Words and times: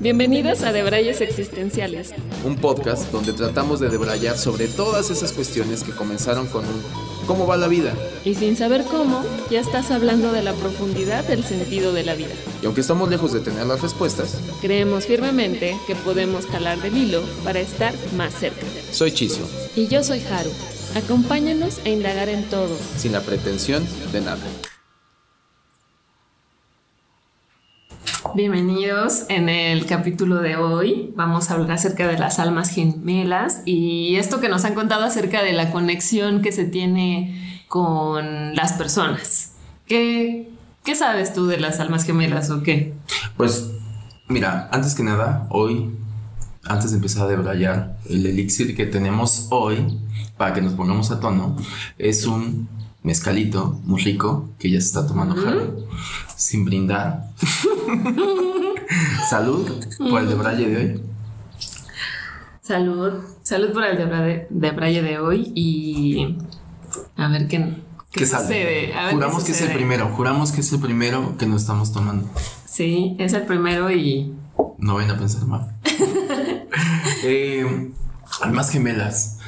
Bienvenidos 0.00 0.62
a 0.62 0.72
Debrayes 0.72 1.20
Existenciales. 1.20 2.14
Un 2.44 2.56
podcast 2.56 3.10
donde 3.10 3.32
tratamos 3.32 3.80
de 3.80 3.88
debrayar 3.88 4.38
sobre 4.38 4.68
todas 4.68 5.10
esas 5.10 5.32
cuestiones 5.32 5.82
que 5.82 5.92
comenzaron 5.92 6.46
con 6.46 6.64
un 6.64 6.82
¿cómo 7.26 7.46
va 7.46 7.56
la 7.56 7.68
vida? 7.68 7.94
Y 8.24 8.34
sin 8.34 8.56
saber 8.56 8.84
cómo, 8.84 9.22
ya 9.50 9.60
estás 9.60 9.90
hablando 9.90 10.32
de 10.32 10.42
la 10.42 10.54
profundidad 10.54 11.24
del 11.24 11.44
sentido 11.44 11.92
de 11.92 12.04
la 12.04 12.14
vida. 12.14 12.34
Y 12.62 12.66
aunque 12.66 12.80
estamos 12.80 13.10
lejos 13.10 13.32
de 13.32 13.40
tener 13.40 13.66
las 13.66 13.82
respuestas, 13.82 14.40
creemos 14.60 15.06
firmemente 15.06 15.76
que 15.86 15.94
podemos 15.96 16.46
jalar 16.46 16.80
del 16.80 16.96
hilo 16.96 17.22
para 17.44 17.60
estar 17.60 17.92
más 18.16 18.34
cerca. 18.34 18.66
Soy 18.90 19.12
Chizo. 19.12 19.48
Y 19.76 19.86
yo 19.88 20.02
soy 20.02 20.20
Haru. 20.20 20.50
Acompáñanos 20.96 21.78
a 21.84 21.88
indagar 21.90 22.28
en 22.28 22.44
todo. 22.44 22.76
Sin 22.96 23.12
la 23.12 23.20
pretensión 23.20 23.86
de 24.12 24.20
nada. 24.22 24.38
Bienvenidos 28.34 29.24
en 29.28 29.48
el 29.48 29.86
capítulo 29.86 30.36
de 30.36 30.56
hoy. 30.56 31.12
Vamos 31.16 31.50
a 31.50 31.54
hablar 31.54 31.72
acerca 31.72 32.08
de 32.08 32.18
las 32.18 32.38
almas 32.38 32.70
gemelas 32.70 33.62
y 33.64 34.16
esto 34.16 34.40
que 34.40 34.48
nos 34.48 34.64
han 34.64 34.74
contado 34.74 35.04
acerca 35.04 35.42
de 35.42 35.52
la 35.52 35.70
conexión 35.70 36.40
que 36.40 36.52
se 36.52 36.64
tiene 36.64 37.64
con 37.68 38.54
las 38.56 38.72
personas. 38.72 39.52
¿Qué, 39.86 40.50
qué 40.84 40.94
sabes 40.94 41.34
tú 41.34 41.46
de 41.46 41.58
las 41.58 41.78
almas 41.80 42.04
gemelas 42.04 42.50
o 42.50 42.62
qué? 42.62 42.94
Pues 43.36 43.70
mira, 44.28 44.68
antes 44.72 44.94
que 44.94 45.02
nada, 45.02 45.46
hoy, 45.50 45.90
antes 46.68 46.90
de 46.90 46.96
empezar 46.96 47.24
a 47.24 47.28
debrayar, 47.28 47.98
el 48.08 48.26
elixir 48.26 48.76
que 48.76 48.86
tenemos 48.86 49.48
hoy, 49.50 49.98
para 50.36 50.54
que 50.54 50.60
nos 50.60 50.74
pongamos 50.74 51.10
a 51.10 51.20
tono, 51.20 51.56
es 51.98 52.26
un 52.26 52.68
mezcalito 53.02 53.80
muy 53.84 54.02
rico 54.02 54.50
que 54.58 54.70
ya 54.70 54.80
se 54.80 54.86
está 54.86 55.06
tomando 55.06 55.34
sin 56.36 56.64
brindar. 56.64 57.30
Salud 59.28 59.66
por 59.98 60.22
el 60.22 60.28
de 60.28 60.34
Braille 60.34 60.68
de 60.68 60.76
hoy. 60.76 61.02
Salud, 62.60 63.22
salud 63.42 63.72
por 63.72 63.84
el 63.84 63.96
de, 63.96 64.46
de 64.50 65.18
hoy 65.18 65.52
y 65.54 66.36
a 67.16 67.28
ver 67.28 67.48
qué, 67.48 67.82
qué, 68.10 68.26
sucede. 68.26 68.92
juramos 69.10 69.44
que 69.44 69.52
es 69.52 69.60
el 69.62 69.72
primero, 69.72 70.08
juramos 70.08 70.52
que 70.52 70.60
es 70.60 70.72
el 70.72 70.80
primero 70.80 71.36
que 71.38 71.46
nos 71.46 71.62
estamos 71.62 71.92
tomando. 71.92 72.28
Sí, 72.66 73.16
es 73.18 73.32
el 73.32 73.42
primero 73.42 73.90
y... 73.90 74.34
No 74.76 74.94
vayan 74.94 75.12
a 75.12 75.18
pensar 75.18 75.46
mal. 75.46 75.74
eh, 77.24 77.90
almas 78.42 78.70
gemelas 78.70 79.38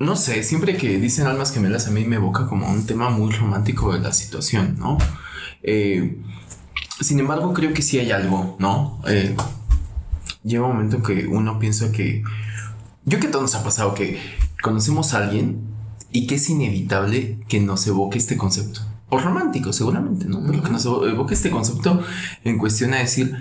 no 0.00 0.16
sé, 0.16 0.42
siempre 0.42 0.78
que 0.78 0.98
dicen 0.98 1.26
almas 1.26 1.52
gemelas 1.52 1.86
a 1.86 1.90
mí 1.90 2.06
me 2.06 2.16
evoca 2.16 2.46
como 2.46 2.66
un 2.70 2.86
tema 2.86 3.10
muy 3.10 3.30
romántico 3.32 3.92
de 3.92 4.00
la 4.00 4.14
situación, 4.14 4.76
¿no? 4.78 4.96
Eh, 5.62 6.22
sin 7.00 7.20
embargo, 7.20 7.52
creo 7.52 7.74
que 7.74 7.82
sí 7.82 7.98
hay 7.98 8.10
algo, 8.10 8.56
¿no? 8.58 8.98
Eh, 9.06 9.36
llega 10.42 10.64
un 10.64 10.72
momento 10.72 11.02
que 11.02 11.26
uno 11.26 11.58
piensa 11.58 11.92
que... 11.92 12.24
Yo 13.04 13.20
que 13.20 13.28
todo 13.28 13.42
nos 13.42 13.54
ha 13.54 13.62
pasado 13.62 13.94
que 13.94 14.18
conocemos 14.62 15.12
a 15.12 15.18
alguien 15.18 15.60
y 16.10 16.26
que 16.26 16.36
es 16.36 16.48
inevitable 16.48 17.38
que 17.46 17.60
nos 17.60 17.86
evoque 17.86 18.16
este 18.16 18.38
concepto. 18.38 18.80
O 19.10 19.18
romántico, 19.18 19.70
seguramente, 19.74 20.24
¿no? 20.24 20.42
Pero 20.46 20.62
que 20.62 20.70
nos 20.70 20.86
evoque 20.86 21.34
este 21.34 21.50
concepto 21.50 22.02
en 22.44 22.56
cuestión 22.56 22.94
a 22.94 22.98
decir, 22.98 23.36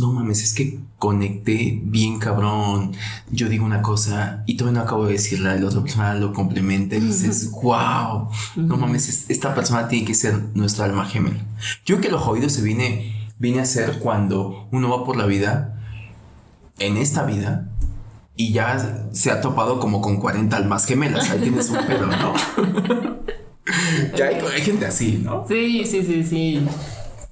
no 0.00 0.12
mames, 0.12 0.42
es 0.42 0.54
que 0.54 0.78
conecté 0.98 1.80
bien 1.82 2.18
cabrón. 2.18 2.92
Yo 3.30 3.48
digo 3.48 3.64
una 3.64 3.82
cosa 3.82 4.42
y 4.46 4.56
todavía 4.56 4.80
no 4.80 4.86
acabo 4.86 5.06
de 5.06 5.12
decirla, 5.12 5.54
el 5.54 5.64
otra 5.64 5.82
persona 5.82 6.14
lo 6.14 6.32
complementa 6.32 6.96
y 6.96 7.00
dices, 7.00 7.50
wow, 7.50 8.28
no 8.56 8.76
mames, 8.76 9.26
esta 9.28 9.54
persona 9.54 9.88
tiene 9.88 10.06
que 10.06 10.14
ser 10.14 10.40
nuestra 10.54 10.86
alma 10.86 11.04
gemela. 11.04 11.44
Yo 11.84 11.96
creo 11.96 12.00
que 12.00 12.10
lo 12.10 12.18
jodido 12.18 12.48
se 12.48 12.62
viene, 12.62 13.30
viene 13.38 13.60
a 13.60 13.64
ser 13.64 13.98
cuando 13.98 14.68
uno 14.72 14.90
va 14.90 15.04
por 15.04 15.16
la 15.16 15.26
vida, 15.26 15.76
en 16.78 16.96
esta 16.96 17.24
vida, 17.24 17.68
y 18.36 18.52
ya 18.52 19.06
se 19.12 19.30
ha 19.30 19.40
topado 19.40 19.78
como 19.80 20.00
con 20.00 20.16
40 20.16 20.56
almas 20.56 20.86
gemelas. 20.86 21.30
Ahí 21.30 21.40
tienes 21.40 21.68
un 21.68 21.86
pedo, 21.86 22.06
¿no? 22.06 22.34
ya 24.16 24.26
hay, 24.26 24.36
hay 24.36 24.62
gente 24.62 24.86
así, 24.86 25.20
¿no? 25.22 25.44
Sí, 25.46 25.84
sí, 25.84 26.02
sí, 26.02 26.24
sí. 26.24 26.66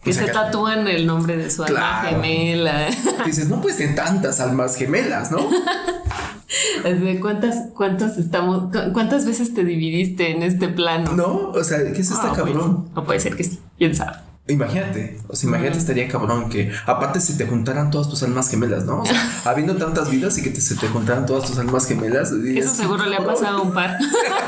Que 0.09 0.27
se 0.27 0.33
tatúan 0.33 0.89
el 0.89 1.07
nombre 1.07 1.37
de 1.37 1.51
su 1.51 1.63
alma 1.63 2.05
gemela. 2.09 2.89
Dices, 3.27 3.49
no, 3.49 3.61
pues 3.61 3.81
en 3.81 3.95
tantas 3.95 4.41
almas 4.41 4.77
gemelas, 4.77 5.31
¿no? 5.31 5.39
¿Cuántas, 7.21 7.69
cuántas 7.75 8.17
estamos, 8.17 8.73
cuántas 8.93 9.27
veces 9.27 9.53
te 9.53 9.65
dividiste 9.65 10.31
en 10.31 10.43
este 10.43 10.69
plano? 10.69 11.13
No, 11.13 11.51
o 11.51 11.65
sea, 11.65 11.79
¿qué 11.93 12.01
es 12.01 12.11
este 12.11 12.29
cabrón? 12.35 12.89
no 12.95 13.05
puede 13.05 13.21
ser 13.21 13.37
que 13.37 13.45
sí, 13.45 13.59
quién 13.77 13.95
sabe. 13.95 14.28
Imagínate, 14.49 15.19
o 15.29 15.37
sea, 15.37 15.47
imagínate, 15.49 15.77
estaría 15.77 16.09
cabrón 16.09 16.49
que 16.49 16.73
aparte 16.87 17.21
se 17.21 17.35
te 17.35 17.47
juntaran 17.47 17.91
todas 17.91 18.09
tus 18.09 18.23
almas 18.23 18.49
gemelas, 18.49 18.85
¿no? 18.87 19.03
O 19.03 19.05
sea, 19.07 19.21
habiendo 19.45 19.77
tantas 19.77 20.11
vidas 20.11 20.39
y 20.39 20.43
que 20.43 20.59
se 20.59 20.75
te 20.77 20.89
juntaran 20.89 21.27
todas 21.27 21.51
tus 21.51 21.59
almas 21.59 21.87
gemelas. 21.87 22.33
Eso 22.33 22.75
seguro 22.75 23.05
le 23.05 23.17
ha 23.17 23.25
pasado 23.25 23.59
a 23.59 23.63
un 23.63 23.75
par 23.75 23.99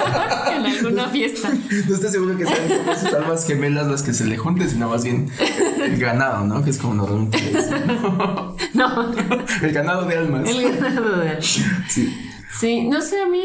en 0.56 0.65
alguna 0.65 1.09
fiesta. 1.11 1.50
No 1.50 1.94
estoy 1.94 2.11
seguro 2.11 2.34
que 2.38 2.47
sean 2.47 2.69
todas 2.83 3.00
sus 3.00 3.12
almas 3.12 3.47
gemelas 3.47 3.88
las 3.88 4.03
que 4.03 4.15
se 4.15 4.25
le 4.25 4.38
junten, 4.38 4.71
sino 4.71 4.88
más 4.88 5.05
bien 5.05 5.31
el 5.84 5.99
ganado, 5.99 6.47
¿no? 6.47 6.65
Que 6.65 6.71
es 6.71 6.78
como 6.78 6.94
normalmente 6.94 7.38
No. 8.72 9.12
El 9.62 9.72
ganado 9.72 10.06
de 10.06 10.17
almas. 10.17 10.49
El 10.49 10.78
ganado 10.78 11.19
de 11.19 11.28
almas. 11.28 11.61
Sí. 11.88 12.17
Sí, 12.59 12.88
no 12.88 13.03
sé, 13.03 13.21
a 13.21 13.27
mí 13.28 13.43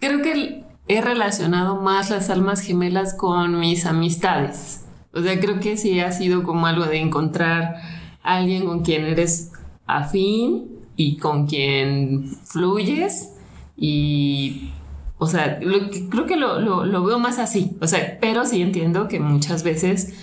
creo 0.00 0.22
que 0.22 0.64
he 0.88 1.00
relacionado 1.02 1.76
más 1.82 2.08
las 2.08 2.30
almas 2.30 2.60
gemelas 2.60 3.12
con 3.12 3.60
mis 3.60 3.84
amistades. 3.84 4.85
O 5.16 5.22
sea, 5.22 5.40
creo 5.40 5.60
que 5.60 5.76
sí 5.76 5.98
ha 6.00 6.12
sido 6.12 6.42
como 6.42 6.66
algo 6.66 6.84
de 6.84 6.98
encontrar 6.98 7.76
a 8.22 8.36
alguien 8.36 8.66
con 8.66 8.82
quien 8.82 9.04
eres 9.04 9.52
afín 9.86 10.68
y 10.96 11.16
con 11.16 11.46
quien 11.46 12.28
fluyes 12.44 13.30
y 13.76 14.70
o 15.18 15.26
sea, 15.26 15.58
creo 15.58 16.26
que 16.26 16.36
lo, 16.36 16.60
lo, 16.84 17.04
veo 17.04 17.18
más 17.18 17.38
así. 17.38 17.76
O 17.80 17.86
sea, 17.86 18.18
pero 18.20 18.44
sí 18.44 18.60
entiendo 18.60 19.08
que 19.08 19.18
muchas 19.18 19.62
veces 19.62 20.14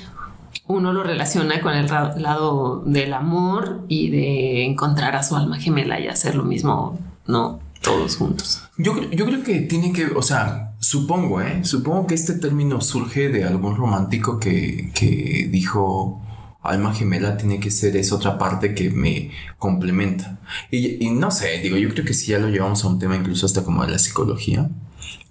uno 0.68 0.94
lo 0.94 1.04
relaciona 1.04 1.62
con 1.62 1.74
el 1.74 1.88
lado 1.88 2.84
del 2.86 3.14
amor 3.14 3.86
y 3.88 4.10
de 4.10 4.66
encontrar 4.66 5.16
a 5.16 5.24
su 5.24 5.36
alma 5.36 5.60
gemela 5.60 6.00
y 6.00 6.08
hacer 6.08 6.36
lo 6.36 6.44
mismo, 6.44 7.00
¿no? 7.26 7.60
Todos 7.82 8.18
juntos. 8.18 8.64
Yo, 8.78 8.94
yo 9.12 9.26
creo 9.26 9.44
que 9.44 9.62
tiene 9.62 9.92
que, 9.92 10.06
o 10.06 10.22
sea, 10.22 10.73
Supongo, 10.84 11.40
¿eh? 11.40 11.64
Supongo 11.64 12.08
que 12.08 12.14
este 12.14 12.34
término 12.34 12.82
surge 12.82 13.30
de 13.30 13.46
algún 13.46 13.78
romántico 13.78 14.38
que, 14.38 14.92
que 14.94 15.48
dijo 15.50 16.22
alma 16.62 16.94
gemela 16.94 17.38
tiene 17.38 17.62
que 17.62 17.72
ser 17.72 17.96
esa 17.96 18.16
otra 18.16 18.38
parte 18.38 18.76
que 18.76 18.90
me 18.90 19.32
complementa. 19.58 20.42
Y, 20.70 21.10
no 21.12 21.32
sé, 21.32 21.60
digo, 21.60 21.78
yo 21.78 21.88
creo 21.88 22.04
que 22.04 22.14
si 22.14 22.32
ya 22.32 22.40
lo 22.40 22.50
llevamos 22.50 22.84
a 22.84 22.90
un 22.90 23.00
tema 23.00 23.16
incluso 23.16 23.46
hasta 23.46 23.64
como 23.64 23.86
de 23.86 23.92
la 23.92 23.98
psicología, 23.98 24.70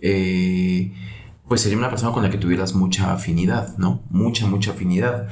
eh, 0.01 0.91
pues 1.47 1.61
sería 1.61 1.77
una 1.77 1.91
persona 1.91 2.13
con 2.13 2.23
la 2.23 2.31
que 2.31 2.39
tuvieras 2.39 2.75
mucha 2.75 3.13
afinidad, 3.13 3.77
¿no? 3.77 4.01
Mucha, 4.09 4.47
mucha 4.47 4.71
afinidad. 4.71 5.29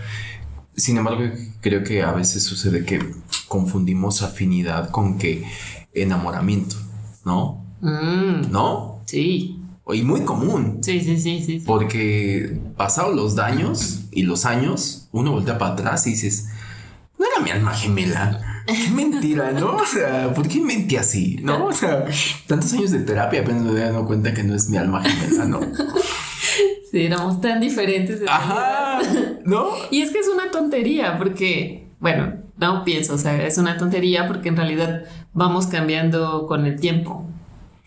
Sin 0.76 0.98
embargo, 0.98 1.22
creo 1.62 1.82
que 1.82 2.02
a 2.02 2.12
veces 2.12 2.42
sucede 2.42 2.84
que 2.84 3.00
confundimos 3.48 4.20
afinidad 4.20 4.90
con 4.90 5.16
que 5.16 5.44
enamoramiento, 5.94 6.76
¿no? 7.24 7.64
Mm. 7.80 8.52
¿No? 8.52 9.00
Sí 9.06 9.59
y 9.94 10.02
muy 10.02 10.22
común. 10.22 10.78
Sí, 10.82 11.00
sí, 11.00 11.18
sí, 11.18 11.42
sí. 11.42 11.62
Porque 11.66 12.60
pasados 12.76 13.14
los 13.14 13.34
daños 13.34 14.06
y 14.10 14.22
los 14.22 14.44
años, 14.44 15.08
uno 15.12 15.32
voltea 15.32 15.58
para 15.58 15.72
atrás 15.72 16.06
y 16.06 16.10
dices, 16.10 16.48
no 17.18 17.26
era 17.26 17.44
mi 17.44 17.50
alma 17.50 17.74
gemela. 17.74 18.62
Qué 18.66 18.90
mentira, 18.94 19.52
¿no? 19.52 19.76
O 19.76 19.86
sea, 19.86 20.32
¿por 20.32 20.48
qué 20.48 20.60
mentí 20.60 20.96
así? 20.96 21.38
¿No? 21.42 21.66
O 21.66 21.72
sea, 21.72 22.06
tantos 22.46 22.72
años 22.72 22.90
de 22.90 23.00
terapia 23.00 23.40
apenas 23.40 23.62
me 23.62 23.70
doy 23.70 23.80
dando 23.80 24.06
cuenta 24.06 24.32
que 24.32 24.42
no 24.42 24.54
es 24.54 24.68
mi 24.68 24.76
alma 24.76 25.02
gemela, 25.02 25.44
¿no? 25.44 25.60
Sí, 26.90 27.06
éramos 27.06 27.40
tan 27.40 27.60
diferentes. 27.60 28.20
Ajá, 28.28 28.98
¿no? 29.44 29.68
Y 29.90 30.02
es 30.02 30.10
que 30.10 30.18
es 30.18 30.28
una 30.28 30.50
tontería 30.50 31.18
porque, 31.18 31.88
bueno, 32.00 32.34
no 32.58 32.84
pienso, 32.84 33.14
o 33.14 33.18
sea, 33.18 33.46
es 33.46 33.58
una 33.58 33.76
tontería 33.76 34.26
porque 34.26 34.48
en 34.48 34.56
realidad 34.56 35.04
vamos 35.32 35.66
cambiando 35.66 36.46
con 36.46 36.66
el 36.66 36.80
tiempo. 36.80 37.29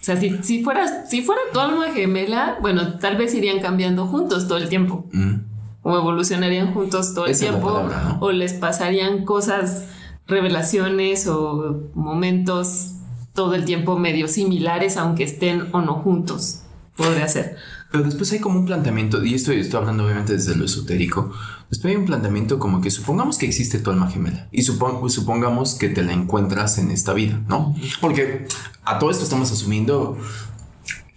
O 0.04 0.06
sea, 0.06 0.18
si, 0.18 0.38
si, 0.44 0.62
fuera, 0.66 1.06
si 1.06 1.22
fuera 1.22 1.40
tu 1.54 1.62
alma 1.62 1.86
gemela, 1.94 2.58
bueno, 2.60 3.00
tal 3.00 3.16
vez 3.16 3.34
irían 3.36 3.62
cambiando 3.62 4.06
juntos 4.06 4.50
todo 4.50 4.58
el 4.58 4.68
tiempo. 4.68 5.06
Mm. 5.14 5.36
O 5.82 5.96
evolucionarían 5.96 6.74
juntos 6.74 7.14
todo 7.14 7.26
el 7.26 7.40
tiempo. 7.40 7.90
O 8.20 8.34
les 8.34 8.52
pasarían 8.52 9.24
cosas, 9.24 9.88
revelaciones 10.28 11.26
o 11.28 11.90
momentos 11.94 12.96
todo 13.34 13.56
el 13.56 13.64
tiempo 13.64 13.98
medio 13.98 14.28
similares, 14.28 14.98
aunque 14.98 15.24
estén 15.24 15.70
o 15.72 15.80
no 15.80 15.94
juntos. 15.94 16.64
Podría 16.98 17.30
ser. 17.30 17.56
Pero 17.94 18.06
después 18.06 18.32
hay 18.32 18.40
como 18.40 18.58
un 18.58 18.66
planteamiento, 18.66 19.24
y 19.24 19.36
esto 19.36 19.52
estoy 19.52 19.80
hablando 19.80 20.04
obviamente 20.04 20.34
desde 20.34 20.56
lo 20.56 20.66
esotérico, 20.66 21.32
después 21.70 21.92
hay 21.92 21.96
un 21.96 22.08
planteamiento 22.08 22.58
como 22.58 22.82
que 22.82 22.90
supongamos 22.90 23.38
que 23.38 23.46
existe 23.46 23.78
tu 23.78 23.92
alma 23.92 24.10
gemela 24.10 24.48
y 24.52 24.64
supongamos 24.64 25.76
que 25.76 25.90
te 25.90 26.02
la 26.02 26.12
encuentras 26.12 26.80
en 26.80 26.90
esta 26.90 27.14
vida, 27.14 27.40
¿no? 27.48 27.76
Porque 28.02 28.48
a 28.84 28.98
todo 28.98 29.12
esto 29.12 29.24
estamos 29.24 29.52
asumiendo 29.52 30.18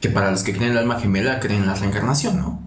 que 0.03 0.11
para 0.11 0.31
los 0.31 0.43
que 0.43 0.53
creen 0.53 0.73
en 0.73 0.73
el 0.73 0.79
alma 0.83 1.01
gemela 1.01 1.41
creen 1.41 1.63
en 1.63 1.67
la 1.67 1.77
reencarnación, 1.77 2.37
¿no? 2.37 2.61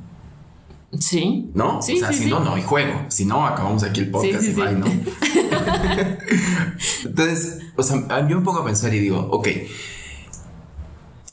Sí. 0.99 1.51
¿No? 1.53 1.79
Sí, 1.83 1.97
o 1.97 1.99
sea, 1.99 2.07
sí, 2.07 2.15
si 2.15 2.23
sí. 2.23 2.29
no, 2.31 2.39
no 2.39 2.55
hay 2.55 2.63
juego. 2.63 3.05
Si 3.09 3.25
no, 3.25 3.45
acabamos 3.45 3.83
aquí 3.83 3.99
el 3.99 4.09
podcast 4.09 4.43
y 4.43 4.53
bye. 4.53 4.71
¿no? 4.71 4.87
Entonces, 7.05 7.59
o 7.75 7.83
sea, 7.83 8.27
yo 8.27 8.39
me 8.39 8.43
pongo 8.43 8.61
a 8.61 8.65
pensar 8.65 8.91
y 8.91 9.01
digo, 9.01 9.19
ok, 9.29 9.49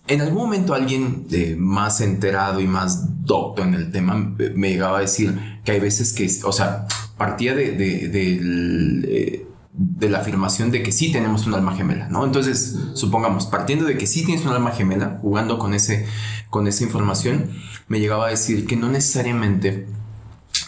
en 0.09 0.21
algún 0.21 0.39
momento 0.45 0.75
alguien 0.75 1.27
de 1.29 1.57
más 1.57 2.01
enterado 2.01 2.61
y 2.61 2.67
más 2.67 3.25
docto 3.25 3.63
en 3.63 3.75
el 3.75 3.91
tema 3.91 4.15
me- 4.15 4.51
me 4.51 4.71
llegaba 4.71 4.99
a 4.99 5.01
decir 5.01 5.39
que 5.65 5.73
hay 5.73 5.81
veces 5.81 6.13
que, 6.13 6.29
o 6.45 6.53
sea, 6.53 6.87
partía 7.17 7.55
de, 7.55 7.77
eh, 9.05 9.47
de 9.73 10.09
la 10.09 10.19
afirmación 10.21 10.71
de 10.71 10.83
que 10.83 10.93
sí 10.93 11.13
tenemos 11.13 11.47
un 11.47 11.55
alma 11.55 11.75
gemela, 11.77 12.09
¿no? 12.09 12.25
Entonces, 12.25 12.77
supongamos, 12.95 13.47
partiendo 13.47 13.85
de 13.85 13.99
que 13.99 14.07
sí 14.07 14.25
tienes 14.25 14.45
un 14.47 14.53
alma 14.53 14.71
gemela, 14.71 15.19
jugando 15.21 15.59
con, 15.59 15.75
ese, 15.75 16.07
con 16.51 16.67
esa 16.67 16.85
información, 16.85 17.51
me 17.89 18.01
llegaba 18.01 18.27
a 18.27 18.31
decir 18.31 18.67
que 18.67 18.77
no 18.77 18.89
necesariamente 18.89 19.87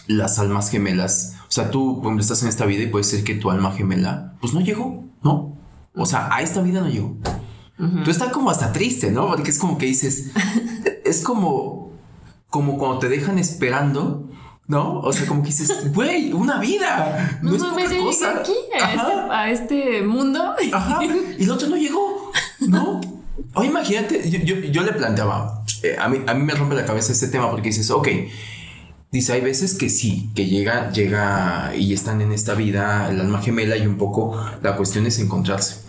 las 0.09 0.39
almas 0.39 0.71
gemelas, 0.71 1.35
o 1.49 1.51
sea, 1.51 1.71
tú, 1.71 2.01
ejemplo, 2.03 2.21
estás 2.21 2.43
en 2.43 2.49
esta 2.49 2.67
vida 2.67 2.83
y 2.83 2.89
puede 2.89 3.05
ser 3.05 3.25
que 3.25 3.35
tu 3.35 3.51
alma 3.51 3.73
gemela, 3.73 4.35
pues 4.41 4.53
no 4.53 4.61
llegó, 4.61 5.05
¿no? 5.23 5.57
O 5.95 6.05
sea, 6.07 6.29
a 6.35 6.43
esta 6.43 6.61
vida 6.61 6.81
no 6.81 6.89
llegó. 6.89 7.17
Tú 8.05 8.11
estás 8.11 8.33
como 8.33 8.51
hasta 8.51 8.73
triste, 8.73 9.11
¿no? 9.13 9.29
Porque 9.29 9.51
es 9.51 9.59
como 9.59 9.79
que 9.79 9.87
dices, 9.87 10.31
es 11.05 11.23
como, 11.23 11.93
como 12.51 12.77
cuando 12.77 12.99
te 12.99 13.09
dejan 13.09 13.39
esperando, 13.39 14.29
¿no? 14.67 15.01
O 15.01 15.13
sea, 15.13 15.27
como 15.27 15.43
que 15.43 15.49
dices, 15.49 15.93
güey, 15.95 16.33
una 16.33 16.59
vida, 16.59 17.39
no, 17.43 17.53
No 17.53 17.79
es 17.79 17.93
poca 17.93 17.99
cosa. 18.01 18.39
aquí, 18.41 18.53
a 18.81 18.95
este, 18.95 19.13
a 19.31 19.51
este 19.51 20.03
mundo. 20.03 20.55
ajá, 20.73 21.05
y 21.05 21.45
el 21.45 21.51
otro 21.51 21.69
no 21.69 21.77
llegó, 21.77 22.33
¿no? 22.67 23.01
O 23.55 23.63
imagínate, 23.63 24.29
yo, 24.29 24.41
yo, 24.41 24.57
yo 24.57 24.83
le 24.83 24.93
planteaba, 24.93 25.65
eh, 25.83 25.97
a, 25.99 26.09
mí, 26.09 26.19
a 26.27 26.35
mí 26.35 26.43
me 26.43 26.55
rompe 26.55 26.75
la 26.75 26.85
cabeza 26.85 27.13
este 27.13 27.29
tema 27.29 27.51
porque 27.51 27.69
dices, 27.69 27.91
ok, 27.91 28.09
Dice, 29.11 29.33
hay 29.33 29.41
veces 29.41 29.73
que 29.73 29.89
sí, 29.89 30.29
que 30.35 30.45
llega, 30.45 30.93
llega 30.93 31.73
y 31.75 31.95
están 31.95 32.21
en 32.21 32.31
esta 32.31 32.55
vida 32.55 33.09
el 33.09 33.19
alma 33.19 33.41
gemela 33.41 33.75
y 33.75 33.87
un 33.87 33.97
poco 33.97 34.39
la 34.61 34.77
cuestión 34.77 35.07
es 35.07 35.19
encontrarse. 35.19 35.88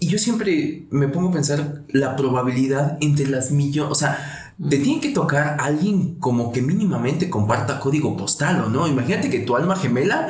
Y 0.00 0.08
yo 0.08 0.18
siempre 0.18 0.86
me 0.90 1.08
pongo 1.08 1.28
a 1.28 1.32
pensar 1.32 1.84
la 1.88 2.16
probabilidad 2.16 2.96
entre 3.00 3.26
las 3.26 3.50
millones, 3.50 3.92
o 3.92 3.94
sea, 3.94 4.40
te 4.68 4.78
tiene 4.78 5.00
que 5.00 5.10
tocar 5.10 5.56
alguien 5.58 6.16
como 6.16 6.52
que 6.52 6.60
mínimamente 6.60 7.30
comparta 7.30 7.80
código 7.80 8.16
postal 8.16 8.62
o 8.62 8.68
no. 8.68 8.86
Imagínate 8.86 9.30
que 9.30 9.40
tu 9.40 9.56
alma 9.56 9.74
gemela 9.74 10.28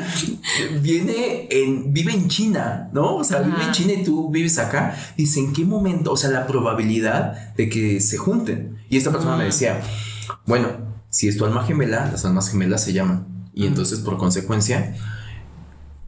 viene 0.83 1.49
en, 1.51 1.93
vive 1.93 2.13
en 2.13 2.29
China, 2.29 2.91
¿no? 2.93 3.17
O 3.17 3.25
sea, 3.25 3.41
vive 3.41 3.63
en. 3.65 3.73
China 3.73 3.93
y 3.95 4.05
tú 4.05 4.31
vives 4.31 4.59
acá. 4.59 4.95
Dice, 5.17 5.41
¿en 5.41 5.53
qué 5.53 5.65
momento? 5.65 6.13
O 6.13 6.17
sea, 6.17 6.31
la 6.31 6.47
probabilidad 6.47 7.55
de 7.57 7.69
que 7.69 8.01
se 8.01 8.19
junten. 8.19 8.79
Y 8.89 8.99
esta 8.99 9.11
persona 9.11 9.37
me 9.37 9.45
decía, 9.45 9.81
bueno, 10.47 10.69
si 11.09 11.27
es 11.27 11.37
tu 11.37 11.45
alma 11.45 11.65
gemela, 11.65 12.09
las 12.11 12.25
almas 12.25 12.51
gemelas 12.51 12.85
se 12.85 12.93
llaman. 12.93 13.27
Y 13.53 13.67
entonces, 13.67 13.99
por 13.99 14.17
consecuencia, 14.17 14.95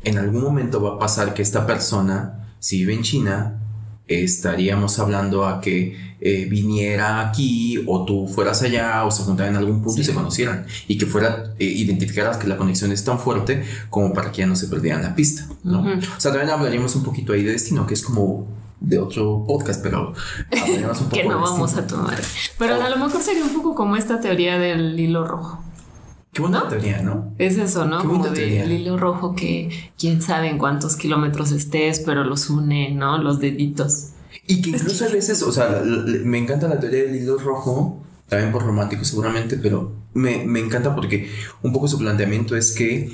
en 0.05 0.19
algún 0.19 0.43
momento 0.43 0.81
va 0.81 0.95
a 0.95 0.99
pasar 0.99 1.35
que 1.35 1.43
esta 1.43 1.67
persona, 1.67 2.42
si 2.63 2.79
vive 2.79 2.95
en 2.95 3.03
China, 3.03 3.59
estaríamos 4.07 5.01
hablando 5.01 5.47
a 5.47 5.61
que 5.61 6.15
eh, 6.21 6.47
viniera 6.49 7.29
aquí 7.29 7.83
o 7.89 8.05
tú 8.05 8.29
fueras 8.29 8.63
allá 8.63 9.05
o 9.05 9.11
se 9.11 9.25
juntaran 9.25 9.55
en 9.55 9.59
algún 9.59 9.83
punto 9.83 10.01
y 10.01 10.05
se 10.05 10.15
conocieran 10.15 10.65
y 10.87 10.97
que 10.97 11.05
fuera 11.05 11.55
eh, 11.59 11.65
identificaras 11.65 12.37
que 12.37 12.47
la 12.47 12.57
conexión 12.57 12.93
es 12.93 13.05
tan 13.05 13.19
fuerte 13.19 13.65
como 13.91 14.15
para 14.15 14.31
que 14.31 14.43
ya 14.43 14.47
no 14.47 14.55
se 14.55 14.69
perdieran 14.69 15.03
la 15.03 15.17
pista, 15.17 15.49
¿no? 15.65 15.81
O 15.81 16.21
sea, 16.21 16.31
también 16.31 16.51
hablaríamos 16.51 16.95
un 16.95 17.03
poquito 17.03 17.33
ahí 17.33 17.43
de 17.43 17.51
destino, 17.51 17.85
que 17.85 17.95
es 17.95 18.03
como 18.03 18.47
de 18.79 19.01
otro 19.01 19.45
podcast, 19.45 19.83
pero 19.83 20.15
hablaríamos 20.53 21.01
un 21.01 21.05
poco 21.09 21.17
que 21.17 21.25
no 21.25 21.35
de 21.35 21.43
vamos 21.43 21.75
a 21.75 21.85
tomar. 21.85 22.23
Pero 22.59 22.81
a 22.81 22.89
lo 22.91 22.97
mejor 22.97 23.21
sería 23.21 23.43
un 23.43 23.55
poco 23.55 23.75
como 23.75 23.97
esta 23.97 24.21
teoría 24.21 24.57
del 24.57 24.99
hilo 25.01 25.27
rojo. 25.27 25.65
Qué 26.33 26.41
buena 26.41 26.61
¿No? 26.61 26.69
teoría, 26.69 27.03
¿no? 27.03 27.35
Es 27.39 27.59
eso, 27.59 27.85
¿no? 27.85 28.01
Qué 28.01 28.07
Como 28.09 28.23
teoría. 28.23 28.63
del 28.63 28.73
hilo 28.73 28.97
rojo 28.97 29.35
que 29.35 29.69
quién 29.99 30.23
sabe 30.23 30.49
en 30.49 30.57
cuántos 30.59 30.97
kilómetros 30.97 31.53
estés, 31.53 32.01
pero 32.01 32.25
los 32.25 32.49
une, 32.49 32.91
¿no? 32.95 33.19
Los 33.19 33.39
deditos. 33.39 34.09
Y 34.47 34.63
que 34.63 34.71
incluso 34.71 35.05
a 35.05 35.09
veces, 35.09 35.43
o 35.43 35.53
sea, 35.53 35.83
me 35.85 36.39
encanta 36.39 36.69
la 36.69 36.81
teoría 36.81 37.03
del 37.05 37.17
hilo 37.17 37.37
rojo, 37.39 38.03
también 38.29 38.51
por 38.51 38.63
romántico 38.65 39.05
seguramente, 39.05 39.59
pero 39.59 39.93
me, 40.15 40.43
me 40.47 40.61
encanta 40.61 40.95
porque 40.95 41.31
un 41.63 41.71
poco 41.73 41.87
su 41.87 41.99
planteamiento 41.99 42.57
es 42.57 42.73
que, 42.73 43.13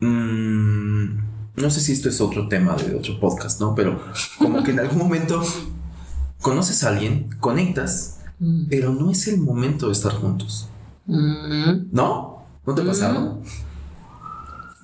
mm, 0.00 1.04
no 1.60 1.70
sé 1.70 1.80
si 1.80 1.92
esto 1.92 2.08
es 2.08 2.20
otro 2.20 2.48
tema 2.48 2.74
de 2.74 2.96
otro 2.96 3.20
podcast, 3.20 3.60
¿no? 3.60 3.74
Pero 3.76 4.00
como 4.38 4.64
que 4.64 4.72
en 4.72 4.80
algún 4.80 4.98
momento 4.98 5.42
conoces 6.40 6.82
a 6.82 6.88
alguien, 6.88 7.30
conectas, 7.38 8.18
Mm. 8.40 8.64
pero 8.68 8.92
no 8.92 9.12
es 9.12 9.28
el 9.28 9.38
momento 9.38 9.86
de 9.86 9.92
estar 9.92 10.12
juntos, 10.14 10.68
Mm. 11.06 11.90
¿no? 11.92 12.31
¿No 12.66 12.74
te 12.74 12.82
ha 12.82 12.84
pasado? 12.84 13.38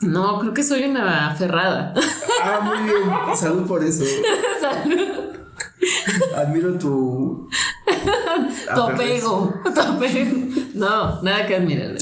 No, 0.01 0.39
creo 0.41 0.55
que 0.55 0.63
soy 0.63 0.85
una 0.85 1.31
aferrada. 1.33 1.93
Ah, 2.45 2.61
muy 2.61 2.79
bien, 2.85 3.37
salud 3.37 3.67
por 3.67 3.83
eso. 3.83 4.05
Salud. 4.61 4.99
Admiro 6.37 6.79
tu... 6.79 7.49
Tu 8.75 8.81
apego. 8.81 9.55
Tu 9.75 9.81
apego. 9.81 10.37
No, 10.75 11.23
nada 11.23 11.47
que 11.47 11.57
admirar. 11.57 11.97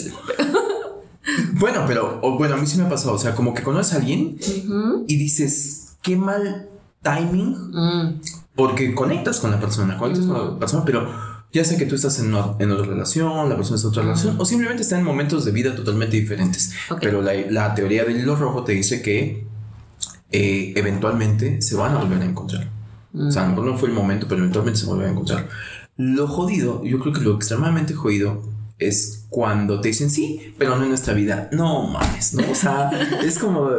Bueno, 1.54 1.84
pero 1.86 2.18
o, 2.22 2.36
bueno, 2.36 2.54
a 2.54 2.58
mí 2.58 2.66
sí 2.66 2.78
me 2.78 2.84
ha 2.84 2.88
pasado. 2.88 3.14
O 3.14 3.18
sea, 3.18 3.34
como 3.34 3.54
que 3.54 3.62
conoces 3.62 3.94
a 3.94 3.96
alguien 3.96 4.36
y 5.08 5.16
dices, 5.16 5.96
qué 6.02 6.16
mal 6.16 6.68
timing, 7.02 7.56
Mm. 7.72 8.20
porque 8.54 8.94
conectas 8.94 9.40
con 9.40 9.50
la 9.52 9.60
persona, 9.60 9.96
conectas 9.96 10.26
con 10.26 10.54
la 10.54 10.58
persona, 10.58 10.84
pero 10.84 11.08
ya 11.56 11.64
sé 11.64 11.76
que 11.76 11.86
tú 11.86 11.94
estás 11.94 12.18
en, 12.20 12.26
una- 12.34 12.54
en 12.58 12.70
otra 12.70 12.86
relación, 12.86 13.48
la 13.48 13.56
persona 13.56 13.76
está 13.76 13.86
en 13.88 13.90
otra 13.90 14.02
relación, 14.04 14.36
o 14.38 14.44
simplemente 14.44 14.82
están 14.82 15.00
en 15.00 15.04
momentos 15.06 15.44
de 15.44 15.52
vida 15.52 15.74
totalmente 15.74 16.16
diferentes. 16.16 16.72
Ok. 16.90 16.98
Pero 17.00 17.22
la, 17.22 17.32
la 17.50 17.74
teoría 17.74 18.04
del 18.04 18.18
hilo 18.20 18.36
rojo 18.36 18.64
te 18.64 18.72
dice 18.72 19.02
que 19.02 19.46
eh, 20.32 20.72
eventualmente 20.76 21.62
se 21.62 21.74
van 21.76 21.94
a 21.94 21.98
volver 21.98 22.20
a 22.22 22.24
encontrar. 22.24 22.68
O 23.14 23.30
sea, 23.30 23.42
a 23.42 23.44
lo 23.46 23.50
mejor 23.50 23.66
no 23.72 23.78
fue 23.78 23.88
el 23.88 23.94
momento, 23.94 24.26
pero 24.28 24.40
eventualmente 24.40 24.80
se 24.80 24.86
vuelven 24.86 25.08
a 25.08 25.10
encontrar. 25.12 25.48
Lo 25.96 26.26
jodido, 26.28 26.84
yo 26.84 26.98
creo 27.00 27.12
que 27.14 27.20
lo 27.22 27.34
extremadamente 27.36 27.94
jodido 27.94 28.42
es 28.78 29.24
cuando 29.30 29.80
te 29.80 29.88
dicen 29.88 30.10
sí, 30.10 30.54
pero 30.58 30.76
no 30.76 30.82
en 30.82 30.90
nuestra 30.90 31.14
vida. 31.14 31.48
No 31.52 31.86
mames, 31.86 32.34
¿no? 32.34 32.42
O 32.50 32.54
sea, 32.54 32.90
es 33.24 33.38
como, 33.38 33.70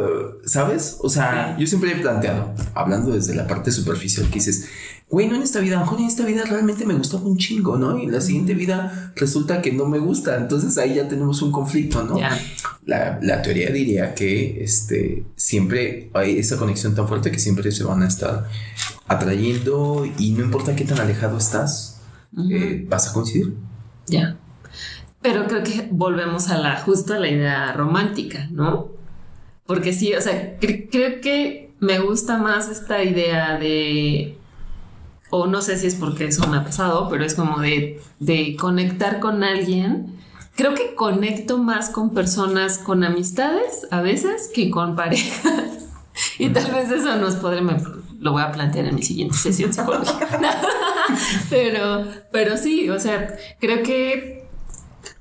¿sabes? 0.44 0.96
O 1.00 1.08
sea, 1.08 1.56
yo 1.56 1.66
siempre 1.68 1.92
he 1.92 1.96
planteado, 1.96 2.52
hablando 2.74 3.12
desde 3.12 3.34
la 3.36 3.46
parte 3.46 3.70
superficial, 3.70 4.26
que 4.26 4.34
dices, 4.34 4.66
güey, 5.10 5.26
no 5.26 5.36
en 5.36 5.42
esta 5.42 5.60
vida, 5.60 5.76
a 5.76 5.80
lo 5.80 5.86
mejor 5.86 6.00
en 6.00 6.06
esta 6.06 6.24
vida 6.24 6.44
realmente 6.44 6.84
me 6.84 6.94
gustaba 6.94 7.22
un 7.24 7.38
chingo, 7.38 7.78
¿no? 7.78 7.98
Y 7.98 8.04
en 8.04 8.12
la 8.12 8.20
siguiente 8.20 8.52
vida 8.54 9.12
resulta 9.16 9.62
que 9.62 9.72
no 9.72 9.86
me 9.86 9.98
gusta. 9.98 10.36
Entonces 10.36 10.76
ahí 10.78 10.94
ya 10.96 11.08
tenemos 11.08 11.40
un 11.42 11.50
conflicto, 11.50 12.02
¿no? 12.04 12.18
La, 12.84 13.18
la 13.22 13.42
teoría 13.42 13.70
diría 13.70 14.14
que 14.14 14.62
este, 14.62 15.24
siempre 15.36 16.10
hay 16.14 16.38
esa 16.38 16.56
conexión 16.58 16.94
tan 16.94 17.08
fuerte 17.08 17.30
que 17.30 17.38
siempre 17.38 17.70
se 17.72 17.84
van 17.84 18.02
a 18.02 18.08
estar 18.08 18.46
atrayendo 19.06 20.04
y 20.18 20.32
no 20.32 20.44
importa 20.44 20.76
qué 20.76 20.84
tan 20.84 20.98
alejado 21.00 21.38
estás, 21.38 22.00
eh, 22.50 22.84
vas 22.88 23.08
a 23.08 23.12
coincidir. 23.12 23.54
Ya. 24.06 24.36
Pero 25.20 25.46
creo 25.46 25.62
que 25.64 25.88
volvemos 25.90 26.48
a 26.48 26.58
la 26.58 26.76
justo 26.80 27.14
a 27.14 27.18
la 27.18 27.28
idea 27.28 27.72
romántica, 27.72 28.48
¿no? 28.52 28.88
Porque 29.66 29.92
sí, 29.92 30.14
o 30.14 30.20
sea, 30.20 30.58
cre- 30.60 30.88
creo 30.90 31.20
que 31.20 31.72
me 31.80 31.98
gusta 31.98 32.38
más 32.38 32.68
esta 32.68 33.02
idea 33.02 33.58
de 33.58 34.37
o 35.30 35.46
no 35.46 35.60
sé 35.62 35.76
si 35.78 35.86
es 35.86 35.94
porque 35.94 36.26
eso 36.26 36.46
me 36.48 36.56
ha 36.58 36.64
pasado, 36.64 37.08
pero 37.08 37.24
es 37.24 37.34
como 37.34 37.58
de, 37.60 38.00
de 38.18 38.56
conectar 38.56 39.20
con 39.20 39.44
alguien. 39.44 40.16
Creo 40.56 40.74
que 40.74 40.94
conecto 40.94 41.58
más 41.58 41.90
con 41.90 42.10
personas, 42.14 42.78
con 42.78 43.04
amistades 43.04 43.86
a 43.90 44.00
veces 44.00 44.50
que 44.54 44.70
con 44.70 44.96
parejas. 44.96 45.86
Y 46.38 46.48
tal 46.50 46.72
vez 46.72 46.90
eso 46.90 47.14
nos 47.16 47.36
podré, 47.36 47.60
me- 47.60 47.76
lo 48.18 48.32
voy 48.32 48.42
a 48.42 48.50
plantear 48.50 48.86
en 48.86 48.96
mi 48.96 49.02
siguiente 49.02 49.36
sesión 49.36 49.72
psicológica. 49.72 50.26
pero, 51.50 52.04
pero 52.32 52.56
sí, 52.56 52.90
o 52.90 52.98
sea, 52.98 53.36
creo 53.60 53.82
que 53.82 54.48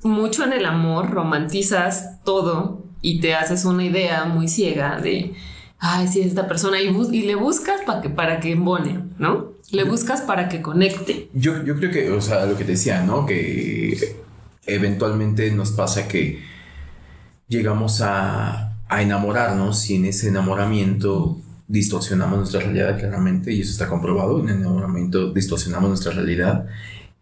mucho 0.03 0.43
en 0.43 0.53
el 0.53 0.65
amor 0.65 1.11
romantizas 1.11 2.23
todo 2.23 2.83
y 3.01 3.19
te 3.19 3.35
haces 3.35 3.65
una 3.65 3.83
idea 3.83 4.25
muy 4.25 4.47
ciega 4.47 4.99
de, 4.99 5.35
ay, 5.79 6.07
sí, 6.07 6.21
esta 6.21 6.47
persona 6.47 6.81
y, 6.81 6.87
y 6.87 7.21
le 7.23 7.35
buscas 7.35 7.81
para 7.85 8.01
que, 8.01 8.09
para 8.09 8.39
que 8.39 8.51
embone, 8.51 9.03
¿no? 9.17 9.53
Le 9.71 9.83
buscas 9.83 10.21
para 10.21 10.49
que 10.49 10.61
conecte. 10.61 11.29
Yo, 11.33 11.63
yo 11.63 11.75
creo 11.75 11.91
que, 11.91 12.11
o 12.11 12.21
sea, 12.21 12.45
lo 12.45 12.57
que 12.57 12.63
te 12.63 12.71
decía, 12.71 13.03
¿no? 13.03 13.25
Que 13.25 14.15
eventualmente 14.65 15.51
nos 15.51 15.71
pasa 15.71 16.07
que 16.07 16.41
llegamos 17.47 18.01
a, 18.01 18.77
a 18.87 19.01
enamorarnos 19.01 19.89
y 19.89 19.95
en 19.95 20.05
ese 20.05 20.29
enamoramiento 20.29 21.41
distorsionamos 21.67 22.37
nuestra 22.37 22.61
realidad 22.61 22.97
claramente 22.97 23.51
y 23.51 23.61
eso 23.61 23.71
está 23.71 23.87
comprobado, 23.87 24.39
en 24.39 24.49
el 24.49 24.57
enamoramiento 24.57 25.33
distorsionamos 25.33 25.89
nuestra 25.89 26.13
realidad 26.13 26.65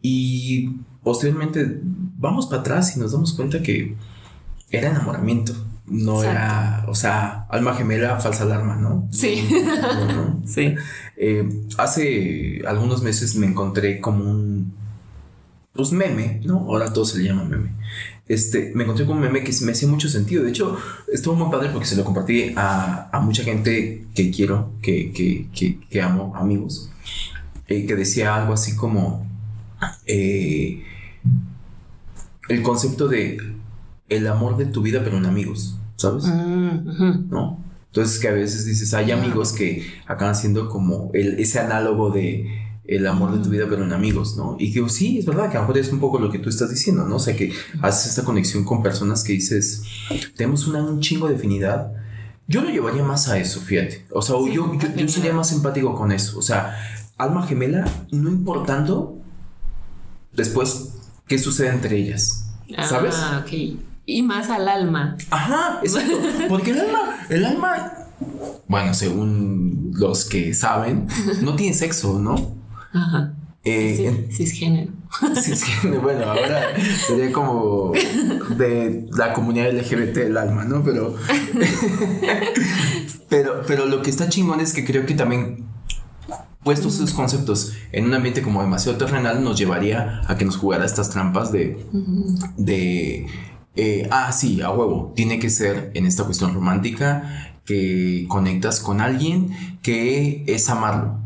y 0.02 0.70
posteriormente 1.04 1.80
vamos 1.82 2.46
para 2.46 2.62
atrás 2.62 2.96
y 2.96 3.00
nos 3.00 3.12
damos 3.12 3.34
cuenta 3.34 3.62
que 3.64 3.96
era 4.70 4.90
enamoramiento. 4.90 5.54
No 5.88 6.24
era, 6.24 6.86
o 6.88 6.96
sea, 6.96 7.46
alma 7.50 7.76
gemela, 7.76 8.20
falsa 8.20 8.44
alarma, 8.44 8.76
¿no? 8.76 9.08
Sí. 9.12 9.48
sí. 10.46 10.74
Eh, 11.16 11.48
hace 11.78 12.62
algunos 12.68 13.04
meses 13.04 13.36
me 13.36 13.46
encontré 13.46 14.00
como 14.00 14.24
un, 14.24 14.74
pues 15.74 15.92
meme, 15.92 16.42
¿no? 16.44 16.60
Ahora 16.60 16.92
todo 16.92 17.06
se 17.06 17.20
le 17.20 17.26
llama 17.26 17.44
meme. 17.44 17.72
Este, 18.28 18.72
me 18.74 18.84
encontré 18.84 19.06
con 19.06 19.18
un 19.18 19.24
meme 19.24 19.44
que 19.44 19.54
me 19.62 19.74
hacía 19.74 19.88
mucho 19.88 20.10
sentido. 20.10 20.44
De 20.44 20.50
hecho, 20.50 20.78
estuvo 21.12 21.36
muy 21.36 21.52
padre 21.52 21.70
porque 21.70 21.86
se 21.86 21.96
lo 21.96 22.04
compartí 22.04 22.54
a, 22.56 23.10
a 23.12 23.20
mucha 23.20 23.44
gente 23.44 24.08
que 24.16 24.32
quiero, 24.32 24.72
que, 24.82 25.12
que, 25.12 25.48
que, 25.54 25.80
que 25.80 26.02
amo, 26.02 26.34
amigos, 26.36 26.90
eh, 27.68 27.86
que 27.86 27.96
decía 27.96 28.36
algo 28.36 28.54
así 28.54 28.76
como 28.76 29.28
eh, 30.08 30.84
el 32.50 32.62
concepto 32.62 33.08
de 33.08 33.38
el 34.10 34.28
amor 34.28 34.58
de 34.58 34.66
tu 34.66 34.82
vida, 34.82 35.02
pero 35.04 35.18
en 35.18 35.26
amigos, 35.26 35.78
¿sabes? 35.96 36.26
Mm, 36.26 37.30
¿No? 37.30 37.64
Entonces 37.88 38.20
que 38.20 38.28
a 38.28 38.34
veces 38.34 38.66
dices, 38.66 38.94
hay 38.94 39.12
amigos 39.12 39.54
que 39.54 39.88
acaban 40.06 40.36
siendo 40.36 40.68
como 40.68 41.12
el, 41.14 41.40
ese 41.40 41.60
análogo 41.60 42.10
de 42.10 42.66
el 42.88 43.08
amor 43.08 43.36
de 43.36 43.44
tu 43.44 43.50
vida, 43.50 43.66
pero 43.70 43.84
en 43.84 43.94
amigos, 43.94 44.38
¿no? 44.38 44.58
Y 44.60 44.72
que 44.72 44.88
sí, 44.90 45.18
es 45.18 45.26
verdad 45.26 45.50
que 45.50 45.58
a 45.58 45.62
lo 45.62 45.68
mejor 45.68 45.78
es 45.80 45.92
un 45.92 46.00
poco 46.00 46.20
lo 46.20 46.30
que 46.30 46.40
tú 46.40 46.50
estás 46.50 46.70
diciendo, 46.70 47.06
¿no? 47.06 47.16
O 47.16 47.20
sea, 47.20 47.36
que 47.36 47.52
haces 47.82 48.10
esta 48.10 48.24
conexión 48.24 48.64
con 48.64 48.84
personas 48.84 49.24
que 49.24 49.34
dices, 49.34 49.84
tenemos 50.36 50.68
una, 50.68 50.84
un 50.84 51.00
chingo 51.00 51.28
de 51.28 51.36
afinidad. 51.36 51.94
Yo 52.48 52.62
lo 52.62 52.70
llevaría 52.70 53.02
más 53.02 53.28
a 53.28 53.40
eso, 53.40 53.60
fíjate. 53.60 54.06
O 54.12 54.22
sea, 54.22 54.36
yo, 54.52 54.72
yo, 54.96 55.08
sería 55.08 55.34
más 55.34 55.52
empático 55.52 55.96
con 55.96 56.12
eso. 56.12 56.38
O 56.38 56.44
sea, 56.44 56.78
alma 57.18 57.48
gemela, 57.48 57.86
no 58.12 58.30
importando 58.30 59.18
después 60.34 60.96
qué 61.28 61.40
sucede 61.40 61.70
entre 61.70 61.98
ellas. 61.98 62.52
¿Sabes? 62.88 63.16
Ah, 63.18 63.44
ok. 63.44 63.80
Y 64.06 64.22
más 64.22 64.50
al 64.50 64.68
alma. 64.68 65.18
Ajá, 65.32 65.80
exacto. 65.84 66.20
Porque 66.48 66.72
el 66.72 66.82
alma, 66.82 67.18
el 67.30 67.46
alma, 67.46 67.94
bueno, 68.68 68.94
según 68.94 69.92
los 69.94 70.26
que 70.26 70.54
saben, 70.54 71.08
no 71.42 71.56
tiene 71.56 71.74
sexo, 71.74 72.20
¿no? 72.20 72.56
Ajá. 72.94 73.34
Eh, 73.64 74.28
cisgénero. 74.32 74.92
Cisgénero, 75.42 76.02
bueno, 76.02 76.26
ahora 76.26 76.76
sería 77.08 77.32
como 77.32 77.94
de 78.58 79.08
la 79.12 79.34
comunidad 79.34 79.72
LGBT 79.72 80.18
el 80.18 80.38
alma, 80.38 80.66
¿no? 80.66 80.84
Pero, 80.84 81.16
pero, 83.30 83.64
pero 83.66 83.88
lo 83.88 84.04
que 84.04 84.12
está 84.12 84.30
chingón 84.30 84.60
es 84.60 84.72
que 84.72 84.86
creo 84.86 85.08
que 85.08 85.16
también 85.16 85.66
puestos 86.64 86.96
esos 86.96 87.14
conceptos 87.14 87.74
en 87.92 88.06
un 88.06 88.14
ambiente 88.14 88.42
como 88.42 88.62
demasiado 88.62 88.98
terrenal 88.98 89.44
nos 89.44 89.58
llevaría 89.58 90.22
a 90.28 90.36
que 90.36 90.46
nos 90.46 90.58
jugara 90.58 90.86
estas 90.86 91.10
trampas 91.10 91.52
de, 91.52 91.84
de 92.58 93.28
eh, 93.76 94.08
ah, 94.12 94.32
sí, 94.32 94.62
a 94.62 94.72
huevo, 94.72 95.14
tiene 95.16 95.40
que 95.40 95.50
ser 95.50 95.92
en 95.94 96.06
esta 96.06 96.24
cuestión 96.24 96.54
romántica 96.54 97.54
que 97.66 98.26
conectas 98.28 98.80
con 98.80 99.02
alguien 99.02 99.80
que 99.82 100.44
es 100.48 100.70
amarlo. 100.70 101.20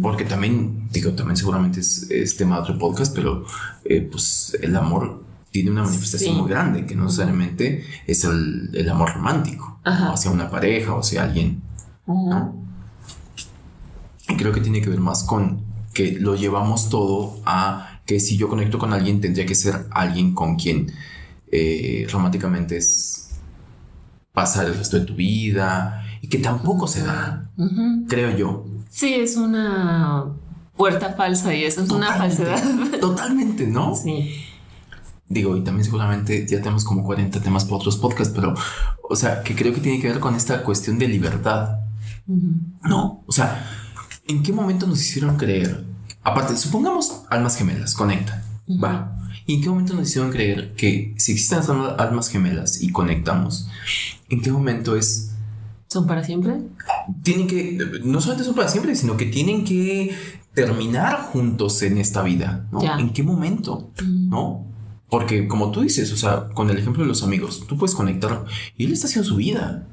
Porque 0.00 0.24
también, 0.24 0.88
digo, 0.92 1.12
también 1.14 1.36
seguramente 1.36 1.80
es, 1.80 2.36
tema 2.36 2.56
de 2.56 2.62
otro 2.62 2.78
podcast, 2.78 3.12
pero 3.14 3.44
eh, 3.84 4.00
pues 4.00 4.56
el 4.62 4.76
amor 4.76 5.24
tiene 5.50 5.72
una 5.72 5.82
manifestación 5.82 6.36
muy 6.36 6.48
grande, 6.48 6.86
que 6.86 6.94
no 6.94 7.04
necesariamente 7.04 7.84
es 8.06 8.24
el, 8.24 8.88
amor 8.88 9.14
romántico, 9.14 9.80
hacia 9.84 10.30
una 10.30 10.48
pareja 10.48 10.94
o 10.94 11.00
hacia 11.00 11.24
alguien. 11.24 11.60
Y 14.28 14.36
creo 14.36 14.52
que 14.52 14.60
tiene 14.60 14.80
que 14.80 14.90
ver 14.90 15.00
más 15.00 15.24
con 15.24 15.62
que 15.92 16.12
lo 16.12 16.34
llevamos 16.36 16.88
todo 16.88 17.40
a 17.44 18.00
que 18.06 18.20
si 18.20 18.36
yo 18.36 18.48
conecto 18.48 18.78
con 18.78 18.92
alguien, 18.92 19.20
tendría 19.20 19.46
que 19.46 19.54
ser 19.54 19.86
alguien 19.90 20.34
con 20.34 20.56
quien 20.56 20.92
eh, 21.56 22.06
románticamente 22.10 22.76
es 22.76 23.30
pasar 24.32 24.66
el 24.66 24.74
resto 24.74 24.98
de 24.98 25.06
tu 25.06 25.14
vida 25.14 26.02
y 26.20 26.26
que 26.26 26.38
tampoco 26.38 26.88
se 26.88 27.04
da, 27.04 27.48
creo 28.08 28.36
yo. 28.36 28.66
Sí, 28.90 29.14
es 29.14 29.36
una 29.36 30.32
puerta 30.76 31.12
falsa 31.12 31.54
y 31.54 31.62
eso 31.62 31.84
es 31.84 31.90
una 31.90 32.12
falsedad. 32.14 32.60
Totalmente, 33.00 33.68
¿no? 33.68 33.94
Sí. 33.94 34.34
Digo, 35.28 35.56
y 35.56 35.62
también 35.62 35.84
seguramente 35.84 36.44
ya 36.44 36.58
tenemos 36.58 36.84
como 36.84 37.04
40 37.04 37.40
temas 37.40 37.64
para 37.64 37.76
otros 37.76 37.98
podcasts, 37.98 38.34
pero, 38.34 38.54
o 39.08 39.14
sea, 39.14 39.44
que 39.44 39.54
creo 39.54 39.72
que 39.72 39.80
tiene 39.80 40.00
que 40.00 40.08
ver 40.08 40.18
con 40.18 40.34
esta 40.34 40.64
cuestión 40.64 40.98
de 40.98 41.06
libertad. 41.06 41.78
No, 42.26 43.22
o 43.28 43.32
sea, 43.32 43.64
¿en 44.26 44.42
qué 44.42 44.52
momento 44.52 44.88
nos 44.88 45.00
hicieron 45.00 45.36
creer? 45.36 45.84
Aparte, 46.24 46.56
supongamos 46.56 47.22
almas 47.30 47.56
gemelas, 47.56 47.94
conectan, 47.94 48.42
va. 48.82 49.16
¿Y 49.46 49.54
en 49.54 49.62
qué 49.62 49.68
momento 49.68 49.94
nos 49.94 50.08
hicieron 50.08 50.30
creer 50.30 50.74
que 50.74 51.14
si 51.18 51.32
existen 51.32 51.60
almas 51.98 52.28
gemelas 52.28 52.82
y 52.82 52.90
conectamos, 52.90 53.68
en 54.28 54.40
qué 54.40 54.50
momento 54.50 54.96
es... 54.96 55.32
¿Son 55.88 56.06
para 56.06 56.24
siempre? 56.24 56.62
Tienen 57.22 57.46
que, 57.46 57.78
no 58.04 58.20
solamente 58.20 58.44
son 58.44 58.54
para 58.54 58.68
siempre, 58.68 58.96
sino 58.96 59.16
que 59.16 59.26
tienen 59.26 59.64
que 59.64 60.14
terminar 60.54 61.20
juntos 61.32 61.82
en 61.82 61.98
esta 61.98 62.22
vida, 62.22 62.66
¿no? 62.72 62.80
¿En 62.98 63.12
qué 63.12 63.22
momento? 63.22 63.90
¿No? 64.02 64.66
Porque 65.10 65.46
como 65.46 65.70
tú 65.70 65.82
dices, 65.82 66.10
o 66.12 66.16
sea, 66.16 66.48
con 66.48 66.70
el 66.70 66.78
ejemplo 66.78 67.02
de 67.02 67.08
los 67.08 67.22
amigos, 67.22 67.66
tú 67.68 67.76
puedes 67.76 67.94
conectar 67.94 68.46
y 68.76 68.86
él 68.86 68.92
está 68.92 69.06
haciendo 69.06 69.28
su 69.28 69.36
vida, 69.36 69.86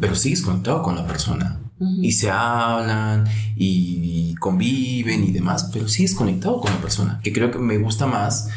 pero 0.00 0.14
sigues 0.14 0.42
conectado 0.42 0.82
con 0.82 0.94
la 0.96 1.06
persona. 1.06 1.58
Y 2.02 2.12
se 2.12 2.30
hablan 2.30 3.24
y 3.56 4.34
conviven 4.34 5.24
y 5.24 5.30
demás, 5.32 5.70
pero 5.72 5.88
sigues 5.88 6.14
conectado 6.14 6.60
con 6.60 6.70
la 6.70 6.78
persona, 6.78 7.20
que 7.22 7.32
creo 7.32 7.50
que 7.50 7.58
me 7.58 7.78
gusta 7.78 8.06
más 8.06 8.50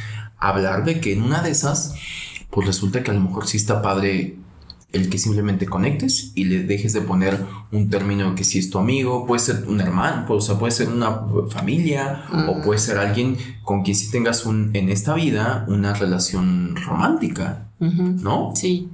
hablar 0.49 0.85
de 0.85 0.99
que 0.99 1.13
en 1.13 1.21
una 1.21 1.41
de 1.41 1.51
esas, 1.51 1.95
pues 2.49 2.67
resulta 2.67 3.03
que 3.03 3.11
a 3.11 3.13
lo 3.13 3.21
mejor 3.21 3.47
sí 3.47 3.57
está 3.57 3.81
padre 3.81 4.37
el 4.93 5.09
que 5.09 5.17
simplemente 5.17 5.65
conectes 5.65 6.31
y 6.35 6.45
le 6.45 6.63
dejes 6.63 6.93
de 6.93 7.01
poner 7.01 7.43
un 7.71 7.89
término 7.89 8.35
que 8.35 8.43
si 8.43 8.59
es 8.59 8.69
tu 8.69 8.77
amigo, 8.77 9.25
puede 9.25 9.39
ser 9.39 9.65
un 9.67 9.81
hermano, 9.81 10.25
pues, 10.27 10.43
o 10.43 10.47
sea, 10.47 10.59
puede 10.59 10.71
ser 10.71 10.89
una 10.89 11.23
familia 11.49 12.25
o 12.47 12.61
puede 12.61 12.79
ser 12.79 12.99
alguien 12.99 13.37
con 13.63 13.81
quien 13.81 13.97
sí 13.97 14.11
tengas 14.11 14.45
un, 14.45 14.69
en 14.73 14.89
esta 14.89 15.15
vida 15.15 15.65
una 15.67 15.95
relación 15.95 16.75
romántica, 16.75 17.69
¿no? 17.79 18.51
Sí. 18.55 18.87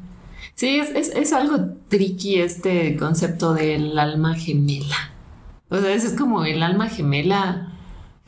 Sí, 0.56 0.78
es, 0.78 1.10
es, 1.10 1.34
algo 1.34 1.58
tricky 1.90 2.40
este 2.40 2.98
concepto 2.98 3.54
del 3.54 3.98
alma 3.98 4.36
gemela. 4.36 5.14
O 5.70 5.80
sea, 5.80 5.94
es 5.94 6.14
como 6.18 6.44
el 6.44 6.64
alma 6.64 6.90
gemela 6.90 7.79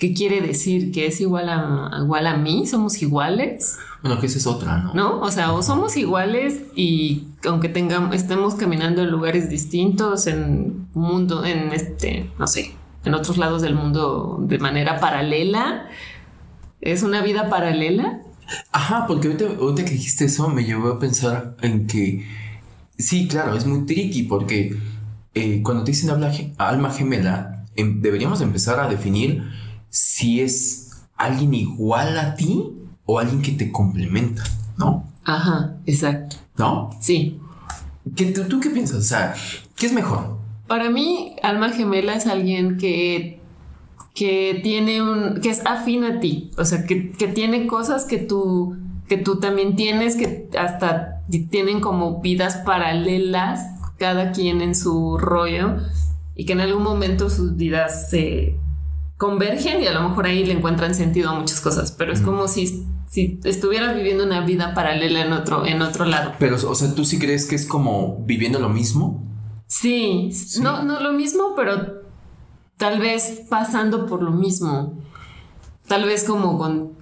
¿Qué 0.02 0.16
quiere 0.16 0.42
decir? 0.42 0.92
¿Que 0.92 1.06
es 1.06 1.22
igual 1.22 1.48
a, 1.48 2.00
igual 2.02 2.26
a 2.26 2.36
mí? 2.36 2.66
¿Somos 2.66 3.00
iguales? 3.04 3.78
Bueno, 4.02 4.20
que 4.20 4.26
esa 4.26 4.40
es 4.40 4.48
otra, 4.48 4.80
¿no? 4.80 4.96
¿No? 4.96 5.20
O 5.22 5.30
sea, 5.30 5.54
o 5.54 5.62
somos 5.62 5.96
iguales 5.96 6.64
y 6.76 7.28
aunque 7.46 7.70
tengamos, 7.70 8.16
estemos 8.16 8.56
caminando 8.56 9.04
en 9.04 9.12
lugares 9.12 9.48
distintos, 9.48 10.26
en 10.26 10.88
mundo, 10.96 11.46
en 11.46 11.72
este, 11.72 12.32
no 12.40 12.48
sé, 12.48 12.74
en 13.06 13.14
otros 13.14 13.38
lados 13.38 13.62
del 13.62 13.76
mundo 13.76 14.40
de 14.42 14.58
manera 14.58 15.00
paralela, 15.00 15.86
¿es 16.82 17.04
una 17.04 17.22
vida 17.22 17.52
paralela? 17.52 18.24
Ajá, 18.72 19.06
porque 19.06 19.28
ahorita, 19.28 19.86
que 19.86 19.92
dijiste 19.92 20.26
eso 20.26 20.50
me 20.50 20.64
llevó 20.64 20.88
a 20.88 21.00
pensar 21.00 21.58
en 21.62 21.86
que, 21.86 22.26
sí, 22.98 23.28
claro, 23.28 23.56
es 23.56 23.68
muy 23.68 23.86
tricky 23.86 24.24
porque 24.24 24.76
eh, 25.36 25.62
cuando 25.62 25.84
te 25.84 25.92
dicen 25.92 26.10
alma 26.58 26.90
gemela, 26.90 27.66
em, 27.76 28.02
deberíamos 28.02 28.42
empezar 28.42 28.80
a 28.80 28.90
definir 28.90 29.44
si 29.92 30.42
es 30.42 31.04
alguien 31.16 31.54
igual 31.54 32.18
a 32.18 32.34
ti 32.34 32.74
o 33.06 33.20
alguien 33.20 33.42
que 33.42 33.52
te 33.52 33.72
complementa, 33.72 34.44
¿no? 34.78 35.06
Ajá, 35.24 35.76
exacto. 35.86 36.38
¿No? 36.58 36.90
Sí. 37.00 37.40
¿Qué, 38.16 38.28
tú, 38.28 38.60
qué 38.60 38.70
piensas? 38.70 38.98
O 38.98 39.04
sea, 39.04 39.36
¿qué 39.76 39.86
es 39.86 39.94
mejor? 39.94 40.38
Para 40.68 40.90
mí, 40.90 41.36
alma 41.44 41.70
gemela 41.70 42.16
es 42.16 42.26
alguien 42.26 42.78
que, 42.78 43.40
que 44.16 44.62
tiene 44.64 45.02
un, 45.02 45.42
que 45.42 45.50
es 45.50 45.62
afín 45.66 46.06
a 46.06 46.20
ti, 46.20 46.52
o 46.58 46.66
sea, 46.66 46.86
que, 46.86 47.12
que 47.12 47.28
tiene 47.28 47.68
cosas 47.68 48.06
que 48.06 48.18
tú, 48.18 48.78
que 49.08 49.18
tú 49.18 49.40
también 49.40 49.76
tienes, 49.76 50.16
que 50.16 50.50
hasta 50.58 51.22
tienen 51.50 51.82
como 51.82 52.22
vidas 52.22 52.58
paralelas, 52.58 53.68
cada 53.98 54.32
quien 54.32 54.62
en 54.62 54.74
su 54.74 55.18
rollo, 55.18 55.78
y 56.36 56.46
que 56.46 56.54
en 56.54 56.62
algún 56.62 56.84
momento 56.84 57.30
sus 57.30 57.58
vidas 57.58 58.10
se 58.10 58.56
convergen 59.22 59.84
y 59.84 59.86
a 59.86 59.94
lo 59.94 60.10
mejor 60.10 60.26
ahí 60.26 60.44
le 60.44 60.54
encuentran 60.54 60.96
sentido 60.96 61.30
a 61.30 61.40
muchas 61.40 61.62
cosas, 61.62 61.92
pero 61.92 62.12
es 62.12 62.22
como 62.22 62.48
si, 62.48 62.88
si 63.08 63.40
estuvieras 63.44 63.96
viviendo 63.96 64.24
una 64.24 64.42
vida 64.42 64.74
paralela 64.74 65.22
en 65.22 65.32
otro, 65.32 65.64
en 65.64 65.84
otro 65.84 66.06
lado. 66.06 66.34
Pero, 66.40 66.56
o 66.56 66.74
sea, 66.74 66.96
¿tú 66.96 67.06
sí 67.06 67.20
crees 67.20 67.46
que 67.46 67.54
es 67.54 67.68
como 67.68 68.24
viviendo 68.26 68.58
lo 68.58 68.70
mismo? 68.70 69.24
Sí, 69.68 70.32
No, 70.60 70.82
no 70.82 71.00
lo 71.02 71.14
mismo, 71.14 71.54
pero 71.56 72.02
tal 72.78 73.00
vez 73.00 73.44
pasando 73.48 74.08
por 74.08 74.24
lo 74.24 74.32
mismo. 74.32 74.98
Tal 75.88 76.06
vez 76.06 76.24
como 76.24 76.58
con 76.58 76.94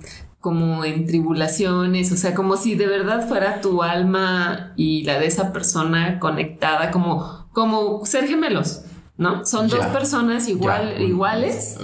como 0.41 0.83
en 0.83 1.05
tribulaciones, 1.05 2.11
o 2.11 2.17
sea, 2.17 2.33
como 2.35 2.57
si 2.57 2.75
de 2.75 2.87
verdad 2.87 3.29
fuera 3.29 3.61
tu 3.61 3.81
alma 3.81 4.73
y 4.75 5.03
la 5.03 5.19
de 5.19 5.27
esa 5.27 5.53
persona 5.53 6.19
conectada, 6.19 6.91
como, 6.91 7.49
como 7.53 8.05
ser 8.05 8.27
gemelos. 8.27 8.83
¿No? 9.19 9.45
Son 9.45 9.67
dos 9.67 9.85
personas 9.87 10.47
igual, 10.47 11.01
iguales, 11.01 11.77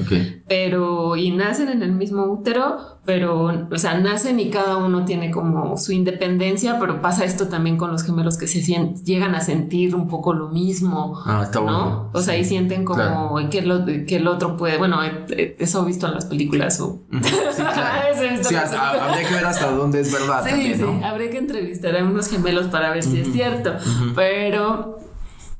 pero 0.48 1.18
y 1.18 1.32
nacen 1.32 1.68
en 1.68 1.84
el 1.84 1.92
mismo 1.92 2.24
útero, 2.24 2.78
pero, 3.04 3.68
o 3.70 3.78
sea, 3.78 4.00
nacen 4.00 4.40
y 4.40 4.50
cada 4.50 4.78
uno 4.78 5.04
tiene 5.04 5.32
como 5.32 5.78
su 5.78 5.92
independencia, 5.92 6.80
pero 6.80 7.02
pasa 7.02 7.26
esto 7.26 7.50
también 7.50 7.76
con 7.76 7.92
los 7.92 8.04
gemelos 8.04 8.38
que 8.38 8.48
se 8.48 8.62
llegan 9.04 9.36
a 9.36 9.42
sentir 9.42 9.96
un 9.96 10.08
poco 10.08 10.34
lo 10.34 10.48
mismo, 10.48 11.22
ah, 11.26 11.42
está 11.44 11.60
¿no? 11.60 12.10
O 12.14 12.22
sea, 12.22 12.38
y 12.38 12.46
sienten 12.46 12.86
como 12.86 13.36
que, 13.50 14.06
que 14.08 14.16
el 14.16 14.28
otro 14.30 14.56
puede, 14.56 14.78
bueno, 14.78 15.04
eh, 15.04 15.26
eh, 15.32 15.58
eso 15.60 15.84
he 15.84 15.88
visto 15.88 16.08
en 16.08 16.14
las 16.14 16.26
películas 16.26 16.80
o... 16.80 17.02
Sí, 17.12 17.20
claro. 18.48 19.02
habría 19.02 19.28
que 19.28 19.34
ver 19.34 19.46
hasta 19.46 19.72
dónde 19.72 20.00
es 20.00 20.14
verdad. 20.14 20.42
Sí, 20.46 20.52
también, 20.52 20.78
sí, 20.78 21.04
habría 21.04 21.30
que 21.30 21.38
entrevistar 21.38 21.98
a 21.98 22.04
unos 22.06 22.30
gemelos 22.30 22.68
para 22.68 22.92
ver 22.92 23.04
si 23.04 23.20
es 23.20 23.34
cierto, 23.34 23.74
pero 24.16 25.00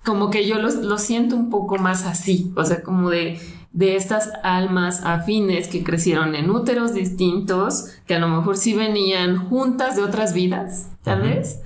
como 0.06 0.30
que 0.30 0.48
yo 0.48 0.60
lo, 0.60 0.98
siento 0.98 1.36
un 1.36 1.50
poco 1.50 1.78
más 1.78 2.06
así, 2.06 2.54
o 2.56 2.64
sea, 2.64 2.84
como 2.84 3.10
de, 3.10 3.40
de 3.74 3.96
estas 3.96 4.30
almas 4.44 5.02
afines 5.04 5.68
que 5.68 5.84
crecieron 5.84 6.36
en 6.36 6.50
úteros 6.50 6.94
distintos, 6.94 7.88
que 8.06 8.16
a 8.16 8.20
lo 8.20 8.28
mejor 8.28 8.56
sí 8.56 8.74
venían 8.74 9.38
juntas 9.38 9.96
de 9.96 10.04
otras 10.04 10.34
vidas, 10.34 10.90
tal 11.04 11.24
vez, 11.24 11.62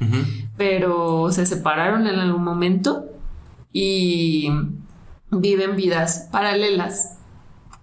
pero 0.57 1.31
se 1.31 1.45
separaron 1.45 2.07
en 2.07 2.15
algún 2.15 2.43
momento 2.43 3.05
y 3.73 4.49
viven 5.31 5.75
vidas 5.75 6.29
paralelas 6.31 7.17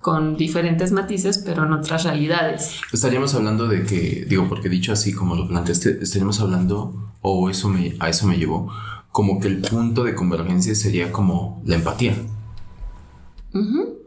con 0.01 0.37
diferentes 0.37 0.93
matices, 0.93 1.43
pero 1.45 1.65
en 1.65 1.73
otras 1.73 2.05
realidades. 2.05 2.81
Estaríamos 2.93 3.35
hablando 3.35 3.67
de 3.67 3.83
que, 3.83 4.25
digo, 4.29 4.49
porque 4.49 4.69
dicho 4.69 4.93
así 4.93 5.13
como 5.13 5.35
lo 5.35 5.49
planteaste, 5.49 5.99
estaríamos 6.01 6.41
hablando, 6.41 7.13
o 7.23 7.51
eso 7.51 7.69
me, 7.69 7.97
a 7.99 8.09
eso 8.09 8.27
me 8.27 8.39
llevó, 8.39 8.71
como 9.17 9.41
que 9.41 9.49
el 9.49 9.63
punto 9.63 10.05
de 10.05 10.15
convergencia 10.15 10.75
sería 10.75 11.11
como 11.11 11.63
la 11.65 11.77
empatía. 11.77 12.15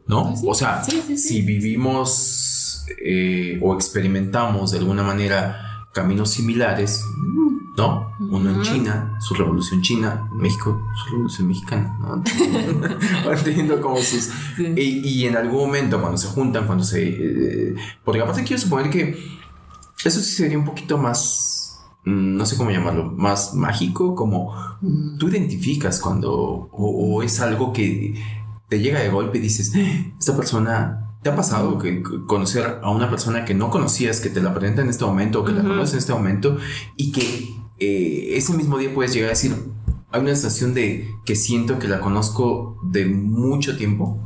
¿No? 0.06 0.30
Pues 0.30 0.44
o 0.46 0.54
sea, 0.54 0.84
si 0.84 1.42
vivimos 1.42 2.86
eh, 3.04 3.60
o 3.64 3.74
experimentamos 3.74 4.70
de 4.70 4.78
alguna 4.78 5.02
manera 5.02 5.88
caminos 5.96 6.30
similares, 6.30 7.04
¿no? 7.76 8.12
Uno 8.20 8.52
en 8.52 8.62
China, 8.62 9.18
su 9.20 9.34
revolución 9.34 9.82
china, 9.82 10.30
México, 10.32 10.80
su 11.04 11.14
revolución 11.14 11.48
mexicana, 11.48 11.98
¿no? 12.00 12.24
Entiendo 13.34 13.82
como 13.82 13.98
sus... 14.04 14.30
Y, 14.60 15.26
en 15.26 15.36
algún 15.36 15.62
momento 15.62 16.00
cuando 16.00 16.20
se 16.20 16.28
juntan, 16.28 16.68
cuando 16.68 16.84
se... 16.84 17.02
Eh, 17.02 17.76
porque 18.06 18.22
aparte 18.22 18.44
quiero 18.44 18.62
suponer 18.62 18.92
que 18.92 19.18
eso 20.06 20.20
sí 20.20 20.34
sería 20.34 20.60
un 20.60 20.66
poquito 20.66 21.00
más 21.00 21.59
no 22.06 22.46
sé 22.46 22.58
cómo 22.58 22.72
llamarlo, 22.72 23.12
más 23.12 23.54
mágico, 23.54 24.16
como 24.16 24.54
mm. 24.82 25.18
tú 25.18 25.30
identificas 25.30 26.00
cuando 26.00 26.70
o, 26.72 27.22
es 27.24 27.40
algo 27.40 27.74
que 27.74 28.16
te 28.68 28.80
llega 28.80 29.00
de 29.00 29.10
golpe 29.10 29.38
y 29.38 29.42
dices, 29.42 29.74
eh, 29.76 30.14
esta 30.18 30.36
persona, 30.36 31.18
¿te 31.22 31.30
ha 31.30 31.36
pasado 31.36 31.78
que 31.78 32.02
conocer 32.28 32.80
a 32.82 32.92
una 32.92 33.10
persona 33.10 33.46
que 33.46 33.54
no 33.54 33.70
conocías, 33.70 34.22
que 34.22 34.30
te 34.30 34.42
la 34.42 34.54
presenta 34.54 34.82
en 34.82 34.90
este 34.90 35.06
momento, 35.06 35.42
o 35.42 35.46
que 35.46 35.52
la 35.52 35.62
conoces 35.62 35.94
en 35.94 36.00
este 36.00 36.14
momento 36.14 36.58
y 36.96 37.12
que 37.12 37.50
eh, 37.80 38.38
ese 38.38 38.54
mismo 38.54 38.78
día 38.78 38.94
puedes 38.94 39.14
llegar 39.14 39.30
a 39.30 39.32
decir, 39.32 39.56
hay 40.12 40.22
una 40.22 40.30
sensación 40.32 40.74
de 40.74 41.10
que 41.26 41.36
siento 41.36 41.80
que 41.80 41.88
la 41.88 42.00
conozco 42.00 42.80
de 42.84 43.06
mucho 43.06 43.76
tiempo? 43.78 44.20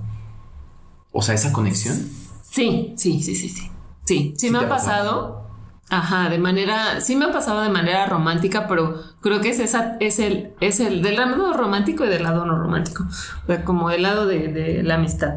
O 1.12 1.22
sea, 1.22 1.36
esa 1.36 1.54
conexión. 1.54 1.96
Sí, 2.42 2.94
sí, 2.98 3.22
sí, 3.22 3.36
sí, 3.36 3.50
sí. 3.50 3.70
Sí, 4.06 4.34
sí, 4.38 4.50
me 4.50 4.60
ha 4.60 4.70
pasado. 4.70 5.43
Ajá, 5.90 6.30
de 6.30 6.40
manera, 6.40 7.02
sí 7.02 7.16
me 7.16 7.26
ha 7.26 7.32
pasado 7.32 7.62
de 7.62 7.70
manera 7.70 8.06
romántica, 8.06 8.68
pero 8.68 9.02
creo 9.22 9.42
que 9.42 9.50
es 9.50 9.60
esa, 9.60 9.98
es 10.00 10.18
el, 10.18 10.54
es 10.60 10.80
el 10.80 11.02
del 11.02 11.18
lado 11.18 11.54
romántico 11.54 12.06
y 12.06 12.10
del 12.10 12.24
lado 12.24 12.46
no 12.46 12.58
romántico, 12.58 13.04
o 13.44 13.46
sea, 13.46 13.64
como 13.64 13.90
del 13.90 14.04
lado 14.04 14.26
de, 14.26 14.82
la 14.84 14.96
amistad. 14.96 15.36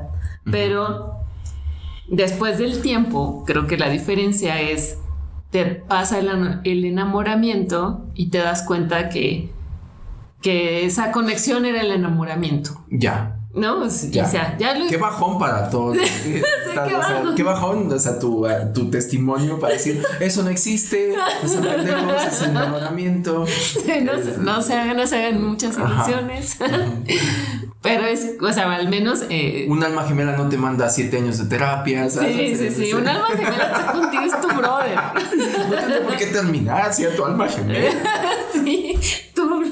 Pero 0.51 1.21
después 2.09 2.59
del 2.59 2.81
tiempo, 2.81 3.45
creo 3.47 3.67
que 3.67 3.77
la 3.77 3.91
diferencia 3.91 4.61
es, 4.61 4.99
te 5.51 5.65
pasa 5.67 6.21
el, 6.21 6.61
el 6.65 6.85
enamoramiento 6.85 8.07
y 8.15 8.31
te 8.31 8.39
das 8.39 8.63
cuenta 8.63 9.09
que, 9.09 9.53
que 10.41 10.87
esa 10.87 11.13
conexión 11.13 11.67
era 11.67 11.83
el 11.83 11.91
enamoramiento. 11.91 12.85
Ya. 12.89 13.36
¿No? 13.57 13.85
O 13.85 13.91
sea, 13.91 14.57
ya 14.59 14.75
Qué 14.89 14.97
bajón 14.97 15.39
para 15.39 15.69
todos. 15.71 15.97
qué, 17.37 17.43
bajón. 17.43 17.91
o 17.91 17.99
sea, 17.99 18.19
tu, 18.19 18.47
tu, 18.75 18.91
testimonio 18.91 19.59
para 19.59 19.73
decir, 19.73 20.03
eso 20.21 20.43
no 20.43 20.51
existe, 20.51 21.15
es 21.43 22.43
enamoramiento. 22.43 23.41
no, 24.41 24.63
se 24.63 24.75
hagan, 24.75 24.97
no 24.97 25.07
se 25.07 25.17
hagan 25.17 25.43
muchas 25.43 25.77
ilusiones. 25.77 26.59
Pero 27.83 28.05
es, 28.05 28.33
o 28.41 28.53
sea, 28.53 28.73
al 28.75 28.89
menos... 28.89 29.23
Eh, 29.31 29.67
un 29.69 29.83
alma 29.83 30.05
gemela 30.05 30.37
no 30.37 30.49
te 30.49 30.57
manda 30.59 30.89
siete 30.89 31.19
años 31.19 31.39
de 31.39 31.45
terapia. 31.45 32.11
Sí, 32.11 32.57
sí, 32.57 32.71
sí. 32.71 32.93
Un 32.93 33.07
alma 33.07 33.29
gemela 33.29 33.65
está 33.65 33.93
contigo, 33.93 34.23
es 34.25 34.41
tu 34.41 34.49
brother. 34.49 34.99
No 35.71 35.77
tiene 35.77 36.01
por 36.01 36.17
qué 36.17 36.27
terminar 36.27 36.91
a 36.91 37.17
tu 37.17 37.25
alma 37.25 37.49
gemela. 37.49 37.93
sí, 38.53 38.99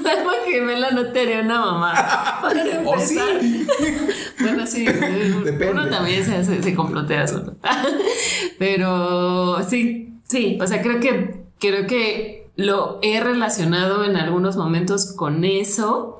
tu 0.05 0.09
alma 0.09 0.31
gemela 0.45 0.91
no 0.91 1.07
te 1.07 1.21
haría 1.21 1.41
una 1.41 1.59
mamá. 1.59 2.41
¿O 2.85 2.99
sí? 2.99 3.17
bueno, 4.39 4.67
sí. 4.67 4.85
Depende. 4.85 5.71
Uno 5.71 5.89
también 5.89 6.23
se, 6.23 6.61
se, 6.61 6.75
complotea 6.75 7.27
solo. 7.27 7.55
Pero 8.59 9.63
sí, 9.67 10.19
sí. 10.23 10.57
O 10.61 10.67
sea, 10.67 10.81
creo 10.81 10.99
que, 10.99 11.45
creo 11.59 11.87
que 11.87 12.49
lo 12.55 12.99
he 13.01 13.19
relacionado 13.19 14.05
en 14.05 14.15
algunos 14.15 14.55
momentos 14.55 15.13
con 15.13 15.43
eso 15.43 16.15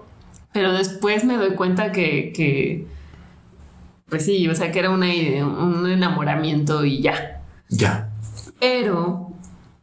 pero 0.56 0.72
después 0.72 1.26
me 1.26 1.36
doy 1.36 1.50
cuenta 1.50 1.92
que, 1.92 2.88
pues 4.08 4.24
sí, 4.24 4.48
o 4.48 4.56
sea, 4.56 4.72
que 4.72 4.80
era 4.80 4.90
una, 4.90 5.08
un 5.08 5.86
enamoramiento 5.86 6.86
y 6.86 7.02
ya. 7.02 7.42
Ya. 7.68 8.10
Pero, 8.62 9.25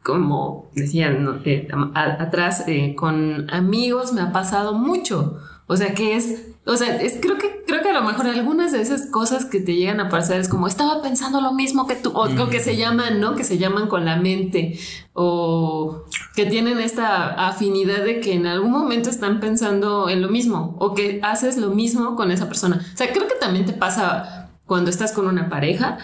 como 0.02 0.70
decían 0.74 1.42
eh, 1.44 1.68
atrás, 1.94 2.64
eh, 2.66 2.94
con 2.94 3.48
amigos 3.50 4.12
me 4.12 4.20
ha 4.20 4.32
pasado 4.32 4.74
mucho. 4.74 5.38
O 5.66 5.76
sea, 5.76 5.94
que 5.94 6.16
es 6.16 6.52
o 6.64 6.76
sea, 6.76 6.94
es, 7.00 7.18
creo 7.20 7.38
que 7.38 7.64
creo 7.66 7.82
que 7.82 7.88
a 7.88 7.92
lo 7.92 8.02
mejor 8.02 8.26
algunas 8.28 8.70
de 8.70 8.80
esas 8.80 9.06
cosas 9.06 9.46
que 9.46 9.58
te 9.58 9.74
llegan 9.74 9.98
a 9.98 10.08
pasar 10.08 10.38
es 10.38 10.48
como 10.48 10.68
estaba 10.68 11.02
pensando 11.02 11.40
lo 11.40 11.52
mismo 11.52 11.88
que 11.88 11.96
tú, 11.96 12.12
o, 12.14 12.48
que 12.48 12.60
se 12.60 12.76
llaman, 12.76 13.20
¿no? 13.20 13.34
Que 13.34 13.42
se 13.42 13.58
llaman 13.58 13.88
con 13.88 14.04
la 14.04 14.16
mente, 14.16 14.78
o 15.12 16.04
que 16.36 16.46
tienen 16.46 16.78
esta 16.78 17.48
afinidad 17.48 18.04
de 18.04 18.20
que 18.20 18.34
en 18.34 18.46
algún 18.46 18.70
momento 18.70 19.10
están 19.10 19.40
pensando 19.40 20.08
en 20.08 20.22
lo 20.22 20.28
mismo, 20.28 20.76
o 20.78 20.94
que 20.94 21.18
haces 21.24 21.56
lo 21.56 21.70
mismo 21.70 22.14
con 22.14 22.30
esa 22.30 22.46
persona. 22.46 22.84
O 22.94 22.96
sea, 22.96 23.12
creo 23.12 23.26
que 23.26 23.34
también 23.34 23.66
te 23.66 23.72
pasa 23.72 24.50
cuando 24.64 24.88
estás 24.88 25.10
con 25.10 25.26
una 25.26 25.48
pareja, 25.48 25.98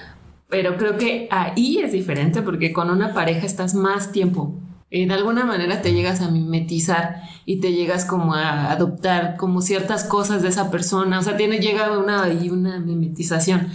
pero 0.49 0.77
creo 0.77 0.97
que 0.97 1.29
ahí 1.31 1.79
es 1.79 1.93
diferente 1.93 2.43
porque 2.43 2.73
con 2.73 2.91
una 2.91 3.15
pareja 3.15 3.47
estás 3.47 3.75
más 3.75 4.13
tiempo 4.13 4.59
de 4.91 5.13
alguna 5.13 5.45
manera 5.45 5.83
te 5.83 5.93
llegas 5.93 6.23
a 6.23 6.31
mimetizar 6.31 7.23
y 7.45 7.61
te 7.61 7.73
llegas 7.73 8.05
como 8.05 8.35
a 8.35 8.71
adoptar 8.71 9.37
como 9.37 9.61
ciertas 9.61 10.05
cosas 10.05 10.43
de 10.43 10.49
esa 10.49 10.71
persona. 10.71 11.19
O 11.19 11.23
sea, 11.23 11.37
tiene, 11.37 11.59
llega 11.59 11.97
una, 11.99 12.33
y 12.33 12.49
una 12.49 12.81
mimetización. 12.81 13.69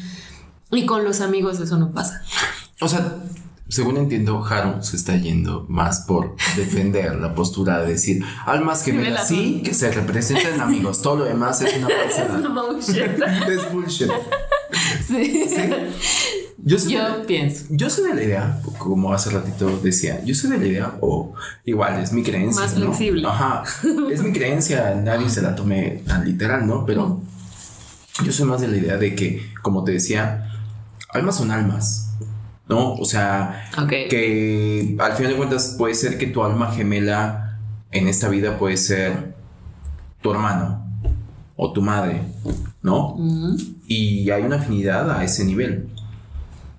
Y 0.71 0.85
con 0.85 1.03
los 1.03 1.21
amigos 1.21 1.59
eso 1.59 1.77
no 1.77 1.91
pasa. 1.91 2.23
O 2.81 2.87
sea, 2.87 3.17
según 3.73 3.97
entiendo, 3.97 4.45
Haru 4.45 4.83
se 4.83 4.95
está 4.95 5.15
yendo 5.17 5.65
más 5.67 6.01
por 6.01 6.35
defender 6.55 7.15
la 7.15 7.33
postura 7.33 7.81
de 7.81 7.93
decir 7.93 8.23
almas 8.45 8.83
gemelas 8.83 9.27
sí, 9.27 9.61
que 9.65 9.73
se 9.73 9.91
representen 9.91 10.61
amigos. 10.61 11.01
Todo 11.01 11.17
lo 11.17 11.25
demás 11.25 11.59
es 11.61 11.75
una 11.77 11.87
es, 12.77 12.89
es 13.49 13.71
bullshit. 13.73 14.11
Sí. 15.07 15.45
Yo, 16.65 16.77
pienso. 17.25 17.65
Yo 17.71 17.89
soy 17.89 18.09
de 18.09 18.15
la 18.15 18.23
idea, 18.23 18.61
como 18.77 19.11
hace 19.11 19.31
ratito 19.31 19.79
decía, 19.79 20.23
yo 20.23 20.33
soy 20.35 20.51
de 20.51 20.57
la 20.59 20.65
idea, 20.65 20.97
o 21.01 21.33
igual 21.65 21.99
es 21.99 22.13
mi 22.13 22.23
creencia. 22.23 22.61
Más 22.61 22.73
flexible. 22.75 23.27
Ajá. 23.27 23.63
Es 24.11 24.21
mi 24.21 24.31
creencia, 24.31 24.95
nadie 24.95 25.29
se 25.29 25.41
la 25.41 25.55
tome 25.55 26.03
tan 26.07 26.23
literal, 26.23 26.65
¿no? 26.65 26.85
Pero 26.85 27.21
yo 28.23 28.31
soy 28.31 28.45
más 28.45 28.61
de 28.61 28.67
la 28.67 28.77
idea 28.77 28.97
de 28.97 29.15
que, 29.15 29.51
como 29.61 29.83
te 29.83 29.93
decía, 29.93 30.51
almas 31.09 31.37
son 31.37 31.51
almas. 31.51 32.12
¿No? 32.73 32.95
O 32.95 33.05
sea, 33.05 33.69
que 34.09 34.95
al 34.99 35.13
final 35.13 35.31
de 35.33 35.37
cuentas 35.37 35.75
puede 35.77 35.93
ser 35.93 36.17
que 36.17 36.25
tu 36.25 36.43
alma 36.43 36.71
gemela 36.71 37.59
en 37.91 38.07
esta 38.07 38.29
vida 38.29 38.57
puede 38.57 38.77
ser 38.77 39.35
tu 40.21 40.31
hermano 40.31 40.83
o 41.55 41.71
tu 41.71 41.83
madre, 41.83 42.23
¿no? 42.81 43.15
Y 43.87 44.31
hay 44.31 44.41
una 44.41 44.55
afinidad 44.55 45.11
a 45.11 45.23
ese 45.23 45.45
nivel. 45.45 45.87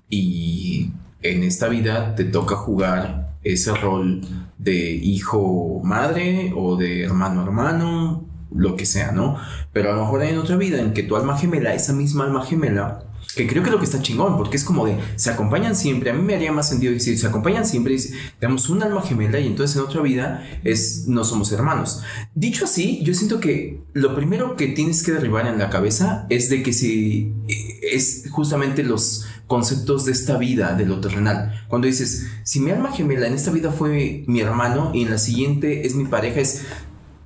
Y 0.09 0.91
en 1.21 1.43
esta 1.43 1.69
vida 1.69 2.13
te 2.15 2.25
toca 2.25 2.57
jugar 2.57 3.31
ese 3.45 3.73
rol 3.73 4.19
de 4.57 4.95
hijo 4.95 5.79
madre 5.81 6.51
o 6.57 6.75
de 6.75 7.05
hermano 7.05 7.41
hermano, 7.41 8.25
lo 8.53 8.75
que 8.75 8.85
sea, 8.85 9.13
¿no? 9.13 9.37
Pero 9.71 9.93
a 9.93 9.95
lo 9.95 10.01
mejor 10.01 10.21
hay 10.21 10.33
en 10.33 10.39
otra 10.39 10.57
vida 10.57 10.81
en 10.81 10.93
que 10.93 11.03
tu 11.03 11.15
alma 11.15 11.37
gemela, 11.37 11.73
esa 11.73 11.93
misma 11.93 12.25
alma 12.25 12.43
gemela, 12.43 13.04
Que 13.35 13.47
creo 13.47 13.63
que 13.63 13.69
lo 13.69 13.79
que 13.79 13.85
está 13.85 14.01
chingón, 14.01 14.37
porque 14.37 14.57
es 14.57 14.63
como 14.63 14.85
de, 14.85 14.97
se 15.15 15.29
acompañan 15.29 15.75
siempre, 15.75 16.09
a 16.09 16.13
mí 16.13 16.21
me 16.21 16.35
haría 16.35 16.51
más 16.51 16.69
sentido 16.69 16.93
decir, 16.93 17.17
se 17.17 17.27
acompañan 17.27 17.65
siempre, 17.65 17.95
y 17.95 17.99
tenemos 18.39 18.69
un 18.69 18.81
alma 18.81 19.01
gemela 19.01 19.39
y 19.39 19.47
entonces 19.47 19.75
en 19.75 19.83
otra 19.83 20.01
vida 20.01 20.47
es, 20.63 21.07
no 21.07 21.23
somos 21.23 21.51
hermanos. 21.51 22.01
Dicho 22.33 22.65
así, 22.65 23.01
yo 23.03 23.13
siento 23.13 23.39
que 23.39 23.81
lo 23.93 24.15
primero 24.15 24.55
que 24.55 24.67
tienes 24.67 25.03
que 25.03 25.11
derribar 25.11 25.47
en 25.47 25.57
la 25.57 25.69
cabeza 25.69 26.25
es 26.29 26.49
de 26.49 26.63
que 26.63 26.73
si 26.73 27.33
es 27.81 28.25
justamente 28.31 28.83
los 28.83 29.25
conceptos 29.47 30.05
de 30.05 30.11
esta 30.11 30.37
vida, 30.37 30.73
de 30.73 30.85
lo 30.85 30.99
terrenal. 30.99 31.65
Cuando 31.67 31.87
dices, 31.87 32.27
si 32.43 32.59
mi 32.59 32.71
alma 32.71 32.91
gemela 32.91 33.27
en 33.27 33.33
esta 33.33 33.51
vida 33.51 33.71
fue 33.71 34.23
mi 34.27 34.39
hermano 34.39 34.91
y 34.93 35.03
en 35.03 35.11
la 35.11 35.17
siguiente 35.17 35.85
es 35.85 35.95
mi 35.95 36.05
pareja, 36.05 36.39
es 36.39 36.65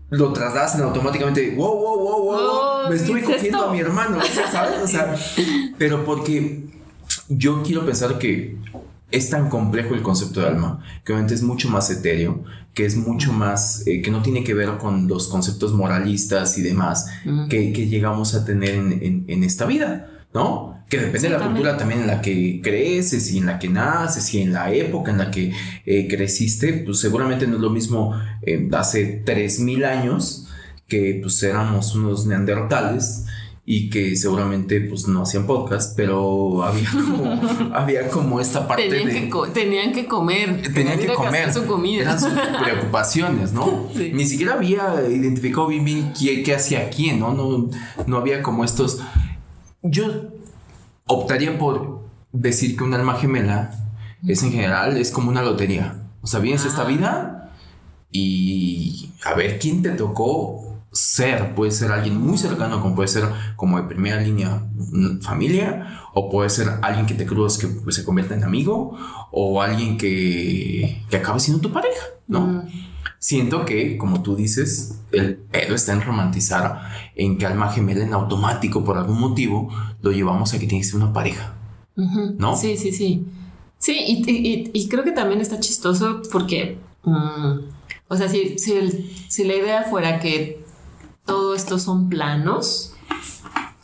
lo 0.09 0.33
trasladas 0.33 0.79
automáticamente, 0.79 1.53
wow, 1.55 1.75
wow, 1.75 1.99
wow, 1.99 2.23
wow, 2.23 2.37
oh, 2.37 2.89
me 2.89 2.95
estuve 2.95 3.23
cogiendo 3.23 3.65
a 3.65 3.71
mi 3.71 3.79
hermano, 3.79 4.19
¿sabes? 4.51 4.79
O 4.83 4.87
sea, 4.87 5.15
pero 5.77 6.03
porque 6.03 6.67
yo 7.27 7.61
quiero 7.63 7.85
pensar 7.85 8.17
que 8.17 8.57
es 9.11 9.29
tan 9.29 9.49
complejo 9.49 9.93
el 9.93 10.01
concepto 10.01 10.41
de 10.41 10.47
alma, 10.47 10.83
que 11.03 11.13
obviamente 11.13 11.35
es 11.35 11.43
mucho 11.43 11.69
más 11.69 11.89
etéreo, 11.89 12.43
que 12.73 12.85
es 12.85 12.95
mucho 12.95 13.33
más, 13.33 13.85
eh, 13.87 14.01
que 14.01 14.11
no 14.11 14.21
tiene 14.21 14.43
que 14.43 14.53
ver 14.53 14.77
con 14.77 15.07
los 15.07 15.27
conceptos 15.27 15.73
moralistas 15.73 16.57
y 16.57 16.61
demás 16.61 17.07
que, 17.49 17.71
llegamos 17.71 18.35
a 18.35 18.45
tener 18.45 18.75
en, 18.75 19.25
en 19.27 19.43
esta 19.43 19.65
vida, 19.65 20.09
¿no? 20.33 20.78
Que 20.89 20.97
depende 20.97 21.29
de 21.29 21.37
la 21.37 21.45
cultura 21.45 21.77
también 21.77 22.01
en 22.01 22.07
la 22.07 22.19
que 22.19 22.59
creces 22.63 23.31
y 23.31 23.37
en 23.37 23.45
la 23.45 23.59
que 23.59 23.69
naces 23.69 24.33
y 24.33 24.41
en 24.41 24.53
la 24.53 24.73
época 24.73 25.11
en 25.11 25.19
la 25.19 25.29
que 25.29 25.53
eh, 25.85 26.07
creciste, 26.07 26.73
pues 26.73 26.99
seguramente 26.99 27.45
no 27.45 27.55
es 27.55 27.61
lo 27.61 27.69
mismo 27.69 28.19
eh, 28.41 28.67
hace 28.73 29.23
3.000 29.23 29.85
años 29.85 30.47
que 30.87 31.19
pues 31.21 31.41
éramos 31.43 31.95
unos 31.95 32.25
neandertales 32.25 33.25
y 33.71 33.91
que 33.91 34.15
seguramente 34.15 34.81
pues 34.81 35.07
no 35.07 35.21
hacían 35.21 35.45
podcast, 35.45 35.95
pero 35.95 36.63
había 36.63 36.89
como, 36.89 37.75
había 37.75 38.09
como 38.09 38.41
esta 38.41 38.67
parte 38.67 38.89
tenían 38.89 39.29
de... 39.29 39.29
Que 39.29 39.51
tenían 39.53 39.93
que 39.93 40.07
comer. 40.07 40.73
Tenían 40.73 40.97
que 40.97 41.13
comer. 41.13 41.53
Su 41.53 41.67
comida. 41.67 42.01
Eran 42.01 42.19
sus 42.19 42.33
preocupaciones, 42.63 43.53
¿no? 43.53 43.89
Ni 43.93 44.25
siquiera 44.25 44.53
había 44.53 45.07
identificado 45.07 45.67
bien 45.67 45.85
bien 45.85 46.13
qué, 46.19 46.41
qué 46.41 46.55
hacía 46.55 46.89
quién, 46.89 47.19
¿no? 47.19 47.35
¿no? 47.35 47.69
No 48.07 48.17
había 48.17 48.41
como 48.41 48.63
estos... 48.63 49.03
Yo 49.83 50.38
optaría 51.09 51.57
por 51.57 52.07
decir 52.31 52.77
que 52.77 52.83
un 52.83 52.93
alma 52.93 53.15
gemela 53.15 53.71
es 54.25 54.43
en 54.43 54.51
general, 54.51 54.97
es 54.97 55.11
como 55.11 55.29
una 55.29 55.41
lotería. 55.41 55.95
O 56.21 56.27
sea, 56.27 56.39
vienes 56.39 56.65
esta 56.65 56.83
ah. 56.83 56.85
vida 56.85 57.51
y 58.11 59.11
a 59.25 59.33
ver 59.33 59.59
quién 59.59 59.81
te 59.81 59.89
tocó 59.91 60.77
ser. 60.91 61.55
Puede 61.55 61.71
ser 61.71 61.91
alguien 61.91 62.17
muy 62.17 62.37
cercano, 62.37 62.81
como 62.81 62.95
puede 62.95 63.07
ser 63.07 63.25
como 63.55 63.77
de 63.77 63.87
primera 63.87 64.21
línea 64.21 64.63
familia, 65.21 66.01
o 66.13 66.29
puede 66.29 66.49
ser 66.49 66.69
alguien 66.81 67.05
que 67.05 67.15
te 67.15 67.25
cruzas 67.25 67.59
que 67.59 67.67
pues, 67.67 67.95
se 67.95 68.03
convierta 68.03 68.35
en 68.35 68.43
amigo, 68.43 68.95
o 69.31 69.61
alguien 69.61 69.97
que, 69.97 71.03
que 71.09 71.17
acabe 71.17 71.39
siendo 71.39 71.61
tu 71.61 71.71
pareja, 71.71 72.05
¿no? 72.27 72.41
Mm. 72.41 72.61
Siento 73.17 73.65
que, 73.65 73.97
como 73.97 74.21
tú 74.21 74.35
dices, 74.35 74.98
el 75.11 75.37
pedo 75.37 75.75
está 75.75 75.93
en 75.93 76.01
romantizar 76.01 76.81
en 77.15 77.37
que 77.37 77.45
alma 77.45 77.71
gemela 77.71 78.03
en 78.03 78.13
automático, 78.13 78.83
por 78.83 78.97
algún 78.97 79.19
motivo, 79.19 79.69
lo 80.01 80.11
llevamos 80.11 80.53
a 80.53 80.59
que 80.59 80.67
tiene 80.67 80.83
que 80.83 80.89
ser 80.89 81.01
una 81.01 81.13
pareja. 81.13 81.55
¿No? 81.95 82.55
Sí, 82.55 82.77
sí, 82.77 82.91
sí. 82.93 83.25
Sí, 83.77 83.95
y, 84.73 84.89
creo 84.89 85.03
que 85.03 85.11
también 85.11 85.41
está 85.41 85.59
chistoso 85.59 86.21
porque, 86.31 86.77
mm, 87.03 87.59
o 88.07 88.15
sea, 88.17 88.27
si, 88.27 88.57
si, 88.57 89.43
la 89.45 89.55
idea 89.55 89.83
fuera 89.83 90.19
que 90.19 90.63
todo 91.25 91.55
esto 91.55 91.79
son 91.79 92.09
planos, 92.09 92.93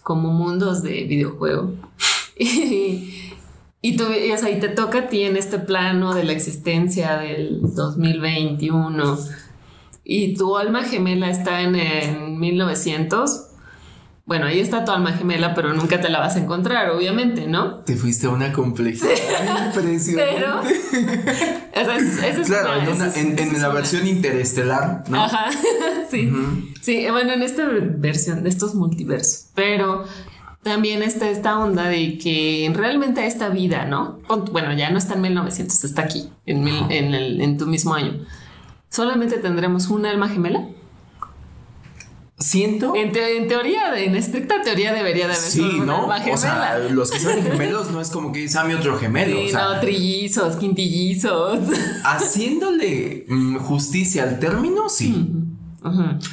como 0.03 0.33
mundos 0.33 0.83
de 0.83 1.03
videojuego, 1.05 1.73
y, 2.39 3.33
y 3.81 3.95
tú, 3.95 4.05
y, 4.11 4.31
o 4.31 4.37
sea, 4.37 4.49
y 4.49 4.59
te 4.59 4.69
toca 4.69 4.99
a 4.99 5.07
ti 5.07 5.23
en 5.23 5.37
este 5.37 5.59
plano 5.59 6.13
de 6.13 6.25
la 6.25 6.33
existencia 6.33 7.17
del 7.17 7.61
2021 7.61 9.17
y 10.05 10.35
tu 10.35 10.55
alma 10.55 10.83
gemela 10.83 11.29
está 11.29 11.61
en, 11.61 11.75
en 11.75 12.39
1900. 12.39 13.47
Bueno, 14.25 14.45
ahí 14.47 14.59
está 14.59 14.85
tu 14.85 14.91
alma 14.91 15.11
gemela, 15.13 15.53
pero 15.53 15.73
nunca 15.73 15.99
te 15.99 16.09
la 16.09 16.19
vas 16.19 16.35
a 16.35 16.39
encontrar, 16.39 16.89
obviamente, 16.91 17.47
¿no? 17.47 17.79
Te 17.79 17.95
fuiste 17.95 18.27
a 18.27 18.29
una 18.29 18.53
complejidad 18.53 19.65
impresionante. 19.67 20.35
Pero, 20.35 20.61
o 20.61 21.85
sea, 21.85 21.97
eso 21.97 22.41
es 22.41 22.47
claro, 22.47 22.81
en, 23.15 23.37
en, 23.37 23.61
la 23.61 23.69
versión 23.69 24.07
interestelar, 24.07 25.03
¿no? 25.09 25.23
Ajá, 25.23 25.49
sí. 26.11 26.31
Sí, 26.81 27.05
bueno, 27.11 27.33
en 27.33 27.43
esta 27.43 27.67
versión 27.67 28.43
de 28.43 28.49
estos 28.49 28.73
multiversos. 28.73 29.49
Pero 29.53 30.05
también 30.65 31.03
está 31.03 31.29
esta 31.29 31.59
onda 31.59 31.87
de 31.87 32.17
que 32.17 32.71
realmente 32.73 33.27
esta 33.27 33.49
vida, 33.49 33.85
¿no? 33.85 34.21
Bueno, 34.51 34.73
ya 34.73 34.89
no 34.89 34.97
está 34.97 35.13
en 35.13 35.21
1900, 35.21 35.83
está 35.83 36.01
aquí, 36.01 36.31
en, 36.47 36.67
en, 36.67 37.57
tu 37.59 37.67
mismo 37.67 37.93
año. 37.93 38.25
¿Solamente 38.89 39.37
tendremos 39.37 39.87
un 39.87 40.05
alma 40.05 40.29
gemela? 40.29 40.67
Siento. 42.37 42.93
En, 42.95 43.13
teoría, 43.13 43.97
en 43.97 44.15
estricta 44.15 44.61
teoría 44.61 44.93
debería 44.93 45.27
de 45.27 45.33
haber 45.33 45.49
sí, 45.49 45.79
¿no? 45.85 46.01
alma 46.01 46.19
gemela. 46.19 46.35
O 46.35 46.37
sea, 46.37 46.79
los 46.89 47.09
que 47.09 47.19
son 47.19 47.41
gemelos 47.43 47.91
no 47.91 48.01
es 48.01 48.09
como 48.09 48.33
que 48.33 48.43
es 48.43 48.55
a 48.57 48.65
mi 48.65 48.73
otro 48.73 48.97
gemelo. 48.97 49.37
Sí, 49.37 49.53
no, 49.53 49.79
trillizos, 49.79 50.57
quintillizos. 50.57 51.59
Haciéndole 52.03 53.25
mm, 53.29 53.57
justicia 53.57 54.23
al 54.23 54.39
término, 54.39 54.89
sí. 54.89 55.29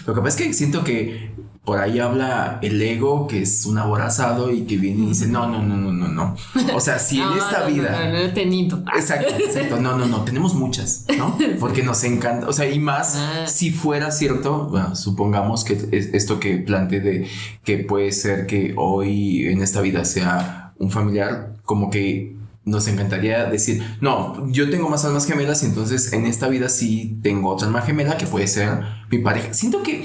Lo 0.07 0.15
que 0.15 0.21
pasa 0.21 0.29
es 0.29 0.37
que 0.37 0.55
siento 0.55 0.83
que 0.83 1.31
por 1.65 1.79
ahí 1.79 2.01
habla 2.01 2.59
el 2.61 2.83
ego, 2.83 3.29
que 3.29 3.43
es 3.43 3.67
un 3.67 3.79
aborazado 3.79 4.51
y 4.51 4.63
que 4.63 4.77
viene 4.77 5.05
y 5.05 5.07
dice, 5.09 5.29
no, 5.29 5.47
no, 5.47 5.63
no, 5.63 5.77
no, 5.77 5.93
no, 5.93 6.09
no. 6.09 6.37
O 6.75 6.81
sea, 6.81 6.99
si 6.99 7.21
en 7.23 7.33
esta 7.39 7.67
vida... 7.67 8.11
No, 8.11 8.27
no, 8.27 8.33
tenido. 8.33 8.83
Exacto, 8.97 9.35
exacto. 9.39 9.81
No, 9.81 9.97
no, 9.97 10.07
no, 10.07 10.25
tenemos 10.25 10.55
muchas, 10.55 11.07
¿no? 11.17 11.39
Porque 11.61 11.85
nos 11.85 12.03
encanta, 12.03 12.49
o 12.49 12.53
sea, 12.53 12.69
y 12.69 12.81
más 12.81 13.17
ah. 13.17 13.47
si 13.47 13.71
fuera 13.71 14.11
cierto, 14.11 14.69
bueno, 14.71 14.97
supongamos 14.97 15.65
que 15.65 15.89
esto 15.93 16.41
que 16.41 16.57
planteé 16.57 17.01
de 17.01 17.29
que 17.63 17.79
puede 17.79 18.11
ser 18.11 18.47
que 18.47 18.75
hoy 18.77 19.47
en 19.47 19.63
esta 19.63 19.81
vida 19.81 20.05
sea 20.05 20.75
un 20.79 20.91
familiar, 20.91 21.55
como 21.65 21.91
que 21.91 22.37
nos 22.65 22.87
encantaría 22.89 23.45
decir, 23.47 23.83
no, 24.01 24.49
yo 24.51 24.71
tengo 24.71 24.89
más 24.89 25.05
almas 25.05 25.27
gemelas 25.27 25.63
y 25.63 25.67
entonces 25.67 26.13
en 26.13 26.27
esta 26.27 26.49
vida 26.49 26.69
sí 26.69 27.19
tengo 27.23 27.51
otra 27.51 27.67
alma 27.67 27.83
gemela 27.83 28.17
que 28.17 28.27
puede 28.27 28.47
ser 28.47 28.81
mi 29.11 29.19
pareja. 29.19 29.53
Siento 29.53 29.83
que 29.83 30.05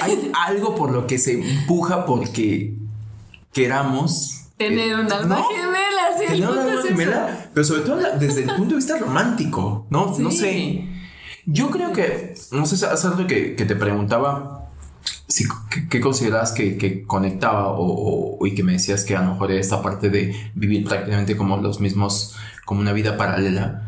hay 0.00 0.32
algo 0.46 0.74
por 0.74 0.90
lo 0.90 1.06
que 1.06 1.18
se 1.18 1.40
empuja 1.40 2.04
porque 2.04 2.74
queramos 3.52 4.46
tener 4.56 4.94
un 4.94 5.12
alma 5.12 5.42
gemela, 5.50 6.18
sí, 6.18 6.26
tener 6.26 6.48
una 6.48 6.62
alma 6.62 6.82
gemela, 6.82 7.50
pero 7.54 7.64
sobre 7.64 7.82
todo 7.82 7.98
desde 8.18 8.42
el 8.42 8.48
punto 8.48 8.70
de 8.70 8.76
vista 8.76 8.98
romántico, 8.98 9.86
¿no? 9.90 10.14
No 10.18 10.30
sé. 10.30 10.86
Yo 11.46 11.70
creo 11.70 11.92
que, 11.92 12.34
no 12.52 12.66
sé, 12.66 12.84
hace 12.86 13.06
algo 13.06 13.26
que, 13.26 13.56
que 13.56 13.64
te 13.64 13.74
preguntaba 13.74 14.60
si, 15.30 15.44
¿qué, 15.88 16.00
consideras 16.00 16.52
que, 16.52 17.04
conectaba 17.06 17.74
o, 17.76 18.38
y 18.46 18.54
que 18.54 18.62
me 18.62 18.72
decías 18.72 19.04
que 19.04 19.16
a 19.16 19.22
lo 19.22 19.32
mejor 19.32 19.52
esta 19.52 19.80
parte 19.80 20.10
de 20.10 20.34
vivir 20.54 20.84
prácticamente 20.84 21.36
como 21.36 21.56
los 21.56 21.80
mismos, 21.80 22.36
como 22.64 22.80
una 22.80 22.92
vida 22.92 23.16
paralela? 23.16 23.86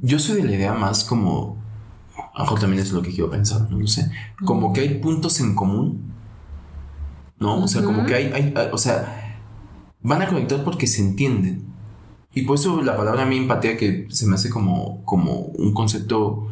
Yo 0.00 0.18
soy 0.18 0.42
de 0.42 0.48
la 0.48 0.54
idea 0.54 0.72
más 0.72 1.04
como 1.04 1.58
a 2.40 2.44
lo 2.44 2.46
mejor 2.46 2.60
también 2.60 2.82
es 2.82 2.92
lo 2.92 3.02
que 3.02 3.10
quiero 3.10 3.30
pensar, 3.30 3.70
no 3.70 3.78
lo 3.78 3.86
sé. 3.86 4.10
Como 4.44 4.72
que 4.72 4.80
hay 4.80 4.98
puntos 4.98 5.40
en 5.40 5.54
común, 5.54 6.12
¿no? 7.38 7.64
O 7.64 7.68
sea, 7.68 7.82
como 7.82 8.06
que 8.06 8.14
hay, 8.14 8.54
o 8.72 8.78
sea, 8.78 9.38
van 10.02 10.22
a 10.22 10.28
conectar 10.28 10.64
porque 10.64 10.86
se 10.86 11.02
entienden. 11.02 11.66
Y 12.32 12.42
por 12.42 12.56
eso 12.56 12.80
la 12.82 12.96
palabra 12.96 13.24
a 13.24 13.26
mí 13.26 13.36
empatía 13.36 13.76
que 13.76 14.06
se 14.08 14.26
me 14.26 14.36
hace 14.36 14.48
como, 14.48 15.04
como 15.04 15.32
un 15.32 15.74
concepto 15.74 16.48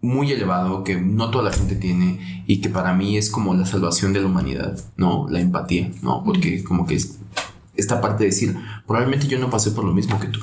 muy 0.00 0.32
elevado 0.32 0.82
que 0.82 1.00
no 1.00 1.30
toda 1.30 1.44
la 1.44 1.52
gente 1.52 1.76
tiene 1.76 2.44
y 2.48 2.60
que 2.60 2.68
para 2.68 2.92
mí 2.92 3.16
es 3.16 3.30
como 3.30 3.54
la 3.54 3.66
salvación 3.66 4.12
de 4.12 4.20
la 4.20 4.26
humanidad, 4.26 4.76
¿no? 4.96 5.28
La 5.28 5.40
empatía, 5.40 5.90
¿no? 6.02 6.24
Porque 6.24 6.64
como 6.64 6.84
que 6.84 6.96
es 6.96 7.20
esta 7.76 8.00
parte 8.00 8.24
de 8.24 8.30
decir, 8.30 8.56
probablemente 8.86 9.28
yo 9.28 9.38
no 9.38 9.50
pasé 9.50 9.70
por 9.70 9.84
lo 9.84 9.92
mismo 9.92 10.18
que 10.18 10.26
tú, 10.26 10.40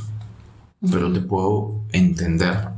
pero 0.90 1.12
te 1.12 1.20
puedo 1.20 1.82
entender 1.92 2.77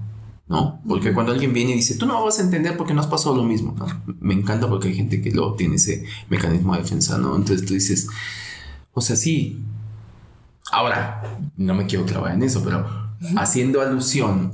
¿no? 0.50 0.82
Porque 0.88 1.14
cuando 1.14 1.32
alguien 1.32 1.54
viene 1.54 1.72
y 1.72 1.76
dice, 1.76 1.96
tú 1.96 2.08
no 2.08 2.26
vas 2.26 2.40
a 2.40 2.42
entender 2.42 2.76
porque 2.76 2.94
no 2.94 3.02
has 3.02 3.08
pasado 3.08 3.36
lo 3.36 3.44
mismo, 3.44 3.76
Me 4.20 4.34
encanta 4.34 4.68
porque 4.68 4.88
hay 4.88 4.96
gente 4.96 5.22
que 5.22 5.32
luego 5.32 5.54
tiene 5.54 5.76
ese 5.76 6.04
mecanismo 6.28 6.74
de 6.74 6.82
defensa, 6.82 7.20
¿no? 7.20 7.36
Entonces 7.36 7.66
tú 7.66 7.76
dices, 7.76 8.08
o 8.94 9.00
sea, 9.00 9.16
sí. 9.16 9.62
Ahora, 10.72 11.40
no 11.56 11.76
me 11.76 11.86
quiero 11.86 12.06
clavar 12.06 12.34
en 12.34 12.44
eso, 12.44 12.64
pero 12.64 12.86
haciendo 13.38 13.82
alusión 13.82 14.54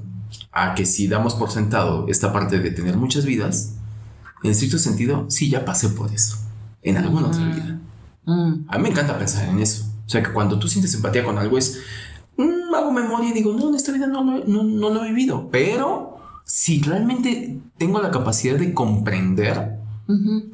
a 0.51 0.75
que 0.75 0.85
si 0.85 1.07
damos 1.07 1.33
por 1.35 1.49
sentado 1.49 2.05
esta 2.09 2.33
parte 2.33 2.59
de 2.59 2.71
tener 2.71 2.97
muchas 2.97 3.25
vidas, 3.25 3.75
en 4.43 4.51
estricto 4.51 4.77
sentido, 4.77 5.25
sí, 5.29 5.49
ya 5.49 5.63
pasé 5.63 5.89
por 5.89 6.13
eso, 6.13 6.37
en 6.83 6.97
alguna 6.97 7.27
otra 7.27 7.45
vida. 7.45 7.79
Mm. 8.25 8.65
A 8.67 8.77
mí 8.77 8.83
me 8.83 8.89
encanta 8.89 9.17
pensar 9.17 9.47
en 9.47 9.59
eso. 9.59 9.85
O 10.05 10.09
sea, 10.09 10.21
que 10.21 10.31
cuando 10.31 10.59
tú 10.59 10.67
sientes 10.67 10.93
empatía 10.93 11.23
con 11.23 11.37
algo 11.37 11.57
es, 11.57 11.79
Mm, 11.79 12.14
hago 12.75 12.91
memoria 12.91 13.29
y 13.29 13.33
digo, 13.33 13.53
no, 13.53 13.69
en 13.69 13.75
esta 13.75 13.91
vida 13.91 14.07
no, 14.07 14.23
no, 14.23 14.89
lo 14.89 15.03
he 15.03 15.09
vivido. 15.09 15.49
Pero 15.51 16.17
si 16.43 16.81
realmente 16.81 17.59
tengo 17.77 18.01
la 18.01 18.11
capacidad 18.11 18.57
de 18.57 18.73
comprender, 18.73 19.79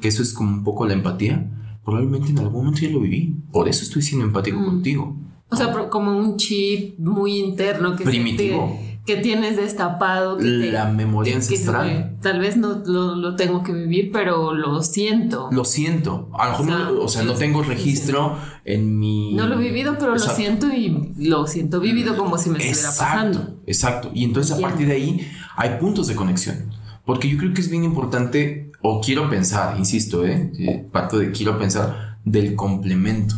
que 0.00 0.08
eso 0.08 0.22
es 0.22 0.32
como 0.32 0.50
un 0.50 0.64
poco 0.64 0.86
la 0.86 0.94
empatía, 0.94 1.46
probablemente 1.84 2.30
en 2.30 2.38
algún 2.38 2.64
momento 2.64 2.80
ya 2.82 2.90
lo 2.90 3.00
viví. 3.00 3.34
Por 3.52 3.68
eso 3.68 3.82
estoy 3.82 4.02
siendo 4.02 4.24
empático 4.26 4.58
Mm. 4.58 4.64
contigo. 4.64 5.16
O 5.50 5.56
sea, 5.56 5.88
como 5.90 6.16
un 6.16 6.36
chip 6.36 6.98
muy 6.98 7.38
interno 7.38 7.92
que, 7.92 8.04
se 8.04 8.10
Primitivo. 8.10 8.78
te- 8.80 8.91
que 9.06 9.16
tienes 9.16 9.56
destapado. 9.56 10.36
Que 10.38 10.44
te- 10.44 10.72
La 10.72 10.86
memoria 10.88 11.32
que- 11.32 11.38
que 11.38 11.44
ancestral. 11.44 11.88
se- 11.88 12.22
tal 12.22 12.38
vez 12.40 12.56
no 12.56 12.82
lo, 12.86 13.16
lo 13.16 13.34
tengo 13.36 13.62
que 13.64 13.72
vivir, 13.72 14.10
pero 14.12 14.54
lo 14.54 14.80
siento. 14.82 15.48
Lo 15.50 15.64
siento. 15.64 16.28
A 16.38 16.50
lo 16.58 16.64
mejor, 16.64 16.64
O 16.64 16.66
sea, 16.66 16.92
no, 16.94 17.00
o 17.02 17.08
sea, 17.08 17.22
no 17.24 17.34
tengo 17.34 17.62
registro 17.62 18.36
en 18.64 18.98
mi. 18.98 19.34
no 19.34 19.46
lo 19.48 19.56
he 19.56 19.58
vivido, 19.62 19.96
pero 19.98 20.12
Exacto. 20.12 20.30
lo 20.32 20.36
siento 20.36 20.66
y 20.68 21.12
lo 21.28 21.46
siento 21.46 21.80
vivido 21.80 22.16
como 22.16 22.38
si 22.38 22.50
me 22.50 22.58
estuviera 22.58 22.88
pasando. 22.90 23.38
Exacto, 23.38 23.60
exacto. 23.66 24.10
Y 24.14 24.24
entonces 24.24 24.56
a 24.56 24.60
partir 24.60 24.86
de 24.86 24.92
ahí 24.94 25.28
hay 25.56 25.78
puntos 25.80 26.06
de 26.06 26.14
conexión. 26.14 26.70
Porque 27.04 27.28
yo 27.28 27.36
creo 27.38 27.52
que 27.52 27.60
es 27.60 27.68
bien 27.68 27.82
importante, 27.82 28.70
o 28.80 29.00
quiero 29.00 29.28
pensar, 29.28 29.76
insisto, 29.78 30.24
¿eh? 30.24 30.52
Eh, 30.60 30.86
parto 30.92 31.18
de 31.18 31.32
quiero 31.32 31.58
pensar 31.58 32.18
del 32.24 32.54
complemento. 32.54 33.34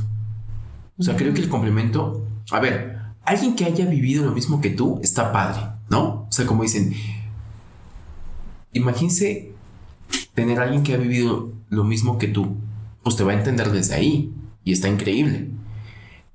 O 0.98 1.02
sea, 1.02 1.16
creo 1.16 1.32
que 1.32 1.40
el 1.40 1.48
complemento, 1.48 2.26
a 2.50 2.60
ver, 2.60 2.98
alguien 3.24 3.54
que 3.54 3.64
haya 3.64 3.86
vivido 3.86 4.24
lo 4.24 4.32
mismo 4.32 4.60
que 4.60 4.70
tú 4.70 5.00
está 5.02 5.32
padre, 5.32 5.60
¿no? 5.90 6.26
O 6.28 6.32
sea, 6.32 6.46
como 6.46 6.62
dicen, 6.62 6.94
imagínense 8.72 9.52
tener 10.34 10.60
a 10.60 10.64
alguien 10.64 10.82
que 10.82 10.94
ha 10.94 10.98
vivido 10.98 11.52
lo 11.68 11.84
mismo 11.84 12.18
que 12.18 12.28
tú, 12.28 12.56
pues 13.02 13.16
te 13.16 13.24
va 13.24 13.32
a 13.32 13.36
entender 13.36 13.70
desde 13.70 13.94
ahí 13.94 14.32
y 14.64 14.72
está 14.72 14.88
increíble. 14.88 15.50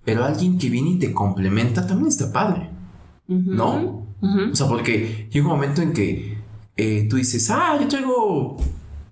Pero 0.06 0.26
alguien 0.26 0.58
que 0.58 0.70
viene 0.70 0.92
y 0.92 1.00
te 1.00 1.14
complementa 1.14 1.86
también 1.86 2.08
está 2.08 2.32
padre. 2.32 2.70
¿No? 3.28 4.08
O 4.22 4.56
sea, 4.56 4.68
porque 4.68 5.28
llega 5.32 5.46
un 5.46 5.52
momento 5.52 5.84
en 5.84 5.94
que 5.94 6.38
eh, 6.76 7.08
tú 7.10 7.18
dices, 7.18 7.50
ah, 7.52 7.78
yo 7.80 7.88
traigo, 7.88 8.58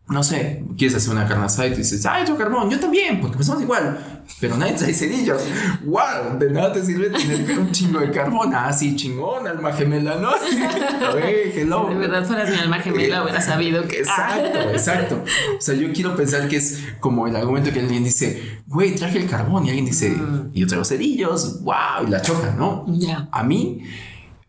no 0.10 0.24
sé, 0.24 0.63
quieres 0.78 0.96
hacer 0.96 1.12
una 1.12 1.28
carne 1.28 1.46
asada 1.46 1.67
y 1.67 1.72
tú 1.72 1.78
dices, 1.78 2.06
ah, 2.06 2.24
yo 2.26 2.38
carbón, 2.38 2.70
yo 2.70 2.80
también, 2.80 3.20
porque 3.20 3.36
pensamos 3.38 3.62
igual. 3.62 4.24
Pero 4.39 4.56
nadie 4.58 4.74
trae 4.74 4.93
cerillos. 4.93 5.41
¡Wow! 5.86 6.38
De 6.39 6.50
nada 6.50 6.74
te 6.74 6.84
sirve 6.84 7.10
tener 7.10 7.58
un 7.60 7.72
chingo 7.72 8.00
de 8.00 8.12
carbón. 8.12 8.52
Ah, 8.54 8.72
sí, 8.72 8.96
chingón, 8.96 9.48
alma 9.48 9.72
gemela, 9.74 10.15
¿no? 10.15 10.30
A 11.08 11.13
ver, 11.15 11.52
hello. 11.58 11.88
De 11.89 11.96
verdad 11.96 12.26
fueras 12.26 12.50
mi 12.50 12.56
alma 12.58 12.80
gemela, 12.80 13.24
hubiera 13.24 13.41
sabido 13.41 13.86
que. 13.88 14.00
Exacto, 14.00 14.60
exacto. 14.72 15.24
O 15.58 15.62
sea, 15.62 15.76
yo 15.76 15.91
quiero 15.93 16.15
pensar 16.15 16.48
que 16.48 16.58
es 16.58 16.84
como 17.00 17.28
el 17.28 17.36
argumento 17.36 17.72
que 17.72 17.80
alguien 17.80 18.04
dice, 18.04 18.62
güey, 18.67 18.96
traje 18.96 19.17
el 19.20 19.30
carbón 19.30 19.65
y 19.65 19.70
alguien 19.70 19.86
dice, 19.86 20.10
Mm. 20.10 20.52
y 20.54 20.62
yo 20.62 20.67
traigo 20.67 20.86
cerillos, 20.86 21.63
wow, 21.63 22.06
y 22.08 22.10
la 22.10 22.22
chocan, 22.22 22.58
¿no? 22.58 22.86
Ya. 22.88 23.28
A 23.32 23.43
mí, 23.43 23.84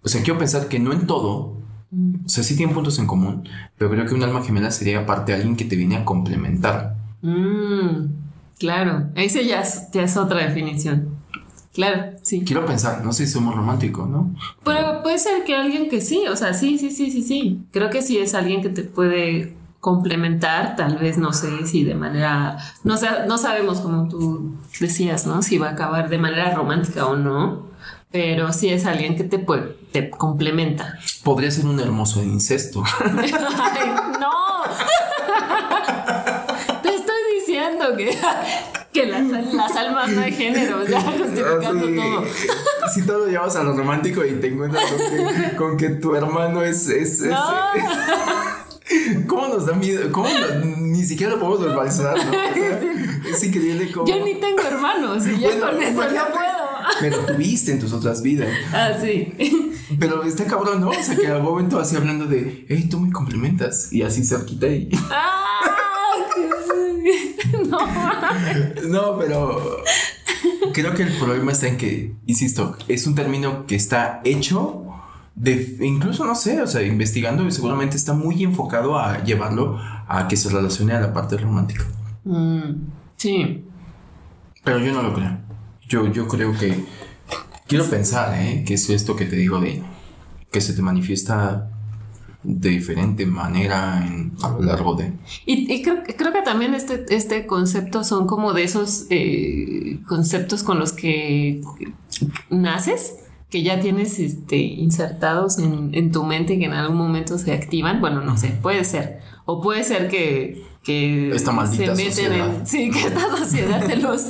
o 0.03 0.09
sea, 0.09 0.23
quiero 0.23 0.38
pensar 0.38 0.68
que 0.68 0.79
no 0.79 0.92
en 0.92 1.07
todo, 1.07 1.55
Mm. 1.55 1.58
O 1.90 2.29
sea, 2.29 2.44
sí 2.44 2.57
tienen 2.57 2.74
puntos 2.74 2.98
en 2.98 3.07
común, 3.07 3.48
pero 3.77 3.90
creo 3.90 4.05
que 4.07 4.14
un 4.14 4.22
alma 4.22 4.42
gemela 4.42 4.70
sería 4.70 5.01
aparte 5.01 5.33
alguien 5.33 5.57
que 5.57 5.64
te 5.64 5.77
viene 5.77 5.96
a 5.96 6.05
complementar. 6.05 6.96
Mm, 7.22 8.11
claro, 8.59 9.09
esa 9.14 9.40
ya 9.40 9.62
es, 9.62 9.90
ya 9.92 10.03
es 10.03 10.16
otra 10.16 10.44
definición. 10.46 11.16
Claro, 11.72 12.16
sí. 12.22 12.42
Quiero 12.44 12.66
pensar, 12.66 13.05
no 13.05 13.12
sé 13.12 13.27
si 13.27 13.33
somos 13.33 13.55
románticos, 13.55 14.09
¿no? 14.09 14.35
Pero 14.64 15.03
puede 15.03 15.18
ser 15.18 15.44
que 15.44 15.55
alguien 15.55 15.88
que 15.88 16.01
sí, 16.01 16.24
o 16.27 16.37
sea, 16.37 16.53
sí, 16.53 16.77
sí, 16.77 16.90
sí, 16.90 17.11
sí, 17.11 17.22
sí. 17.22 17.62
Creo 17.70 17.88
que 17.88 18.03
sí 18.03 18.18
es 18.18 18.35
alguien 18.35 18.62
que 18.62 18.68
te 18.68 18.83
puede 18.83 19.57
complementar, 19.81 20.74
tal 20.77 20.98
vez 20.98 21.18
no 21.18 21.33
sé 21.33 21.66
si 21.66 21.85
de 21.85 21.94
manera, 21.94 22.59
no 22.83 22.96
sé, 22.96 23.07
no 23.29 23.38
sabemos 23.38 23.81
como 23.81 24.09
tú 24.09 24.57
decías, 24.81 25.27
¿no? 25.27 25.40
Si 25.40 25.57
va 25.57 25.68
a 25.68 25.72
acabar 25.72 26.09
de 26.09 26.18
manera 26.18 26.53
romántica 26.53 27.07
o 27.07 27.16
no, 27.16 27.68
pero 28.11 28.53
sí 28.53 28.68
es 28.70 28.85
alguien 28.87 29.16
que 29.16 29.24
te 29.24 29.38
puede, 29.38 29.77
te 29.92 30.11
complementa. 30.11 30.98
Podría 31.24 31.51
ser 31.51 31.66
un 31.66 31.79
hermoso 31.81 32.22
incesto. 32.22 32.83
Ay, 33.01 33.92
no. 34.20 34.62
Te 36.83 36.88
estoy 36.94 37.16
diciendo 37.38 37.96
que, 37.96 38.16
que 38.92 39.07
las, 39.07 39.24
las 39.53 39.77
almas 39.77 40.11
no 40.11 40.20
hay 40.22 40.33
género, 40.33 40.85
ya 40.87 41.01
justificando 41.01 41.87
todo. 41.94 42.24
Si 42.94 43.03
todo 43.03 43.18
lo 43.20 43.27
llevas 43.27 43.57
a 43.57 43.62
lo 43.62 43.72
romántico 43.74 44.24
y 44.24 44.33
te 44.35 44.48
encuentras 44.48 44.85
con 44.90 44.98
que, 44.98 45.57
con 45.57 45.77
que 45.77 45.88
tu 45.90 46.14
hermano 46.14 46.62
es... 46.62 46.88
es, 46.88 47.20
es- 47.20 47.31
No. 47.31 47.44
¿Cómo 49.27 49.48
nos 49.48 49.66
da 49.66 49.74
miedo? 49.74 50.11
¿Cómo 50.12 50.29
nos- 50.31 50.64
ni 50.64 51.05
siquiera 51.05 51.33
lo 51.35 51.38
podemos 51.38 51.61
verbalizar? 51.64 52.16
¿no? 52.16 52.22
O 53.18 53.31
sea, 53.31 53.37
es 53.37 53.44
increíble 53.44 53.90
cómo... 53.92 54.07
Yo 54.07 54.24
ni 54.24 54.37
tengo 54.37 54.61
hermanos 54.62 55.27
y 55.27 55.38
ya 55.38 55.48
Bueno, 55.48 55.66
con 55.72 55.83
eso 55.83 56.03
no 56.03 56.27
puedo. 56.33 56.58
Pero 57.01 57.18
tuviste 57.27 57.72
en 57.72 57.81
tus 57.81 57.92
otras 57.92 58.22
vidas. 58.22 58.48
Ah, 58.72 58.90
sí. 59.01 59.33
Pero 59.98 60.22
está 60.22 60.44
cabrón, 60.44 60.81
¿no? 60.81 60.90
O 60.90 61.03
sea, 61.03 61.16
que 61.16 61.27
al 61.27 61.42
momento 61.42 61.79
así 61.79 61.96
hablando 61.96 62.27
de, 62.27 62.66
hey, 62.68 62.88
tú 62.90 63.01
me 63.01 63.11
complementas. 63.11 63.92
Y 63.92 64.03
así 64.03 64.24
cerquita 64.24 64.66
y... 64.66 64.90
¡Ah! 65.11 65.35
No. 67.66 67.79
No, 68.88 69.18
pero 69.18 69.83
creo 70.72 70.94
que 70.94 71.03
el 71.03 71.12
problema 71.14 71.53
está 71.53 71.68
en 71.68 71.77
que, 71.77 72.14
insisto, 72.27 72.77
es 72.88 73.07
un 73.07 73.14
término 73.14 73.66
que 73.66 73.74
está 73.74 74.20
hecho 74.24 74.85
de, 75.35 75.77
incluso 75.81 76.24
no 76.24 76.35
sé, 76.35 76.61
o 76.61 76.66
sea, 76.66 76.83
investigando 76.83 77.46
y 77.46 77.53
seguramente 77.53 77.96
está 77.96 78.12
muy 78.12 78.42
enfocado 78.42 78.98
a 78.98 79.22
llevarlo 79.22 79.79
a 80.09 80.27
que 80.29 80.37
se 80.37 80.48
relacione 80.48 80.94
a 80.94 81.01
la 81.01 81.12
parte 81.12 81.37
romántica. 81.37 81.85
Mm, 82.24 82.72
sí. 83.16 83.64
Pero 84.64 84.81
yo 84.81 84.92
no 84.92 85.03
lo 85.03 85.14
creo. 85.14 85.48
Yo, 85.88 86.12
yo 86.12 86.29
creo 86.29 86.53
que 86.53 86.85
quiero 87.66 87.85
pensar, 87.88 88.35
¿eh? 88.40 88.64
Que 88.66 88.74
es 88.74 88.88
esto 88.90 89.16
que 89.16 89.24
te 89.24 89.37
digo 89.37 89.61
de 89.61 89.83
que 90.51 90.61
se 90.61 90.72
te 90.74 90.83
manifiesta 90.83 91.70
de 92.42 92.68
diferente 92.70 93.27
manera 93.27 94.07
en- 94.07 94.33
a 94.42 94.51
lo 94.51 94.62
largo 94.62 94.94
de... 94.94 95.12
Y, 95.44 95.70
y 95.72 95.83
creo, 95.83 96.03
creo 96.16 96.33
que 96.33 96.42
también 96.42 96.74
este, 96.74 97.05
este 97.14 97.46
concepto 97.46 98.05
son 98.05 98.27
como 98.27 98.53
de 98.53 98.62
esos 98.64 99.07
eh, 99.11 99.98
conceptos 100.07 100.62
con 100.62 100.79
los 100.79 100.92
que 100.92 101.61
naces, 102.51 103.16
que 103.51 103.62
ya 103.62 103.81
tienes 103.81 104.18
este, 104.18 104.57
insertados 104.57 105.59
en, 105.59 105.90
en 105.94 106.12
tu 106.12 106.22
mente 106.24 106.55
y 106.55 106.59
que 106.59 106.66
en 106.66 106.72
algún 106.74 106.96
momento 106.96 107.38
se 107.38 107.53
activan. 107.53 108.01
Bueno, 108.01 108.22
no 108.22 108.37
sé, 108.37 108.48
puede 108.62 108.85
ser. 108.85 109.20
O 109.46 109.61
puede 109.62 109.85
ser 109.85 110.09
que, 110.09 110.62
que 110.88 111.31
Esta 111.37 111.53
maldita 111.53 111.94
se 111.94 112.05
meten 112.05 112.12
sociedad. 112.12 112.55
en. 112.57 112.66
Sí, 112.66 112.90
que 112.90 112.98
esta 113.09 113.37
sociedad 113.37 113.87
te 113.87 113.96
los. 113.96 114.22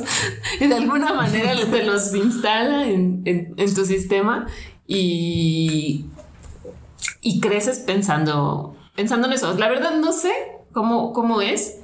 de 0.59 0.75
alguna 0.75 1.15
manera 1.15 1.55
te 1.71 1.85
los 1.85 2.13
instala 2.15 2.85
en, 2.89 3.23
en- 3.27 3.55
en 3.57 3.75
tu 3.75 3.85
sistema 3.85 4.47
y. 4.87 6.07
y 7.21 7.41
creces 7.41 7.79
pensando. 7.79 8.77
pensando 8.97 9.29
en 9.29 9.35
eso. 9.35 9.55
La 9.57 9.69
verdad, 9.69 9.97
no 10.01 10.13
sé 10.13 10.33
cómo, 10.73 11.13
cómo 11.13 11.41
es 11.41 11.77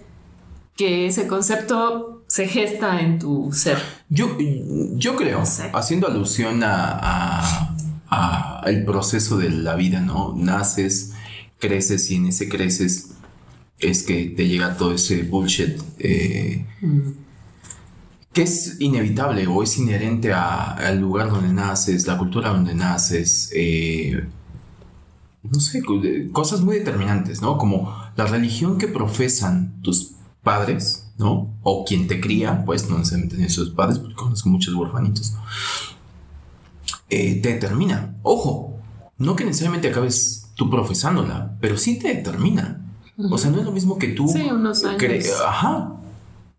que 0.77 1.07
ese 1.07 1.29
concepto 1.29 2.25
se 2.27 2.49
gesta 2.49 3.01
en 3.01 3.21
tu 3.21 3.53
ser. 3.53 3.79
Yo, 4.09 4.37
yo 4.97 5.15
creo, 5.15 5.39
No 5.41 5.47
sé. 5.47 5.71
haciendo 5.73 6.09
alusión 6.09 6.65
a, 6.65 6.99
a- 7.01 7.77
a 8.11 8.63
el 8.67 8.85
proceso 8.85 9.39
de 9.39 9.51
la 9.51 9.77
vida, 9.77 10.01
¿no? 10.01 10.35
Naces, 10.37 11.13
creces 11.61 12.11
y 12.11 12.17
en 12.17 12.27
ese 12.27 12.49
creces 12.49 13.11
es 13.79 14.03
que 14.03 14.27
te 14.27 14.47
llega 14.49 14.77
todo 14.77 14.93
ese 14.95 15.23
bullshit 15.25 15.79
eh, 15.99 16.65
que 18.33 18.43
es 18.43 18.81
inevitable 18.81 19.47
o 19.47 19.63
es 19.63 19.77
inherente 19.79 20.33
a- 20.33 20.73
al 20.73 21.01
lugar 21.01 21.31
donde 21.31 21.53
naces, 21.53 22.07
la 22.07 22.19
cultura 22.19 22.51
donde 22.51 22.75
naces, 22.75 23.51
eh, 23.55 24.27
no 25.43 25.61
sé, 25.61 25.83
cosas 26.33 26.61
muy 26.63 26.79
determinantes, 26.79 27.43
¿no? 27.43 27.59
Como 27.59 27.95
la 28.17 28.27
religión 28.27 28.79
que 28.79 28.89
profesan 28.89 29.81
tus 29.83 30.13
padres, 30.43 31.11
¿no? 31.19 31.55
O 31.63 31.85
quien 31.85 32.07
te 32.09 32.21
cría, 32.21 32.65
pues 32.65 32.89
no 32.89 32.97
necesariamente 32.99 33.37
tienen 33.37 33.51
sus 33.55 33.71
padres, 33.71 33.99
porque 33.99 34.15
conozco 34.15 34.49
muchos 34.49 34.75
huerfanitos, 34.75 35.35
eh, 37.11 37.41
te 37.43 37.53
determina. 37.55 38.17
Ojo, 38.23 38.79
no 39.19 39.37
que 39.37 39.45
necesariamente 39.45 39.89
acabes 39.89 40.47
tú 40.55 40.71
profesándola, 40.71 41.57
pero 41.61 41.77
sí 41.77 41.99
te 41.99 42.09
determina. 42.09 42.81
O 43.17 43.39
sea, 43.39 43.51
no 43.51 43.59
es 43.59 43.65
lo 43.65 43.73
mismo 43.73 43.99
que 43.99 44.09
tú... 44.09 44.29
Sí, 44.29 44.43
unos 44.51 44.85
años. 44.85 44.99
Ajá. 45.47 45.93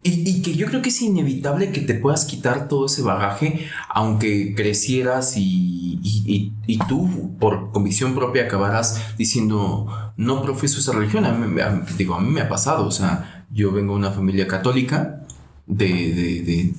Y, 0.04 0.30
y 0.30 0.42
que 0.44 0.56
yo 0.56 0.68
creo 0.68 0.82
que 0.84 0.90
es 0.90 1.02
inevitable 1.02 1.72
que 1.72 1.82
te 1.82 1.96
puedas 1.96 2.26
quitar 2.26 2.68
todo 2.68 2.86
ese 2.86 3.02
bagaje, 3.02 3.66
aunque 3.90 4.54
crecieras 4.56 5.36
y, 5.36 6.00
y- 6.04 6.78
tú, 6.88 7.36
por 7.40 7.72
convicción 7.72 8.14
propia, 8.14 8.44
acabaras 8.44 9.02
diciendo, 9.18 9.88
no 10.16 10.42
profeso 10.44 10.80
esa 10.80 10.92
religión. 10.94 11.26
A 11.26 11.32
mí, 11.32 11.60
a- 11.60 11.84
digo, 11.98 12.14
a 12.16 12.22
mí 12.22 12.30
me 12.30 12.42
ha 12.42 12.48
pasado. 12.50 12.86
O 12.86 12.92
sea, 12.92 13.46
yo 13.52 13.72
vengo 13.72 13.94
de 13.94 14.00
una 14.00 14.12
familia 14.12 14.48
católica 14.48 15.26
de, 15.66 15.88
de, 15.88 16.42
de- 16.44 16.74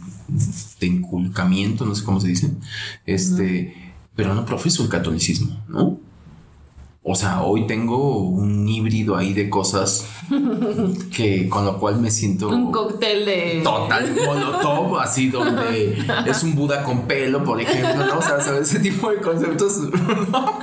de 0.81 0.87
inculcamiento, 0.87 1.85
no 1.85 1.95
sé 1.95 2.05
cómo 2.05 2.21
se 2.21 2.29
dice, 2.29 2.53
este, 3.07 3.75
pero 4.15 4.35
no 4.35 4.45
profeso 4.47 4.83
el 4.83 4.89
catolicismo, 4.89 5.62
¿no? 5.69 5.99
O 7.09 7.14
sea, 7.14 7.42
hoy 7.42 7.69
tengo 7.69 8.19
un 8.19 8.69
híbrido 8.69 9.16
ahí 9.16 9.33
de 9.33 9.49
cosas 9.49 10.09
que 11.14 11.49
con 11.49 11.64
lo 11.64 11.79
cual 11.79 12.01
me 12.01 12.11
siento 12.11 12.49
Un 12.49 12.73
cóctel 12.73 13.25
de. 13.25 13.61
total 13.62 14.12
molotov, 14.27 14.99
así 14.99 15.29
donde 15.29 16.05
es 16.27 16.42
un 16.42 16.57
Buda 16.57 16.83
con 16.83 17.07
pelo, 17.07 17.45
por 17.45 17.61
ejemplo, 17.61 18.07
¿no? 18.07 18.19
O 18.19 18.23
sea, 18.23 18.40
¿sabes? 18.40 18.71
ese 18.71 18.81
tipo 18.81 19.09
de 19.09 19.19
conceptos, 19.19 19.79
¿no? 20.33 20.59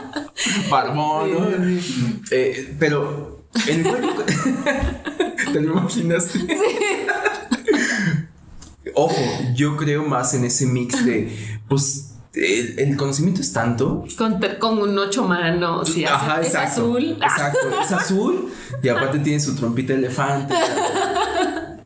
Barbón, 0.69 1.31
¿no? 1.31 1.47
Eh, 2.29 2.75
pero 2.77 3.45
el 3.65 3.83
¿Te 5.53 5.61
lo 5.61 5.79
imaginaste? 5.79 6.39
ojo, 8.95 9.21
yo 9.55 9.77
creo 9.77 10.03
más 10.03 10.33
en 10.33 10.43
ese 10.43 10.65
mix 10.65 11.05
de, 11.05 11.33
pues, 11.69 12.12
el, 12.33 12.97
conocimiento 12.97 13.41
es 13.41 13.53
tanto. 13.53 14.05
Con, 14.17 14.39
con 14.59 14.79
un 14.79 14.97
ocho 14.97 15.27
manos 15.27 15.95
y 15.95 16.05
Ajá, 16.05 16.41
es 16.41 16.55
azul. 16.55 17.17
Exacto, 17.21 17.59
es 17.81 17.91
azul 17.91 18.51
y 18.81 18.89
aparte 18.89 19.19
tiene 19.19 19.39
su 19.39 19.55
trompita 19.55 19.93
elefante. 19.93 20.53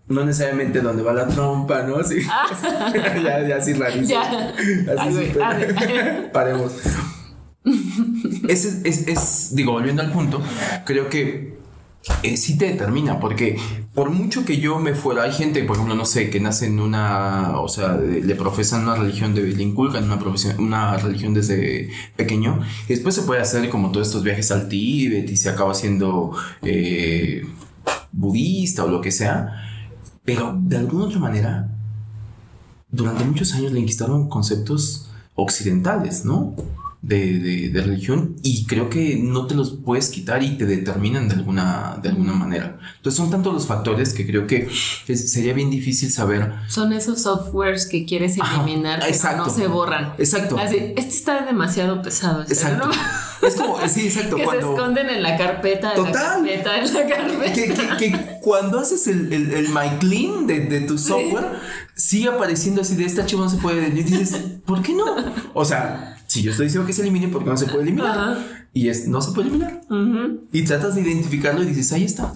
No 0.08 0.24
necesariamente 0.24 0.80
donde 0.80 1.04
va 1.04 1.12
la 1.12 1.28
trompa, 1.28 1.84
¿no? 1.84 2.02
Sí. 2.02 2.20
Ah. 2.30 2.94
ya, 3.22 3.46
ya 3.46 3.58
así 3.58 3.74
rarísimo. 3.74 4.22
Ya. 4.22 4.54
Así 4.98 5.34
Paremos. 6.34 6.74
es, 8.48 8.66
es, 8.86 9.08
es, 9.08 9.50
digo, 9.54 9.74
volviendo 9.74 10.02
al 10.02 10.12
punto, 10.14 10.42
creo 10.86 11.10
que 11.10 11.57
eh, 12.24 12.38
sí 12.38 12.58
te 12.58 12.66
determina, 12.66 13.20
porque 13.20 13.58
por 13.94 14.10
mucho 14.10 14.46
que 14.46 14.58
yo 14.60 14.80
me 14.80 14.96
fuera, 14.96 15.24
hay 15.24 15.32
gente, 15.32 15.64
por 15.64 15.76
ejemplo, 15.76 15.96
no 15.96 16.06
sé, 16.06 16.30
que 16.30 16.40
nace 16.40 16.68
en 16.68 16.80
una, 16.80 17.60
o 17.60 17.68
sea, 17.68 17.96
le 17.96 18.36
profesan 18.36 18.84
una 18.84 18.96
religión, 18.96 19.34
de, 19.34 19.42
le 19.42 19.64
inculcan 19.64 20.04
una, 20.04 20.20
una 20.58 20.98
religión 20.98 21.34
desde 21.34 21.90
pequeño, 22.16 22.62
después 22.88 23.16
se 23.16 23.24
puede 23.24 23.42
hacer 23.42 23.70
como 23.70 23.92
todos 23.92 24.08
estos 24.08 24.24
viajes 24.24 24.52
al 24.52 24.68
Tíbet 24.70 25.30
y 25.30 25.38
se 25.38 25.50
acaba 25.50 25.74
siendo 25.74 26.32
eh, 26.62 27.46
budista 28.12 28.84
o 28.84 28.88
lo 28.88 29.02
que 29.02 29.12
sea, 29.12 29.64
pero 30.24 30.58
de 30.60 30.78
alguna 30.78 31.06
otra 31.06 31.20
manera, 31.20 31.70
durante 32.90 33.24
muchos 33.24 33.54
años 33.54 33.72
le 33.72 33.80
inquistaron 33.80 34.30
conceptos 34.30 35.10
occidentales, 35.36 36.26
¿no? 36.26 36.56
De, 37.02 37.70
de, 37.70 37.82
religión 37.82 38.36
y 38.42 38.66
creo 38.66 38.90
que 38.90 39.18
no 39.18 39.46
te 39.46 39.56
los 39.56 39.78
puedes 39.86 40.10
quitar 40.10 40.42
y 40.44 40.58
te 40.58 40.66
determinan 40.66 41.30
de 41.30 41.36
alguna, 41.36 42.00
de 42.02 42.10
alguna 42.10 42.34
manera. 42.34 42.80
Entonces 42.98 43.18
son 43.18 43.30
tantos 43.30 43.54
los 43.54 43.68
factores 43.68 44.14
que 44.14 44.26
creo 44.26 44.48
que 44.48 44.68
sería 44.70 45.54
bien 45.54 45.70
difícil 45.70 46.12
saber. 46.12 46.52
Son 46.68 46.92
esos 46.94 47.22
softwares 47.22 47.86
que 47.86 48.06
quieres 48.06 48.38
eliminar, 48.38 49.00
pero 49.00 49.38
no 49.38 49.50
se 49.50 49.68
borran. 49.68 50.14
Exacto. 50.18 50.58
Así, 50.58 50.78
este 50.96 51.02
está 51.02 51.46
demasiado 51.46 52.02
pesado. 52.02 52.42
Exacto. 52.42 52.90
Es 53.42 53.56
como, 53.56 53.78
sí, 53.88 54.02
exacto. 54.08 54.36
que 54.36 54.46
se 54.46 54.58
esconden 54.58 55.10
en 55.10 55.22
la 55.22 55.38
carpeta, 55.38 55.92
en 55.92 55.96
Total. 55.98 56.14
la 56.14 56.64
carpeta, 56.64 56.84
en 56.84 56.94
la 56.94 57.08
carpeta. 57.08 57.98
Que, 57.98 58.12
que, 58.12 58.40
cuando 58.42 58.80
haces 58.80 59.08
el, 59.08 59.32
el, 59.32 59.52
el 59.54 59.70
My 59.70 59.98
Clean 60.00 60.48
de, 60.48 60.62
de 60.62 60.82
tu 60.82 60.98
software, 60.98 61.60
sigue 61.96 62.30
apareciendo 62.30 62.82
así 62.82 62.96
de 62.96 63.06
este 63.06 63.22
archivo 63.22 63.44
no 63.44 63.50
se 63.50 63.58
puede. 63.58 63.88
Y 63.88 64.04
dices, 64.04 64.36
¿por 64.66 64.82
qué 64.82 64.94
no? 64.94 65.06
O 65.54 65.64
sea, 65.64 66.17
si 66.28 66.42
yo 66.42 66.52
estoy 66.52 66.66
diciendo 66.68 66.86
que 66.86 66.94
se 66.94 67.02
elimine 67.02 67.30
porque 67.30 67.50
no 67.50 67.58
se 67.58 67.66
puede 67.66 67.84
eliminar. 67.84 68.68
Y 68.74 68.90
es, 68.90 69.08
no 69.08 69.22
se 69.22 69.32
puede 69.32 69.48
eliminar. 69.48 69.82
Y 70.52 70.64
tratas 70.64 70.94
de 70.96 71.02
identificarlo 71.02 71.64
y 71.64 71.66
dices, 71.66 71.92
ahí 71.94 72.04
está. 72.04 72.34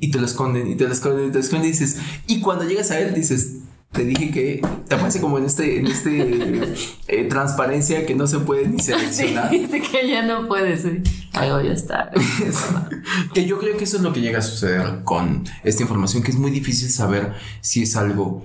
Y 0.00 0.10
te 0.10 0.18
lo 0.18 0.26
esconden, 0.26 0.70
y 0.70 0.74
te 0.74 0.84
lo 0.84 0.92
esconden, 0.92 1.28
y 1.28 1.30
te 1.30 1.34
lo 1.34 1.40
esconden 1.40 1.68
y 1.68 1.72
dices, 1.72 1.98
y 2.26 2.40
cuando 2.40 2.64
llegas 2.64 2.90
a 2.90 3.00
él 3.00 3.14
dices, 3.14 3.60
te 3.92 4.04
dije 4.04 4.30
que 4.30 4.60
te 4.86 4.94
aparece 4.94 5.20
como 5.20 5.38
en 5.38 5.44
este, 5.44 5.78
en 5.78 5.86
este 5.86 6.74
eh, 7.08 7.24
transparencia 7.24 8.04
que 8.04 8.14
no 8.14 8.26
se 8.26 8.40
puede 8.40 8.68
ni 8.68 8.78
seleccionar. 8.82 9.50
dice 9.50 9.80
que 9.80 10.08
ya 10.08 10.22
no 10.22 10.46
puedes. 10.46 10.84
Ahí 11.32 11.50
voy 11.50 11.68
a 11.68 11.72
estar. 11.72 12.10
que 13.34 13.46
yo 13.46 13.58
creo 13.58 13.76
que 13.76 13.84
eso 13.84 13.96
es 13.96 14.02
lo 14.02 14.12
que 14.12 14.20
llega 14.20 14.40
a 14.40 14.42
suceder 14.42 15.04
con 15.04 15.44
esta 15.64 15.82
información, 15.82 16.22
que 16.22 16.32
es 16.32 16.36
muy 16.36 16.50
difícil 16.50 16.90
saber 16.90 17.32
si 17.60 17.84
es 17.84 17.96
algo 17.96 18.44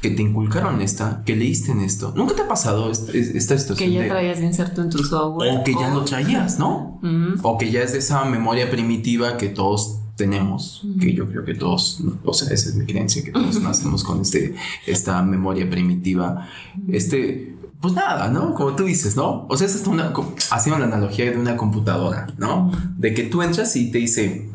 que 0.00 0.10
te 0.10 0.22
inculcaron 0.22 0.80
esta, 0.82 1.22
que 1.24 1.34
leíste 1.34 1.72
en 1.72 1.80
esto. 1.80 2.12
¿Nunca 2.14 2.34
te 2.34 2.42
ha 2.42 2.48
pasado 2.48 2.90
esta, 2.90 3.58
situación? 3.58 3.76
Que 3.76 3.92
ya 3.92 4.08
traías 4.08 4.40
inserto 4.40 4.82
en 4.82 4.90
tu 4.90 4.98
software. 4.98 5.58
O 5.58 5.64
que 5.64 5.74
ya 5.74 5.90
lo 5.90 6.04
traías, 6.04 6.58
¿no? 6.58 7.00
O 7.42 7.58
que 7.58 7.70
ya 7.70 7.82
es 7.82 7.92
de 7.92 7.98
esa 7.98 8.24
memoria 8.24 8.70
primitiva 8.70 9.36
que 9.36 9.48
todos 9.48 10.00
tenemos, 10.16 10.86
que 11.00 11.12
yo 11.12 11.28
creo 11.28 11.44
que 11.44 11.54
todos, 11.54 12.02
o 12.24 12.32
sea, 12.32 12.48
esa 12.52 12.70
es 12.70 12.74
mi 12.74 12.86
creencia, 12.86 13.22
que 13.22 13.32
todos 13.32 13.60
nacemos 13.62 14.02
con 14.02 14.22
este, 14.22 14.54
esta 14.86 15.22
memoria 15.22 15.68
primitiva. 15.68 16.48
Este, 16.88 17.56
pues 17.80 17.94
nada, 17.94 18.28
¿no? 18.28 18.54
Como 18.54 18.74
tú 18.74 18.84
dices, 18.84 19.16
¿no? 19.16 19.46
O 19.48 19.56
sea, 19.56 19.66
es 19.66 19.86
una, 19.86 20.12
haciendo 20.50 20.78
la 20.78 20.86
analogía 20.86 21.30
de 21.30 21.38
una 21.38 21.56
computadora, 21.56 22.26
¿no? 22.38 22.72
De 22.96 23.14
que 23.14 23.24
tú 23.24 23.42
entras 23.42 23.76
y 23.76 23.90
te 23.90 23.98
dice, 23.98 24.48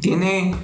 tiene 0.00 0.54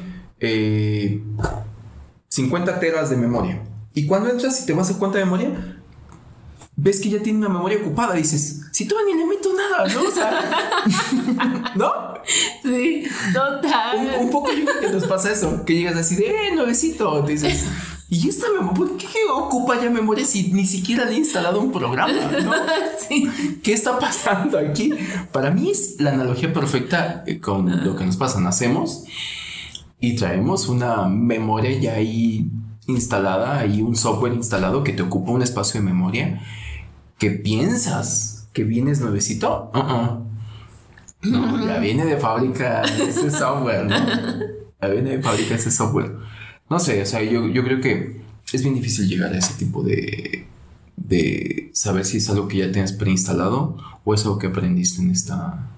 50 2.28 2.70
eh, 2.70 2.74
teras 2.80 3.10
de 3.10 3.16
memoria. 3.16 3.62
Y 3.94 4.06
cuando 4.06 4.30
entras 4.30 4.62
y 4.62 4.66
te 4.66 4.72
vas 4.72 4.90
a 4.90 4.98
cuenta 4.98 5.18
de 5.18 5.24
memoria, 5.24 5.50
ves 6.76 7.00
que 7.00 7.10
ya 7.10 7.22
tiene 7.22 7.38
una 7.38 7.48
memoria 7.48 7.78
ocupada. 7.78 8.14
Dices, 8.14 8.62
si 8.72 8.86
tú 8.86 8.96
ni 9.06 9.18
le 9.18 9.26
meto 9.26 9.50
nada, 9.54 9.86
¿no? 9.88 10.08
O 10.08 10.10
sea, 10.10 11.72
¿no? 11.76 11.92
Sí, 12.62 13.04
total. 13.32 14.16
Un, 14.20 14.30
poco 14.30 14.52
yo 14.52 14.64
creo 14.64 14.80
que 14.80 14.88
nos 14.88 15.04
pasa 15.04 15.30
eso, 15.30 15.64
que 15.64 15.74
llegas 15.74 15.96
así 15.96 16.16
de, 16.16 16.26
eh, 16.26 16.54
nuevecito. 16.54 17.22
Dices, 17.22 17.66
¿y 18.08 18.28
esta 18.28 18.46
memoria? 18.50 18.74
¿Por 18.74 18.96
qué 18.96 19.06
ocupa 19.30 19.80
ya 19.80 19.90
memoria 19.90 20.24
si 20.24 20.52
ni 20.52 20.66
siquiera 20.66 21.04
le 21.04 21.12
he 21.12 21.18
instalado 21.18 21.60
un 21.60 21.72
programa? 21.72 22.12
¿no? 22.12 22.52
Sí. 23.08 23.28
¿Qué 23.62 23.72
está 23.72 23.98
pasando 23.98 24.56
aquí? 24.56 24.94
Para 25.32 25.50
mí 25.50 25.70
es 25.70 25.96
la 25.98 26.12
analogía 26.12 26.52
perfecta 26.52 27.24
eh, 27.26 27.40
con 27.40 27.84
lo 27.84 27.96
que 27.96 28.06
nos 28.06 28.16
pasa. 28.16 28.40
Nacemos 28.40 29.04
y 30.00 30.14
traemos 30.16 30.68
una 30.68 31.08
memoria 31.08 31.78
ya 31.78 31.94
ahí 31.94 32.48
instalada, 32.86 33.64
y 33.66 33.82
un 33.82 33.94
software 33.94 34.34
instalado 34.34 34.82
que 34.82 34.92
te 34.92 35.02
ocupa 35.02 35.32
un 35.32 35.42
espacio 35.42 35.80
de 35.80 35.86
memoria 35.86 36.40
que 37.18 37.30
piensas 37.30 38.48
que 38.52 38.64
vienes 38.64 39.00
nuevecito. 39.00 39.70
Uh-uh. 39.74 41.30
No, 41.30 41.64
ya 41.64 41.78
viene 41.78 42.04
de 42.04 42.16
fábrica 42.16 42.82
ese 42.82 43.30
software, 43.30 43.86
¿no? 43.86 43.96
Ya 44.80 44.88
viene 44.88 45.16
de 45.16 45.22
fábrica 45.22 45.54
ese 45.54 45.70
software. 45.70 46.16
No 46.68 46.80
sé, 46.80 47.00
o 47.00 47.06
sea, 47.06 47.22
yo, 47.22 47.48
yo 47.48 47.62
creo 47.62 47.80
que 47.80 48.20
es 48.52 48.62
bien 48.62 48.74
difícil 48.74 49.08
llegar 49.08 49.32
a 49.32 49.38
ese 49.38 49.54
tipo 49.54 49.82
de, 49.84 50.46
de 50.96 51.70
saber 51.72 52.04
si 52.04 52.16
es 52.16 52.28
algo 52.28 52.48
que 52.48 52.58
ya 52.58 52.72
tienes 52.72 52.92
preinstalado 52.92 53.76
o 54.04 54.14
es 54.14 54.24
algo 54.24 54.38
que 54.38 54.48
aprendiste 54.48 55.00
en 55.00 55.10
esta, 55.10 55.70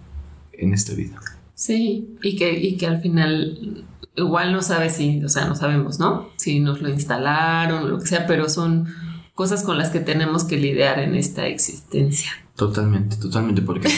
en 0.53 0.73
esta 0.73 0.95
vida. 0.95 1.21
Sí, 1.55 2.17
y 2.23 2.37
que, 2.37 2.59
y 2.59 2.77
que 2.77 2.87
al 2.87 3.01
final 3.03 3.85
igual 4.17 4.53
no 4.53 4.63
sabes 4.63 4.97
si, 4.97 5.23
o 5.25 5.29
sea, 5.29 5.47
no 5.47 5.55
sabemos, 5.55 5.99
¿no? 5.99 6.29
Si 6.37 6.61
nos 6.61 6.81
lo 6.81 6.89
instalaron 6.89 7.85
o 7.85 7.89
lo 7.89 7.99
que 7.99 8.07
sea, 8.07 8.27
pero 8.27 8.49
son 8.49 8.89
cosas 9.35 9.63
con 9.63 9.79
las 9.79 9.91
que 9.91 10.01
tenemos 10.01 10.45
que 10.45 10.57
lidiar 10.57 11.01
en 11.01 11.15
esta 11.15 11.47
existencia. 11.47 12.31
Totalmente, 12.55 13.17
totalmente, 13.17 13.63
porque 13.63 13.89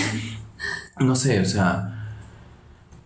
no 1.00 1.14
sé, 1.14 1.40
o 1.40 1.44
sea, 1.44 2.18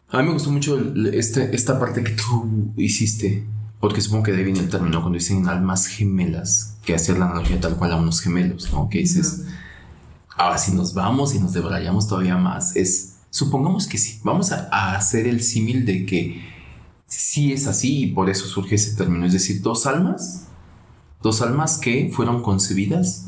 a 0.08 0.18
mí 0.18 0.24
me 0.24 0.32
gustó 0.32 0.50
mucho 0.50 0.80
este, 1.12 1.54
esta 1.54 1.78
parte 1.78 2.04
que 2.04 2.12
tú 2.12 2.72
hiciste, 2.76 3.44
porque 3.80 4.00
supongo 4.00 4.24
que 4.24 4.32
de 4.32 4.38
ahí 4.38 4.44
viene 4.44 4.60
el 4.60 4.68
término 4.68 5.00
cuando 5.00 5.18
dicen 5.18 5.48
almas 5.48 5.86
gemelas, 5.86 6.76
que 6.84 6.94
hacer 6.94 7.18
la 7.18 7.26
analogía 7.26 7.60
tal 7.60 7.76
cual 7.76 7.92
a 7.92 7.96
unos 7.96 8.20
gemelos, 8.20 8.72
¿no? 8.72 8.88
Que 8.88 8.98
dices, 8.98 9.46
ahora 10.36 10.58
si 10.58 10.72
nos 10.72 10.94
vamos 10.94 11.34
y 11.34 11.40
nos 11.40 11.52
debrayamos 11.52 12.06
todavía 12.06 12.36
más, 12.36 12.76
es, 12.76 13.16
supongamos 13.30 13.88
que 13.88 13.98
sí, 13.98 14.20
vamos 14.22 14.52
a 14.52 14.94
hacer 14.94 15.26
el 15.26 15.42
símil 15.42 15.84
de 15.84 16.06
que 16.06 16.49
sí 17.10 17.52
es 17.52 17.66
así 17.66 18.04
y 18.04 18.06
por 18.06 18.30
eso 18.30 18.46
surge 18.46 18.76
ese 18.76 18.96
término. 18.96 19.26
Es 19.26 19.32
decir, 19.32 19.60
dos 19.60 19.86
almas, 19.86 20.46
dos 21.20 21.42
almas 21.42 21.76
que 21.76 22.10
fueron 22.12 22.42
concebidas 22.42 23.26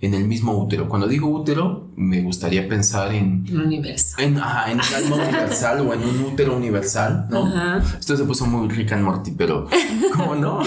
en 0.00 0.14
el 0.14 0.26
mismo 0.26 0.56
útero. 0.56 0.88
Cuando 0.88 1.06
digo 1.06 1.28
útero, 1.28 1.88
me 1.96 2.22
gustaría 2.22 2.68
pensar 2.68 3.14
en... 3.14 3.44
Un 3.50 3.60
universo. 3.66 4.16
En, 4.18 4.36
un 4.36 4.42
alma 4.42 5.16
universal 5.16 5.86
o 5.86 5.92
en 5.92 6.02
un 6.02 6.20
útero 6.24 6.56
universal, 6.56 7.26
¿no? 7.30 7.78
Esto 7.98 8.16
se 8.16 8.24
puso 8.24 8.46
muy 8.46 8.68
rica 8.68 8.96
en 8.96 9.02
Morty, 9.02 9.32
pero 9.32 9.68
¿cómo 10.16 10.34
no? 10.34 10.62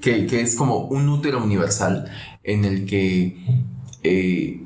que, 0.00 0.28
es 0.30 0.54
como 0.54 0.80
un 0.86 1.08
útero 1.08 1.42
universal 1.42 2.10
en 2.44 2.64
el 2.64 2.86
que 2.86 3.36
eh, 4.02 4.62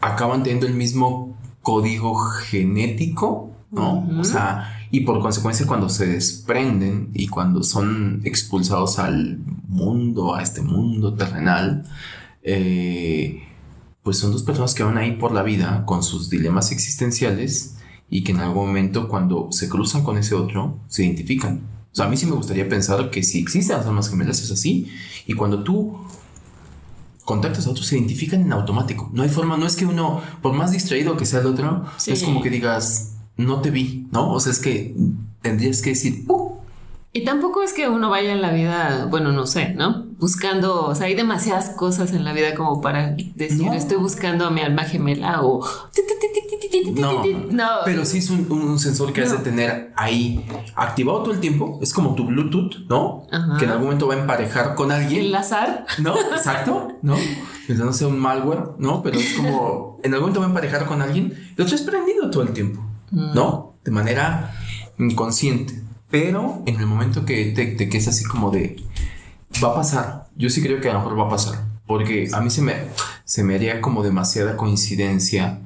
acaban 0.00 0.42
teniendo 0.42 0.66
el 0.66 0.74
mismo 0.74 1.36
código 1.60 2.14
genético, 2.16 3.50
¿no? 3.70 4.08
O 4.18 4.24
sea, 4.24 4.73
y 4.94 5.00
por 5.00 5.18
consecuencia 5.18 5.66
cuando 5.66 5.88
se 5.88 6.06
desprenden 6.06 7.10
y 7.14 7.26
cuando 7.26 7.64
son 7.64 8.20
expulsados 8.22 9.00
al 9.00 9.38
mundo, 9.66 10.36
a 10.36 10.40
este 10.40 10.62
mundo 10.62 11.14
terrenal, 11.14 11.84
eh, 12.44 13.42
pues 14.04 14.18
son 14.18 14.30
dos 14.30 14.44
personas 14.44 14.72
que 14.72 14.84
van 14.84 14.96
ahí 14.96 15.16
por 15.16 15.32
la 15.32 15.42
vida 15.42 15.84
con 15.84 16.04
sus 16.04 16.30
dilemas 16.30 16.70
existenciales 16.70 17.74
y 18.08 18.22
que 18.22 18.30
en 18.30 18.38
algún 18.38 18.68
momento 18.68 19.08
cuando 19.08 19.48
se 19.50 19.68
cruzan 19.68 20.04
con 20.04 20.16
ese 20.16 20.36
otro 20.36 20.78
se 20.86 21.04
identifican. 21.04 21.62
O 21.90 21.96
sea, 21.96 22.04
a 22.04 22.08
mí 22.08 22.16
sí 22.16 22.26
me 22.26 22.36
gustaría 22.36 22.68
pensar 22.68 23.10
que 23.10 23.24
si 23.24 23.40
existen 23.40 23.76
las 23.76 23.86
almas 23.86 24.08
gemelas 24.08 24.42
es 24.42 24.52
así 24.52 24.92
y 25.26 25.32
cuando 25.32 25.64
tú 25.64 26.06
contactas 27.24 27.66
a 27.66 27.70
otros 27.70 27.88
se 27.88 27.98
identifican 27.98 28.42
en 28.42 28.52
automático. 28.52 29.10
No 29.12 29.24
hay 29.24 29.28
forma, 29.28 29.56
no 29.56 29.66
es 29.66 29.74
que 29.74 29.86
uno, 29.86 30.22
por 30.40 30.52
más 30.52 30.70
distraído 30.70 31.16
que 31.16 31.26
sea 31.26 31.40
el 31.40 31.46
otro, 31.46 31.84
es 32.06 32.22
como 32.22 32.42
que 32.42 32.50
digas, 32.50 33.13
no 33.36 33.60
te 33.60 33.70
vi, 33.70 34.06
¿no? 34.12 34.32
O 34.32 34.40
sea, 34.40 34.52
es 34.52 34.58
que 34.58 34.94
tendrías 35.42 35.82
que 35.82 35.90
decir, 35.90 36.24
uh". 36.28 36.54
Y 37.16 37.24
tampoco 37.24 37.62
es 37.62 37.72
que 37.72 37.88
uno 37.88 38.10
vaya 38.10 38.32
en 38.32 38.42
la 38.42 38.50
vida, 38.50 39.06
bueno, 39.08 39.30
no 39.30 39.46
sé, 39.46 39.72
¿no? 39.72 40.04
Buscando, 40.18 40.86
o 40.86 40.96
sea, 40.96 41.06
hay 41.06 41.14
demasiadas 41.14 41.70
cosas 41.70 42.12
en 42.12 42.24
la 42.24 42.32
vida 42.32 42.56
como 42.56 42.80
para 42.80 43.12
decir, 43.36 43.72
estoy 43.72 43.98
buscando 43.98 44.44
a 44.46 44.50
mi 44.50 44.62
alma 44.62 44.82
gemela 44.82 45.42
o... 45.42 45.64
no, 47.52 47.66
pero 47.84 48.04
sí 48.04 48.18
es 48.18 48.30
un, 48.30 48.80
sensor 48.80 49.12
que 49.12 49.22
has 49.22 49.30
de 49.30 49.38
tener 49.38 49.92
ahí 49.94 50.44
activado 50.74 51.22
todo 51.22 51.34
el 51.34 51.38
tiempo. 51.38 51.78
Es 51.80 51.92
como 51.92 52.16
tu 52.16 52.24
Bluetooth, 52.26 52.88
¿no? 52.88 53.28
Que 53.60 53.64
en 53.64 53.70
algún 53.70 53.84
momento 53.84 54.08
va 54.08 54.14
a 54.14 54.18
emparejar 54.18 54.74
con 54.74 54.90
alguien. 54.90 55.26
Enlazar. 55.26 55.86
No, 55.98 56.16
exacto, 56.16 56.98
¿no? 57.02 57.14
Mientras 57.68 57.86
no 57.86 57.92
sea 57.92 58.08
un 58.08 58.18
malware, 58.18 58.70
¿no? 58.78 59.04
Pero 59.04 59.20
es 59.20 59.34
como 59.34 60.00
en 60.02 60.14
algún 60.14 60.30
momento 60.30 60.40
va 60.40 60.46
a 60.46 60.48
emparejar 60.48 60.86
con 60.86 61.00
alguien. 61.00 61.32
Lo 61.54 61.64
has 61.64 61.80
prendido 61.82 62.28
todo 62.28 62.42
el 62.42 62.52
tiempo. 62.52 62.93
¿No? 63.10 63.76
De 63.84 63.90
manera 63.90 64.54
inconsciente. 64.98 65.82
Pero 66.10 66.62
en 66.66 66.76
el 66.76 66.86
momento 66.86 67.24
que 67.24 67.52
te, 67.52 67.76
que 67.76 67.96
es 67.96 68.08
así 68.08 68.24
como 68.24 68.50
de 68.50 68.76
va 69.62 69.70
a 69.70 69.74
pasar. 69.74 70.28
Yo 70.36 70.50
sí 70.50 70.62
creo 70.62 70.80
que 70.80 70.88
a 70.88 70.92
lo 70.92 71.00
mejor 71.00 71.18
va 71.18 71.26
a 71.26 71.30
pasar. 71.30 71.66
Porque 71.86 72.28
a 72.32 72.40
mí 72.40 72.50
se 72.50 72.62
me, 72.62 72.74
se 73.24 73.44
me 73.44 73.56
haría 73.56 73.80
como 73.80 74.02
demasiada 74.02 74.56
coincidencia 74.56 75.60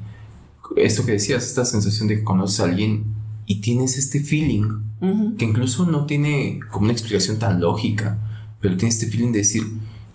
esto 0.76 1.04
que 1.04 1.12
decías, 1.12 1.44
esta 1.44 1.64
sensación 1.64 2.08
de 2.08 2.16
que 2.16 2.24
conoces 2.24 2.60
a 2.60 2.64
alguien 2.64 3.04
y 3.46 3.60
tienes 3.60 3.96
este 3.96 4.20
feeling 4.20 4.84
que 5.38 5.44
incluso 5.44 5.86
no 5.86 6.06
tiene 6.06 6.60
como 6.70 6.84
una 6.84 6.92
explicación 6.92 7.38
tan 7.38 7.60
lógica, 7.60 8.18
pero 8.60 8.76
tienes 8.76 8.96
este 8.96 9.06
feeling 9.06 9.32
de 9.32 9.38
decir, 9.38 9.62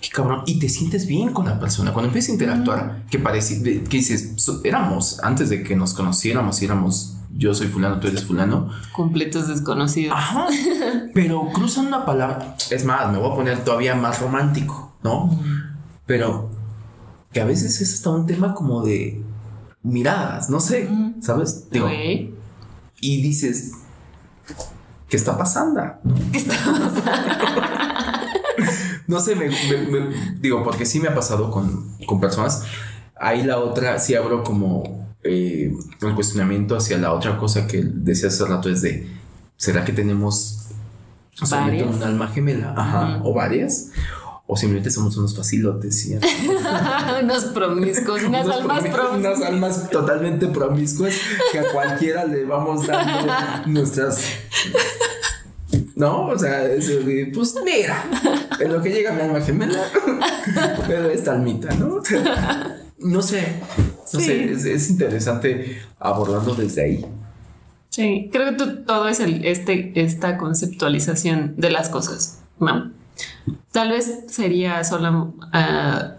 qué 0.04 0.10
cabrón, 0.10 0.44
y 0.46 0.60
te 0.60 0.68
sientes 0.68 1.08
bien 1.08 1.32
con 1.32 1.46
la 1.46 1.58
persona. 1.62 1.94
Cuando 1.94 2.08
empiezas 2.08 2.32
a 2.32 2.34
interactuar, 2.34 3.06
que 3.10 3.20
parece, 3.20 3.64
que 3.64 3.98
dices, 3.98 4.36
éramos, 4.66 5.22
antes 5.24 5.50
de 5.50 5.64
que 5.64 5.78
nos 5.78 5.94
conociéramos, 5.94 6.62
éramos, 6.62 7.16
yo 7.34 7.54
soy 7.54 7.68
fulano, 7.68 8.02
tú 8.02 8.08
eres 8.08 8.26
fulano. 8.26 8.70
Completos 8.92 9.48
desconocidos. 9.48 10.14
Ajá. 10.18 10.48
pero 11.14 11.48
cruzan 11.54 11.88
una 11.88 12.06
palabra, 12.06 12.58
es 12.70 12.84
más, 12.84 13.10
me 13.14 13.18
voy 13.18 13.32
a 13.32 13.36
poner 13.36 13.64
todavía 13.64 13.96
más 13.96 14.20
romántico, 14.20 14.94
¿no? 15.04 15.40
Pero 16.06 16.50
que 17.32 17.40
a 17.40 17.46
veces 17.46 17.80
es 17.80 17.94
hasta 17.94 18.10
un 18.10 18.28
tema 18.28 18.54
como 18.54 18.84
de 18.84 19.24
miradas, 19.84 20.50
no 20.50 20.60
sé, 20.60 20.90
¿sabes? 21.22 21.70
Digo, 21.72 21.90
y 23.00 23.22
dices, 23.22 23.72
¿qué 25.08 25.16
está 25.16 25.38
pasando? 25.38 25.82
¿Qué 26.34 26.40
está 26.40 26.56
pasando? 26.56 27.84
no 29.08 29.20
sé, 29.20 29.36
me, 29.36 29.50
digo, 30.40 30.64
porque 30.64 30.86
sí 30.86 31.00
me 31.00 31.10
ha 31.10 31.16
pasado 31.16 31.52
con, 31.52 31.98
con 32.06 32.20
personas. 32.20 32.64
Ahí 33.16 33.44
la 33.44 33.60
otra, 33.60 34.00
sí 34.00 34.16
abro 34.16 34.44
como 34.44 35.08
eh, 35.24 35.74
el 36.02 36.16
cuestionamiento 36.16 36.76
hacia 36.76 36.98
la 36.98 37.14
otra 37.14 37.38
cosa 37.38 37.68
que 37.68 37.82
decía 37.84 38.28
hace 38.28 38.46
rato 38.46 38.70
es 38.70 38.82
de, 38.82 39.08
¿será 39.56 39.86
que 39.86 39.94
tenemos 39.94 40.68
un 41.42 42.04
alma 42.04 42.28
gemela? 42.28 42.74
Ajá, 42.76 43.22
o 43.24 43.34
varias 43.34 43.92
o 44.46 44.58
simplemente 44.58 44.92
somos 44.92 45.16
unos 45.18 45.36
facilotes. 45.36 46.02
¿sí? 46.02 46.16
unos 47.24 47.46
promiscuos, 47.46 48.24
unas 48.24 48.48
almas 48.48 48.84
promiscuas. 48.84 49.38
Unas 49.38 49.42
almas 49.42 49.90
totalmente 49.90 50.48
promiscuas 50.48 51.16
que 51.52 51.60
a 51.60 51.72
cualquiera 51.72 52.26
le 52.26 52.46
vamos 52.46 52.86
dando 52.86 53.34
nuestras... 53.68 54.26
¿No? 55.96 56.28
O 56.28 56.40
sea, 56.40 56.70
pues 57.34 57.56
mira, 57.64 58.04
en 58.60 58.74
lo 58.74 58.82
que 58.82 58.90
llega 58.90 59.14
mi 59.14 59.22
alma 59.22 59.42
gemela, 59.42 59.84
pero 60.88 61.10
esta 61.10 61.34
almita, 61.34 61.74
¿no? 61.76 62.02
no 62.98 63.22
sé, 63.22 63.54
no 64.14 64.20
sé, 64.20 64.52
es, 64.52 64.90
interesante 64.90 65.82
abordarlo 66.00 66.56
desde 66.56 66.84
ahí. 66.84 67.06
Sí, 67.90 68.30
creo 68.32 68.58
que 68.58 68.66
todo 68.66 69.08
es 69.08 69.20
el, 69.20 69.46
este, 69.46 69.92
esta 69.96 70.38
conceptualización 70.38 71.54
de 71.58 71.70
las 71.70 71.90
cosas, 71.90 72.42
¿no? 72.60 72.92
Tal 73.72 73.90
vez 73.90 74.22
sería 74.28 74.84
solo 74.84 75.36
ah, 75.52 76.16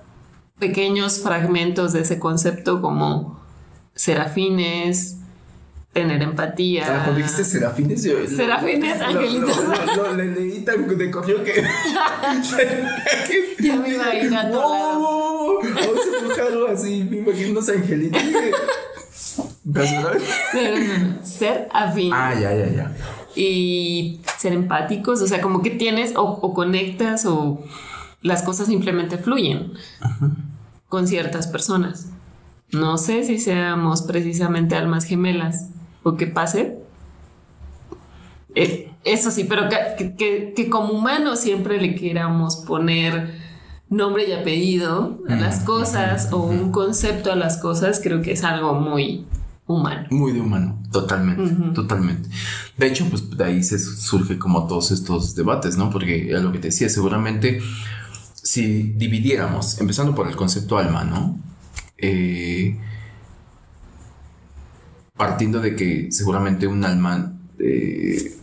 pequeños 0.58 1.20
fragmentos 1.20 1.92
de 1.92 2.00
ese 2.00 2.18
concepto 2.20 2.80
como 2.80 3.40
serafines, 3.94 5.18
tener 5.94 6.20
empatía. 6.22 6.84
Ah, 6.86 7.04
cuando 7.04 7.16
dijiste 7.16 7.44
serafines, 7.44 8.04
yo. 8.04 8.26
Serafines, 8.26 9.00
angelitos. 9.00 9.58
Lo, 9.96 10.14
le 10.14 10.26
leí 10.26 10.60
tan 10.60 10.86
de 10.86 11.10
corrió 11.10 11.42
que. 11.42 11.54
ya 13.60 13.76
me 13.76 13.88
iba 13.88 14.04
a 14.04 14.14
ir 14.16 14.34
a 14.34 14.50
todo 14.50 15.60
Vamos 15.62 16.38
a 16.38 16.42
algo 16.42 16.66
así, 16.68 17.06
me 17.10 17.16
imagino 17.18 17.52
unos 17.52 17.68
angelitos. 17.70 18.20
Ser 21.22 21.68
afín. 21.72 22.12
Ah, 22.12 22.34
ya, 22.34 22.52
ya, 22.52 22.66
ya 22.66 22.94
y 23.36 24.20
ser 24.38 24.52
empáticos, 24.52 25.20
o 25.20 25.26
sea, 25.26 25.40
como 25.40 25.62
que 25.62 25.70
tienes 25.70 26.12
o, 26.16 26.54
conectas 26.54 27.26
o 27.26 27.64
las 28.22 28.42
cosas 28.42 28.68
simplemente 28.68 29.18
fluyen 29.18 29.72
con 30.88 31.06
ciertas 31.08 31.46
personas. 31.46 32.10
No 32.72 32.96
sé 32.96 33.24
si 33.24 33.38
seamos 33.38 34.02
precisamente 34.02 34.74
almas 34.76 35.04
gemelas 35.04 35.70
o 36.04 36.16
qué 36.16 36.28
pase. 36.28 36.78
Eh, 38.54 38.92
eso 39.02 39.30
sí, 39.30 39.44
pero 39.44 39.68
que, 39.68 40.68
como 40.70 40.92
humanos 40.92 41.40
siempre 41.40 41.80
le 41.80 41.96
queramos 41.96 42.56
poner 42.56 43.42
nombre 43.90 44.28
y 44.28 44.32
apellido 44.32 45.18
a 45.28 45.34
las 45.34 45.60
cosas 45.60 46.32
o 46.32 46.38
un 46.38 46.70
concepto 46.70 47.32
a 47.32 47.36
las 47.36 47.58
cosas, 47.58 48.00
creo 48.02 48.22
que 48.22 48.32
es 48.32 48.44
algo 48.44 48.74
muy 48.74 49.26
humano. 49.66 50.06
Muy 50.10 50.32
de 50.32 50.40
humano, 50.40 50.80
totalmente, 50.92 51.52
totalmente. 51.74 52.28
De 52.78 52.86
hecho, 52.86 53.06
pues 53.10 53.28
de 53.36 53.44
ahí 53.44 53.62
se 53.62 53.78
surge 53.78 54.38
como 54.38 54.66
todos 54.66 54.90
estos 54.90 55.34
debates, 55.34 55.76
¿no? 55.76 55.90
Porque 55.90 56.30
era 56.30 56.40
lo 56.40 56.52
que 56.52 56.58
te 56.58 56.68
decía, 56.68 56.88
seguramente 56.88 57.60
si 58.44 58.82
dividiéramos, 58.82 59.80
empezando 59.80 60.14
por 60.14 60.28
el 60.28 60.36
concepto 60.36 60.76
alma, 60.76 61.02
¿no? 61.02 61.38
Eh, 61.96 62.78
partiendo 65.16 65.60
de 65.60 65.76
que 65.76 66.10
seguramente 66.10 66.66
un 66.66 66.84
alma 66.84 67.32
eh, 67.58 68.36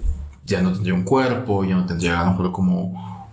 ya 0.45 0.61
no 0.61 0.71
tendría 0.71 0.93
un 0.93 1.03
cuerpo, 1.03 1.65
ya 1.65 1.75
no 1.75 1.85
tendría 1.85 2.21
a 2.21 2.25
lo 2.25 2.31
mejor 2.31 2.51
como 2.51 3.29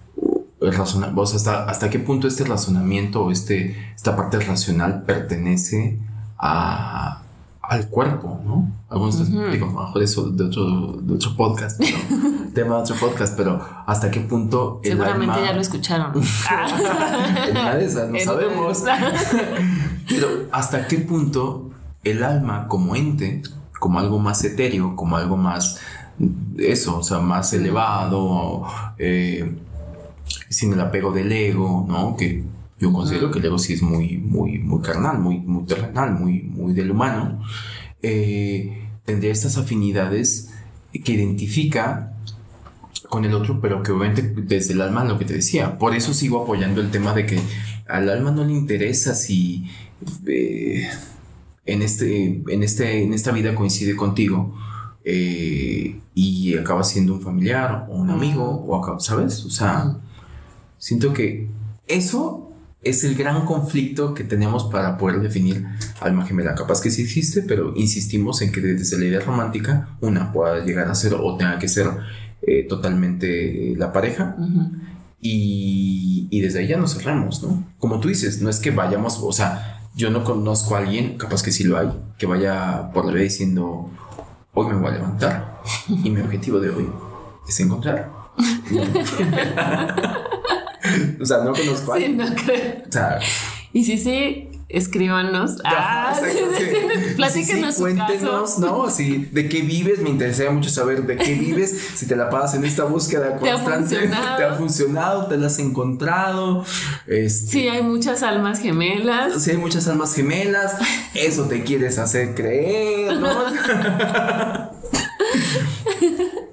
el 0.61 0.75
razonamiento, 0.75 1.21
o 1.21 1.27
sea, 1.27 1.37
hasta, 1.37 1.71
hasta 1.71 1.89
qué 1.89 2.01
punto 2.01 2.27
este 2.27 2.45
razonamiento 2.45 3.25
o 3.25 3.31
este, 3.31 3.93
esta 3.95 4.17
parte 4.17 4.41
racional 4.41 5.05
pertenece 5.05 6.01
a, 6.37 7.23
al 7.63 7.89
cuerpo, 7.89 8.41
¿no? 8.45 8.73
Algunos 8.89 9.31
digo, 9.53 9.67
mejor 9.67 10.03
eso 10.03 10.31
de 10.31 10.45
otro, 10.45 10.97
de 11.01 11.15
otro 11.15 11.37
podcast, 11.37 11.81
tema 12.55 12.77
de 12.77 12.81
otro 12.83 12.97
podcast, 12.97 13.37
pero 13.37 13.65
hasta 13.87 14.11
qué 14.11 14.19
punto 14.21 14.81
el 14.83 14.93
Seguramente 14.93 15.41
ya 15.45 15.53
lo 15.53 15.61
escucharon. 15.61 16.13
en 17.49 17.57
una 17.57 17.75
de 17.77 17.85
esas, 17.85 18.11
no 18.11 18.19
sabemos. 18.25 18.83
pero 20.09 20.29
hasta 20.51 20.89
qué 20.89 20.99
punto 20.99 21.68
el 22.11 22.23
alma 22.25 22.69
como 22.69 22.97
ente, 22.97 23.43
como 23.79 23.99
algo 23.99 24.19
más 24.19 24.45
etéreo, 24.45 24.97
como 24.97 25.17
algo 25.17 25.37
más, 25.37 25.79
eso, 26.59 26.99
o 26.99 27.03
sea, 27.03 27.19
más 27.21 27.53
elevado, 27.53 28.65
eh, 28.99 29.57
sin 30.49 30.73
el 30.73 30.81
apego 30.81 31.13
del 31.13 31.31
ego, 31.33 31.87
¿no? 31.89 32.17
Que 32.17 32.45
yo 32.79 32.93
considero 32.93 33.31
que 33.31 33.39
el 33.39 33.47
ego 33.47 33.59
sí 33.59 33.73
es 33.73 33.83
muy, 33.83 34.19
muy, 34.19 34.59
muy 34.59 34.81
carnal, 34.83 35.19
muy, 35.19 35.39
muy 35.39 35.65
terrenal, 35.65 36.15
muy, 36.15 36.43
muy 36.43 36.73
del 36.73 36.91
humano. 36.91 37.43
Eh, 38.03 38.89
tendría 39.05 39.33
estas 39.33 39.59
afinidades 39.59 40.51
que 41.05 41.13
identifica 41.13 42.13
con 43.09 43.25
el 43.25 43.35
otro, 43.35 43.61
pero 43.61 43.83
que 43.83 43.93
obviamente 43.93 44.23
desde 44.23 44.75
el 44.75 44.81
alma, 44.81 45.05
lo 45.05 45.19
que 45.19 45.25
te 45.25 45.35
decía. 45.35 45.79
Por 45.79 45.95
eso 45.95 46.15
sigo 46.15 46.43
apoyando 46.43 46.81
el 46.81 46.91
tema 46.91 47.15
de 47.15 47.27
que 47.27 47.41
al 47.89 48.09
alma 48.11 48.31
no 48.31 48.45
le 48.45 48.53
interesa 48.53 49.15
si 49.15 49.67
eh, 50.27 50.89
en, 51.69 51.83
este, 51.83 52.43
en, 52.49 52.63
este, 52.63 53.03
en 53.03 53.13
esta 53.13 53.31
vida 53.31 53.55
coincide 53.55 53.95
contigo 53.95 54.55
eh, 55.05 56.01
y 56.15 56.57
acaba 56.57 56.83
siendo 56.83 57.15
un 57.15 57.21
familiar 57.21 57.87
o 57.91 57.97
un 57.97 58.11
amigo, 58.11 58.65
o 58.67 59.01
¿sabes? 59.01 59.45
O 59.45 59.51
sea, 59.51 59.99
siento 60.79 61.13
que 61.13 61.49
eso 61.87 62.51
es 62.83 63.05
el 63.05 63.15
gran 63.17 63.45
conflicto 63.45 64.15
que 64.15 64.25
tenemos 64.25 64.65
para 64.65 64.97
poder 64.97 65.21
definir 65.21 65.67
alma 66.01 66.25
gemela. 66.25 66.55
Capaz 66.55 66.81
que 66.81 66.91
sí 66.91 67.03
existe, 67.03 67.43
pero 67.43 67.75
insistimos 67.77 68.41
en 68.41 68.51
que 68.51 68.63
desde 68.63 68.99
la 68.99 69.05
idea 69.05 69.21
romántica 69.21 69.91
una 70.01 70.33
pueda 70.33 70.65
llegar 70.65 70.89
a 70.89 70.95
ser 70.95 71.15
o 71.15 71.37
tenga 71.37 71.59
que 71.59 71.69
ser 71.69 71.89
eh, 72.43 72.65
totalmente 72.67 73.75
la 73.77 73.93
pareja. 73.93 74.37
y, 75.21 76.29
y, 76.31 76.41
desde 76.41 76.61
ahí 76.61 76.69
ya 76.69 76.79
nos 76.79 76.95
cerramos, 76.95 77.43
¿no? 77.43 77.67
Como 77.79 78.01
tú 78.01 78.09
dices, 78.09 78.41
no 78.41 78.49
es 78.49 78.61
que 78.61 78.71
vayamos, 78.71 79.19
o 79.21 79.33
sea, 79.33 79.78
yo 79.99 80.11
no 80.11 80.23
conozco 80.23 80.77
a 80.77 80.79
alguien, 80.79 81.19
capaz 81.19 81.43
que 81.43 81.51
sí 81.51 81.65
lo 81.65 81.77
hay, 81.77 81.91
que 82.17 82.27
vaya 82.27 82.93
por 82.95 83.05
la 83.05 83.11
vida 83.11 83.25
diciendo, 83.25 83.91
hoy 84.55 84.69
me 84.69 84.77
voy 84.77 84.91
a 84.91 84.93
levantar 84.93 85.61
y 85.89 86.09
mi 86.09 86.21
objetivo 86.21 86.61
de 86.61 86.71
hoy 86.71 86.89
es 87.49 87.59
encontrar. 87.59 88.09
o 91.21 91.27
sea, 91.27 91.39
no 91.39 91.53
conozco 91.53 91.93
a 91.93 91.97
sí, 91.97 92.11
no 92.11 92.27
creo. 92.33 92.85
O 92.89 92.93
sea, 92.93 93.19
y 93.73 93.85
sí, 93.85 93.99
sí, 93.99 94.48
escríbanos. 94.69 95.57
Ah, 95.65 96.19
platíquenos 97.17 97.77
cuéntenos, 97.77 98.59
¿no? 98.59 98.91
Sí, 98.91 99.29
de 99.33 99.49
qué 99.49 99.63
vives, 99.63 100.01
me 100.01 100.11
interesaría 100.11 100.51
mucho 100.53 100.71
saber 100.71 101.07
de 101.07 101.17
qué 101.17 101.35
vives, 101.35 101.77
si 101.95 102.07
te 102.07 102.17
la 102.17 102.29
pasas 102.29 102.57
en 102.57 102.65
esta 102.65 102.85
búsqueda 102.85 103.37
constante, 103.37 104.09
¿Te 104.09 104.15
ha, 104.15 104.37
¿Te 104.37 104.45
ha 104.45 104.55
funcionado? 104.55 105.27
¿Te 105.27 105.37
la 105.37 105.47
has 105.47 105.59
encontrado? 105.59 106.65
Este, 107.07 107.51
sí, 107.51 107.69
hay 107.69 107.83
muchas 107.83 108.23
almas 108.23 108.61
gemelas. 108.61 109.43
Sí, 109.43 109.53
hay 109.53 109.57
muchas 109.57 109.89
almas 109.89 110.15
gemelas, 110.15 110.77
eso 111.15 111.45
te 111.45 111.63
quieres 111.63 111.99
hacer 111.99 112.35
creer, 112.35 113.17
¿no? 113.17 114.78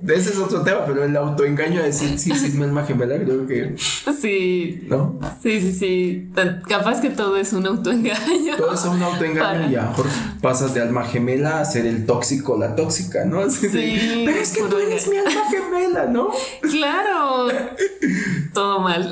Ese 0.07 0.29
es 0.31 0.37
otro 0.37 0.61
tema, 0.61 0.85
pero 0.85 1.03
el 1.03 1.15
autoengaño 1.15 1.79
de 1.79 1.87
decir 1.87 2.19
sí, 2.19 2.31
sí 2.35 2.47
es 2.47 2.53
mi 2.53 2.63
alma 2.63 2.83
gemela, 2.85 3.17
creo 3.17 3.47
que. 3.47 3.75
Sí. 3.77 4.85
¿No? 4.87 5.19
Sí, 5.41 5.59
sí, 5.61 5.73
sí. 5.73 6.29
Capaz 6.67 7.01
que 7.01 7.09
todo 7.09 7.37
es 7.37 7.53
un 7.53 7.65
autoengaño. 7.65 8.57
Todo 8.57 8.73
es 8.73 8.85
un 8.85 9.01
autoengaño 9.01 9.69
y 9.69 9.75
a 9.75 9.83
lo 9.83 9.89
mejor 9.89 10.05
pasas 10.41 10.73
de 10.73 10.81
alma 10.81 11.05
gemela 11.05 11.59
a 11.59 11.65
ser 11.65 11.85
el 11.85 12.05
tóxico, 12.05 12.57
la 12.57 12.75
tóxica, 12.75 13.25
¿no? 13.25 13.49
sí. 13.49 14.23
pero 14.25 14.39
es 14.39 14.51
que 14.51 14.63
tú 14.63 14.77
eres 14.77 15.07
mi 15.07 15.17
alma 15.17 15.41
gemela, 15.49 16.05
¿no? 16.05 16.29
Claro. 16.61 17.47
todo 18.53 18.79
mal. 18.79 19.09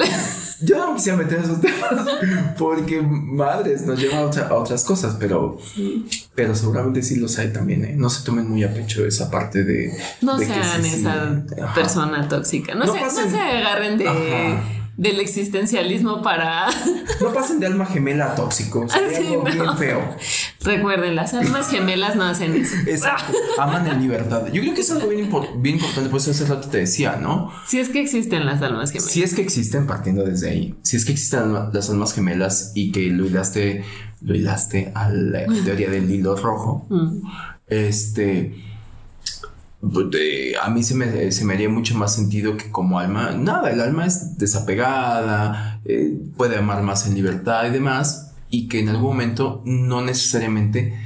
Yo 0.64 0.78
no 0.78 0.96
quisiera 0.96 1.18
meter 1.18 1.40
esos 1.40 1.60
temas 1.62 2.06
porque 2.58 3.02
madres 3.02 3.86
nos 3.86 4.00
lleva 4.00 4.20
a, 4.20 4.54
otras 4.54 4.84
cosas, 4.84 5.16
pero, 5.20 5.58
pero 6.36 6.56
seguramente 6.56 7.02
sí 7.02 7.18
los 7.18 7.38
hay 7.38 7.52
también. 7.52 7.86
¿eh? 7.86 7.94
No 7.96 8.10
se 8.10 8.24
tomen 8.24 8.50
muy 8.50 8.64
a 8.64 8.74
pecho 8.74 9.06
esa 9.06 9.30
parte 9.30 9.64
de. 9.64 9.94
No 10.22 10.38
sean 10.38 10.86
esa 10.86 11.44
persona 11.76 12.28
tóxica. 12.28 12.76
No, 12.76 12.86
se, 12.86 13.00
no 13.00 13.10
se 13.10 13.40
agarren 13.40 13.98
de 13.98 14.83
del 14.98 15.20
existencialismo 15.20 16.22
para. 16.22 16.68
No 17.22 17.34
pasen 17.34 17.60
de 17.60 17.68
alma 17.68 17.86
gemela 17.86 18.32
a 18.32 18.36
tóxico. 18.36 18.88
Sería 18.90 19.18
algo 19.20 19.44
bien 19.44 19.78
feo. 19.78 20.16
Recuerden, 20.62 21.16
las 21.16 21.34
almas 21.34 21.70
gemelas 21.70 22.16
no 22.16 22.24
hacen 22.24 22.56
eso. 22.56 22.76
Exacto. 22.86 23.38
Aman 23.58 23.88
en 23.88 24.02
libertad. 24.02 24.48
Yo 24.52 24.62
creo 24.62 24.74
que 24.74 24.82
es 24.82 24.92
algo 24.92 25.08
bien, 25.08 25.30
bien 25.58 25.76
importante. 25.76 26.10
Por 26.10 26.20
eso 26.20 26.32
hace 26.32 26.46
rato 26.46 26.68
te 26.68 26.80
decía, 26.80 27.18
¿no? 27.22 27.52
Si 27.66 27.80
es 27.80 27.90
que 27.90 28.02
existen 28.02 28.46
las 28.46 28.62
almas 28.62 28.92
gemelas. 28.92 29.12
Si 29.12 29.24
es 29.24 29.34
que 29.34 29.42
existen 29.42 29.88
partiendo 29.88 30.24
desde 30.24 30.50
ahí. 30.50 30.76
Si 30.82 30.98
es 30.98 31.06
que 31.06 31.14
existen 31.14 31.54
las 31.72 31.90
almas 31.90 32.14
gemelas 32.14 32.72
y 32.76 32.92
que 32.92 33.10
lo 33.10 33.26
hilaste, 33.26 33.86
lo 34.22 34.36
hilaste 34.36 34.92
a 34.96 35.10
la 35.10 35.46
teoría 35.64 35.90
del 35.90 36.10
hilo 36.12 36.36
rojo. 36.36 36.88
Mm. 36.90 37.22
Este 37.68 38.73
pues, 39.92 40.08
a 40.62 40.70
mí 40.70 40.82
se 40.82 40.96
me, 40.96 41.32
se 41.32 41.44
me 41.44 41.56
haría 41.56 41.68
mucho 41.68 41.96
más 41.96 42.16
sentido 42.16 42.56
que 42.56 42.72
como 42.72 43.00
alma, 43.00 43.32
nada, 43.32 43.70
el 43.70 43.82
alma 43.82 44.06
es 44.06 44.38
desapegada, 44.38 45.82
eh, 45.84 46.18
puede 46.38 46.58
amar 46.58 46.84
más 46.84 47.06
en 47.06 47.16
libertad 47.16 47.68
y 47.68 47.72
demás, 47.72 48.34
y 48.50 48.70
que 48.70 48.80
en 48.80 48.90
algún 48.90 49.10
momento 49.10 49.62
no 49.66 50.02
necesariamente, 50.02 50.98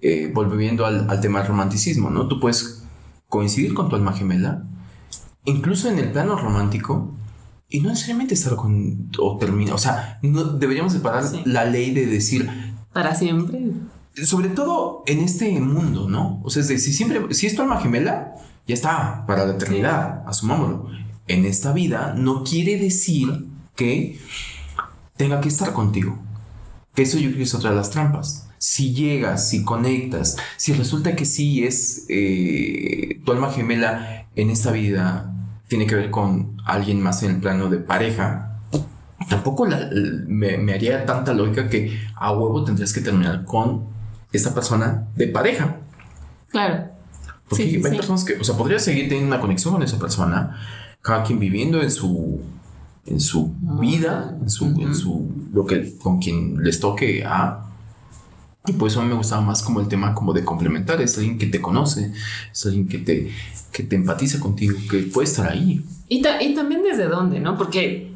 eh, 0.00 0.30
volviendo 0.32 0.86
al, 0.86 1.10
al, 1.10 1.20
tema 1.20 1.40
del 1.40 1.48
romanticismo, 1.48 2.10
¿no? 2.10 2.28
Tú 2.28 2.38
puedes 2.38 2.84
coincidir 3.28 3.74
con 3.74 3.88
tu 3.88 3.96
alma 3.96 4.12
gemela, 4.12 4.62
incluso 5.44 5.90
en 5.90 5.98
el 5.98 6.12
plano 6.12 6.36
romántico, 6.36 7.16
y 7.68 7.80
no 7.80 7.88
necesariamente 7.88 8.34
estar 8.34 8.54
con 8.54 9.10
o 9.18 9.38
terminar, 9.38 9.74
o 9.74 9.78
sea, 9.78 10.20
no, 10.22 10.44
deberíamos 10.44 10.92
separar 10.92 11.24
la 11.46 11.64
ley 11.64 11.92
de 11.92 12.06
decir... 12.06 12.48
Para 12.92 13.16
siempre 13.16 13.72
sobre 14.22 14.48
todo 14.48 15.02
en 15.06 15.20
este 15.20 15.58
mundo, 15.60 16.08
¿no? 16.08 16.40
O 16.44 16.50
sea, 16.50 16.62
es 16.62 16.68
de, 16.68 16.78
si 16.78 16.92
siempre, 16.92 17.34
si 17.34 17.46
es 17.46 17.54
tu 17.54 17.62
alma 17.62 17.80
gemela, 17.80 18.34
ya 18.66 18.74
está, 18.74 19.24
para 19.26 19.44
la 19.44 19.54
eternidad, 19.54 20.22
asumámoslo. 20.26 20.88
En 21.26 21.44
esta 21.44 21.72
vida 21.72 22.14
no 22.16 22.44
quiere 22.44 22.78
decir 22.78 23.46
que 23.74 24.18
tenga 25.16 25.40
que 25.40 25.48
estar 25.48 25.72
contigo. 25.72 26.18
Eso 26.96 27.18
yo 27.18 27.28
creo 27.28 27.38
que 27.38 27.42
es 27.42 27.54
otra 27.54 27.70
de 27.70 27.76
las 27.76 27.90
trampas. 27.90 28.48
Si 28.58 28.94
llegas, 28.94 29.48
si 29.48 29.64
conectas, 29.64 30.36
si 30.56 30.72
resulta 30.72 31.16
que 31.16 31.24
sí 31.24 31.64
es 31.64 32.06
eh, 32.08 33.20
tu 33.24 33.32
alma 33.32 33.50
gemela 33.50 34.26
en 34.36 34.50
esta 34.50 34.70
vida, 34.70 35.32
tiene 35.68 35.86
que 35.86 35.94
ver 35.94 36.10
con 36.10 36.56
alguien 36.64 37.00
más 37.00 37.22
en 37.22 37.32
el 37.32 37.40
plano 37.40 37.68
de 37.68 37.78
pareja, 37.78 38.60
tampoco 39.28 39.66
me, 39.66 40.58
me, 40.58 40.72
haría 40.72 41.04
tanta 41.04 41.32
lógica 41.32 41.68
que 41.68 41.98
a 42.14 42.32
huevo 42.32 42.64
tendrías 42.64 42.92
que 42.92 43.00
terminar 43.00 43.44
con 43.44 43.93
esa 44.36 44.54
persona 44.54 45.08
de 45.16 45.28
pareja. 45.28 45.76
Claro. 46.48 46.90
Porque 47.48 47.64
hay 47.64 47.80
personas 47.80 48.24
que, 48.24 48.34
o 48.34 48.44
sea, 48.44 48.56
podría 48.56 48.78
seguir 48.78 49.08
teniendo 49.08 49.28
una 49.28 49.40
conexión 49.40 49.74
con 49.74 49.82
esa 49.82 49.98
persona, 49.98 50.58
cada 51.02 51.22
quien 51.24 51.38
viviendo 51.38 51.82
en 51.82 51.90
su 51.90 52.40
en 53.06 53.20
su 53.20 53.52
vida, 53.60 54.34
en 54.40 54.48
su, 54.48 54.64
en 54.80 54.94
su 54.94 55.30
lo 55.52 55.66
que 55.66 55.94
con 55.98 56.20
quien 56.20 56.62
les 56.64 56.80
toque 56.80 57.22
a 57.22 57.64
y 58.66 58.72
por 58.72 58.88
eso 58.88 59.00
a 59.00 59.02
mí 59.02 59.10
me 59.10 59.14
gustaba 59.14 59.42
más 59.42 59.62
como 59.62 59.80
el 59.80 59.88
tema 59.88 60.14
como 60.14 60.32
de 60.32 60.42
complementar, 60.42 61.00
es 61.02 61.18
alguien 61.18 61.36
que 61.36 61.46
te 61.46 61.60
conoce, 61.60 62.12
es 62.50 62.64
alguien 62.64 62.88
que 62.88 62.96
te, 62.96 63.30
que 63.70 63.82
te 63.82 63.94
empatiza 63.94 64.40
contigo, 64.40 64.78
que 64.90 65.00
puede 65.00 65.26
estar 65.26 65.50
ahí. 65.50 65.84
Y, 66.08 66.26
y 66.26 66.54
también 66.54 66.82
desde 66.82 67.06
dónde, 67.06 67.40
¿no? 67.40 67.58
Porque, 67.58 68.12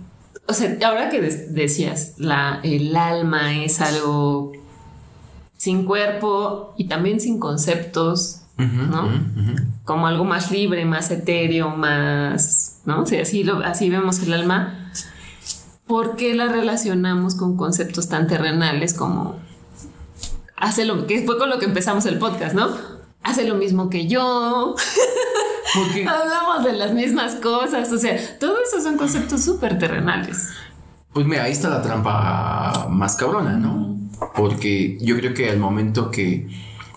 o 0.47 0.55
sea, 0.55 0.79
ahora 0.87 1.11
que 1.11 1.21
decías, 1.21 2.15
la, 2.17 2.61
el 2.63 2.97
alma 2.97 3.63
es 3.63 3.83
algo 3.83 4.53
sin 5.69 5.85
cuerpo 5.85 6.73
y 6.79 6.85
también 6.85 7.21
sin 7.21 7.39
conceptos, 7.39 8.41
¿no? 8.57 9.07
Como 9.85 10.07
algo 10.07 10.25
más 10.25 10.51
libre, 10.51 10.87
más 10.87 11.11
etéreo, 11.11 11.69
más, 11.69 12.81
¿no? 12.87 13.01
O 13.01 13.03
así, 13.03 13.45
lo, 13.45 13.59
así 13.59 13.91
vemos 13.91 14.21
el 14.21 14.33
alma. 14.33 14.91
¿Por 15.87 16.17
qué 16.17 16.35
la 16.35 16.47
relacionamos 16.47 17.35
con 17.35 17.59
conceptos 17.59 18.09
tan 18.09 18.29
terrenales 18.29 18.95
como 18.95 19.37
hace 20.57 20.87
lo 20.87 21.07
que 21.07 21.23
fue 21.27 21.37
con 21.37 21.51
lo 21.51 21.59
que 21.59 21.67
empezamos 21.67 22.07
el 22.07 22.19
podcast, 22.19 22.55
¿no? 22.55 22.71
Hace 23.23 23.47
lo 23.47 23.57
mismo 23.57 23.91
que 23.91 24.07
yo. 24.07 24.75
Porque 25.75 26.09
hablamos 26.09 26.65
de 26.65 26.73
las 26.73 26.95
mismas 26.95 27.35
cosas, 27.35 27.93
o 27.93 27.99
sea, 27.99 28.17
todo 28.41 28.57
eso 28.67 28.81
son 28.81 28.97
conceptos 28.97 29.45
súper 29.45 29.79
terrenales. 29.79 30.49
Pues 31.13 31.27
mira, 31.27 31.43
ahí 31.45 31.53
está 31.53 31.69
la 31.69 31.83
trampa 31.83 32.87
más 32.89 33.17
cabrona, 33.17 33.53
¿no? 33.59 33.98
Porque 34.35 34.99
yo 35.01 35.17
creo 35.17 35.35
que 35.35 35.51
al 35.51 35.59
momento 35.59 36.11
que 36.11 36.49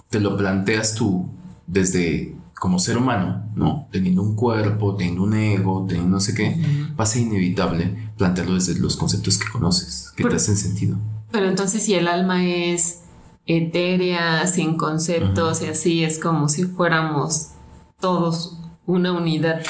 te 0.10 0.20
lo 0.20 0.38
planteas 0.38 0.96
tú 0.96 1.30
desde 1.68 2.36
como 2.62 2.78
ser 2.78 2.98
humano, 2.98 3.50
¿no? 3.56 3.88
Teniendo 3.92 4.22
un 4.22 4.36
cuerpo, 4.36 4.96
teniendo 4.96 5.24
un 5.24 5.34
ego, 5.34 5.86
teniendo 5.88 6.12
no 6.12 6.20
sé 6.20 6.36
qué, 6.36 6.62
va 7.00 7.06
a 7.06 7.08
ser 7.08 7.24
inevitable 7.24 8.12
plantearlo 8.18 8.54
desde 8.54 8.78
los 8.80 8.98
conceptos 8.98 9.40
que 9.40 9.50
conoces, 9.50 10.14
que 10.16 10.24
te 10.24 10.36
hacen 10.36 10.56
sentido. 10.56 10.98
Pero 11.32 11.48
entonces 11.48 11.84
si 11.84 11.96
el 11.96 12.08
alma 12.08 12.46
es 12.46 13.02
etérea, 13.48 14.46
sin 14.46 14.78
conceptos 14.78 15.64
y 15.64 15.68
así, 15.68 16.04
es 16.04 16.20
como 16.20 16.50
si 16.50 16.66
fuéramos 16.66 17.48
todos 18.00 18.60
una 18.86 19.12
unidad. 19.12 19.62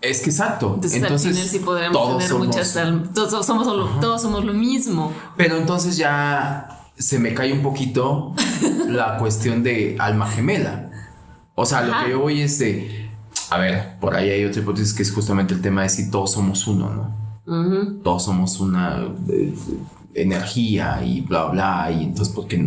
Es 0.00 0.20
que 0.20 0.30
exacto. 0.30 0.74
Entonces, 0.74 1.02
al 1.02 1.18
final 1.18 1.48
sí 1.48 1.58
podremos 1.58 2.18
tener 2.18 2.34
muchas 2.34 2.76
almas. 2.76 3.12
Todos 3.12 3.44
somos, 3.44 3.66
todos 4.00 4.22
somos 4.22 4.44
lo 4.44 4.54
mismo. 4.54 5.12
Pero 5.36 5.56
entonces 5.56 5.96
ya 5.96 6.68
se 6.96 7.18
me 7.18 7.34
cae 7.34 7.52
un 7.52 7.62
poquito 7.62 8.34
la 8.88 9.18
cuestión 9.18 9.62
de 9.62 9.96
alma 9.98 10.28
gemela. 10.28 10.90
O 11.54 11.66
sea, 11.66 11.82
lo 11.82 11.92
que 12.04 12.10
yo 12.10 12.20
voy 12.20 12.42
es 12.42 12.58
de. 12.60 13.10
A 13.50 13.58
ver, 13.58 13.98
por 13.98 14.14
ahí 14.14 14.30
hay 14.30 14.44
otra 14.44 14.62
hipótesis 14.62 14.94
que 14.94 15.02
es 15.02 15.10
justamente 15.10 15.54
el 15.54 15.62
tema 15.62 15.82
de 15.82 15.88
si 15.88 16.10
todos 16.10 16.32
somos 16.32 16.66
uno, 16.66 16.90
¿no? 16.90 17.18
Todos 18.02 18.24
somos 18.24 18.60
una 18.60 19.08
eh, 19.30 19.54
energía 20.14 21.02
y 21.02 21.22
bla, 21.22 21.46
bla. 21.46 21.90
Y 21.90 22.04
entonces, 22.04 22.32
¿por 22.32 22.46
qué, 22.46 22.62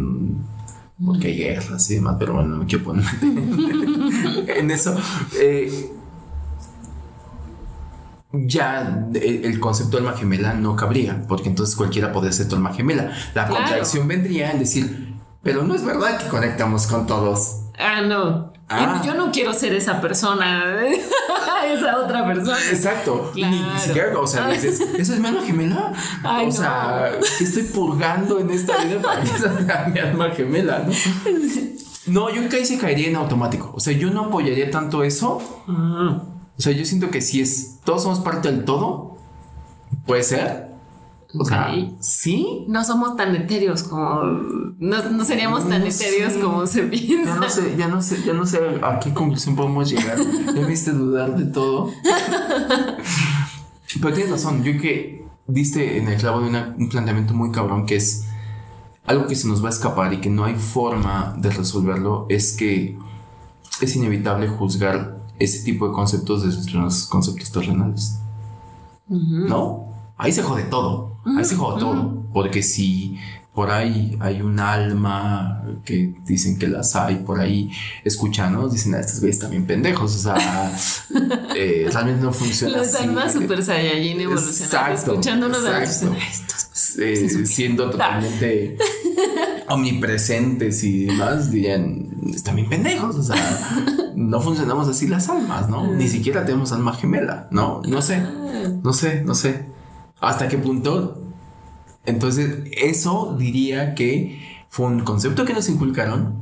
porque 1.05 1.27
hay 1.27 1.37
guerras 1.37 1.89
y 1.91 1.95
demás? 1.95 2.15
Pero 2.19 2.33
bueno, 2.33 2.49
no 2.49 2.57
me 2.57 2.65
quiero 2.65 2.83
poner 2.83 3.05
en 4.57 4.71
eso. 4.71 4.97
Eh, 5.39 5.91
ya 8.33 9.07
el 9.13 9.59
concepto 9.59 9.97
de 9.97 10.07
alma 10.07 10.17
gemela 10.17 10.53
no 10.53 10.75
cabría, 10.75 11.25
porque 11.27 11.49
entonces 11.49 11.75
cualquiera 11.75 12.11
podría 12.11 12.31
ser 12.31 12.47
tu 12.47 12.55
alma 12.55 12.73
gemela. 12.73 13.11
La 13.33 13.47
contradicción 13.47 14.07
vendría 14.07 14.51
en 14.51 14.59
decir, 14.59 15.15
pero 15.43 15.63
no 15.63 15.75
es 15.75 15.83
verdad 15.83 16.17
que 16.17 16.27
conectamos 16.29 16.87
con 16.87 17.07
todos. 17.07 17.57
Ah, 17.77 18.01
no. 18.01 18.51
Ah. 18.69 19.01
Yo 19.03 19.15
no 19.15 19.31
quiero 19.31 19.53
ser 19.53 19.73
esa 19.73 19.99
persona, 19.99 20.75
esa 21.65 21.97
otra 21.97 22.25
persona. 22.25 22.57
Exacto. 22.71 23.31
Ni, 23.35 23.61
siquiera, 23.77 24.17
o 24.17 24.25
sea, 24.25 24.47
dices, 24.47 24.79
¿eso 24.97 25.13
es 25.13 25.19
mi 25.19 25.27
alma 25.27 25.41
gemela? 25.41 25.93
o 26.23 26.51
sea, 26.51 27.11
¿qué 27.37 27.43
estoy 27.43 27.63
purgando 27.63 28.39
en 28.39 28.49
esta 28.49 28.81
vida 28.83 29.01
para 29.01 29.21
que 29.21 29.27
sea 29.27 29.91
mi 29.93 29.99
alma 29.99 30.29
gemela? 30.29 30.85
¿no? 30.87 30.93
no, 32.07 32.29
yo 32.33 32.47
casi 32.49 32.77
caería 32.77 33.09
en 33.09 33.17
automático. 33.17 33.73
O 33.75 33.79
sea, 33.81 33.91
yo 33.93 34.09
no 34.09 34.25
apoyaría 34.25 34.71
tanto 34.71 35.03
eso. 35.03 35.41
O 35.67 36.61
sea, 36.61 36.71
yo 36.71 36.85
siento 36.85 37.09
que 37.09 37.21
si 37.21 37.41
es, 37.41 37.70
todos 37.83 38.03
somos 38.03 38.19
parte 38.19 38.51
del 38.51 38.65
todo, 38.65 39.17
puede 40.05 40.23
ser. 40.23 40.71
O 41.33 41.45
sea, 41.45 41.73
sí. 41.99 42.65
No 42.67 42.83
somos 42.83 43.15
tan 43.15 43.35
etéreos 43.35 43.83
como. 43.83 44.21
No, 44.79 45.23
seríamos 45.23 45.67
tan 45.67 45.81
etéreos 45.83 46.33
como 46.33 46.67
se 46.67 46.83
piensa. 46.83 47.35
Ya 47.35 47.39
no 47.39 47.49
sé, 47.49 47.75
ya 47.77 47.87
no 47.87 48.01
sé, 48.01 48.23
ya 48.23 48.33
no 48.33 48.45
sé 48.45 48.59
a 48.83 48.99
qué 48.99 49.13
conclusión 49.13 49.55
podemos 49.55 49.89
llegar. 49.89 50.17
Me 50.53 50.65
viste 50.65 50.91
dudar 50.91 51.37
de 51.37 51.45
todo. 51.45 51.89
Pero 54.01 54.13
tienes 54.13 54.31
razón, 54.31 54.63
yo 54.63 54.73
que 54.79 55.25
diste 55.47 55.97
en 55.97 56.07
el 56.07 56.17
clavo 56.17 56.41
de 56.41 56.47
un 56.47 56.89
planteamiento 56.89 57.33
muy 57.33 57.51
cabrón 57.51 57.85
que 57.85 57.95
es 57.95 58.25
algo 59.05 59.27
que 59.27 59.35
se 59.35 59.47
nos 59.47 59.63
va 59.63 59.67
a 59.67 59.71
escapar 59.71 60.13
y 60.13 60.21
que 60.21 60.29
no 60.29 60.45
hay 60.45 60.55
forma 60.55 61.35
de 61.37 61.49
resolverlo 61.49 62.25
es 62.29 62.53
que 62.53 62.97
es 63.81 63.95
inevitable 63.95 64.47
juzgar 64.47 65.20
ese 65.43 65.63
tipo 65.63 65.87
de 65.87 65.93
conceptos 65.93 66.43
desde 66.43 66.71
los 66.71 67.07
conceptos 67.07 67.51
terrenales. 67.51 68.19
¿No? 69.07 69.87
Ahí 70.17 70.31
se 70.31 70.43
jode 70.43 70.63
todo. 70.63 71.17
Ahí 71.25 71.43
se 71.43 71.55
jode 71.55 71.79
todo. 71.79 72.23
Porque 72.31 72.61
si 72.63 73.17
por 73.53 73.69
ahí 73.69 74.17
hay 74.21 74.41
un 74.41 74.59
alma 74.59 75.63
que 75.83 76.13
dicen 76.25 76.57
que 76.57 76.67
las 76.67 76.95
hay 76.95 77.17
por 77.17 77.39
ahí 77.39 77.69
escuchando, 78.05 78.69
dicen, 78.69 78.93
a 78.93 78.97
ah, 78.97 79.01
estos 79.01 79.19
güeyes 79.19 79.39
también 79.39 79.65
pendejos, 79.65 80.15
o 80.15 80.19
sea, 80.19 80.71
eh, 81.55 81.89
realmente 81.91 82.23
no 82.23 82.31
funciona 82.31 82.77
Los 82.77 82.95
almas 82.95 83.33
super 83.33 83.61
saiyajin 83.61 84.21
evolucionados, 84.21 85.01
escuchándonos 85.01 85.65
a 85.65 85.83
estos, 85.83 86.97
eh, 86.99 87.45
siendo 87.45 87.89
totalmente 87.89 88.77
omnipresentes 89.69 90.83
y 90.83 91.05
demás, 91.05 91.51
dirían, 91.51 92.09
están 92.33 92.55
bien 92.55 92.69
pendejos, 92.69 93.15
o 93.15 93.23
sea, 93.23 93.35
no 94.15 94.41
funcionamos 94.41 94.87
así 94.87 95.07
las 95.07 95.29
almas, 95.29 95.69
¿no? 95.69 95.93
Ni 95.93 96.07
siquiera 96.07 96.45
tenemos 96.45 96.71
alma 96.71 96.93
gemela, 96.93 97.47
¿no? 97.51 97.81
No 97.87 98.01
sé, 98.01 98.23
no 98.83 98.93
sé, 98.93 99.23
no 99.23 99.35
sé. 99.35 99.65
¿Hasta 100.19 100.47
qué 100.47 100.57
punto 100.57 101.21
entonces, 102.05 102.63
eso 102.71 103.35
diría 103.37 103.93
que 103.93 104.39
fue 104.69 104.87
un 104.87 105.01
concepto 105.01 105.45
que 105.45 105.53
nos 105.53 105.69
inculcaron 105.69 106.39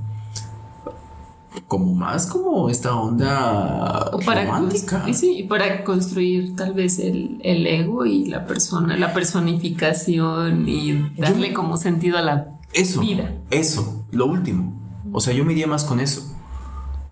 como 1.68 1.94
más 1.94 2.26
como 2.26 2.70
esta 2.70 2.96
onda 2.96 4.12
para 4.26 4.46
romántica. 4.46 5.06
Sí, 5.14 5.46
para 5.48 5.84
construir 5.84 6.56
tal 6.56 6.74
vez 6.74 6.98
el, 7.00 7.40
ego 7.44 8.06
y 8.06 8.26
la 8.26 8.46
persona, 8.46 8.98
la 8.98 9.14
personificación 9.14 10.68
y 10.68 11.12
darle 11.18 11.54
como 11.54 11.78
sentido 11.78 12.18
a 12.18 12.22
la 12.22 12.59
eso, 12.74 13.02
vida. 13.02 13.36
Eso, 13.50 14.06
lo 14.12 14.26
último. 14.26 14.74
O 15.12 15.20
sea, 15.20 15.34
yo 15.34 15.46
me 15.46 15.54
iría 15.54 15.68
más 15.68 15.84
con 15.84 16.00
eso. 16.00 16.22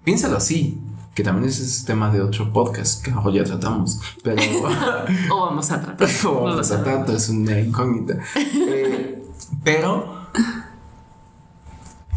Piénsalo 0.03 0.37
así 0.37 0.81
que 1.17 1.23
también 1.23 1.49
es 1.49 1.83
tema 1.83 2.11
de 2.11 2.21
otro 2.21 2.53
podcast 2.53 3.03
que 3.03 3.09
ahora 3.09 3.37
ya 3.37 3.43
tratamos, 3.43 3.99
pero... 4.23 4.39
o 5.33 5.45
vamos 5.47 5.71
a 5.71 5.81
tratar. 5.81 6.07
o 6.27 6.43
vamos 6.43 6.71
a 6.71 6.83
tratar, 6.83 7.15
es 7.15 7.29
una 7.29 7.59
incógnita. 7.59 8.19
Eh, 8.69 9.23
pero 9.63 10.27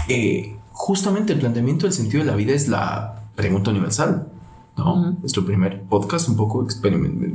eh, 0.06 0.58
justamente 0.72 1.32
el 1.32 1.38
planteamiento 1.38 1.86
del 1.86 1.94
sentido 1.94 2.22
de 2.22 2.30
la 2.30 2.36
vida 2.36 2.52
es 2.52 2.68
la 2.68 3.22
pregunta 3.36 3.70
universal. 3.70 4.30
¿no? 4.76 5.12
Nuestro 5.12 5.46
primer 5.46 5.82
podcast 5.84 6.28
un 6.28 6.36
poco 6.36 6.66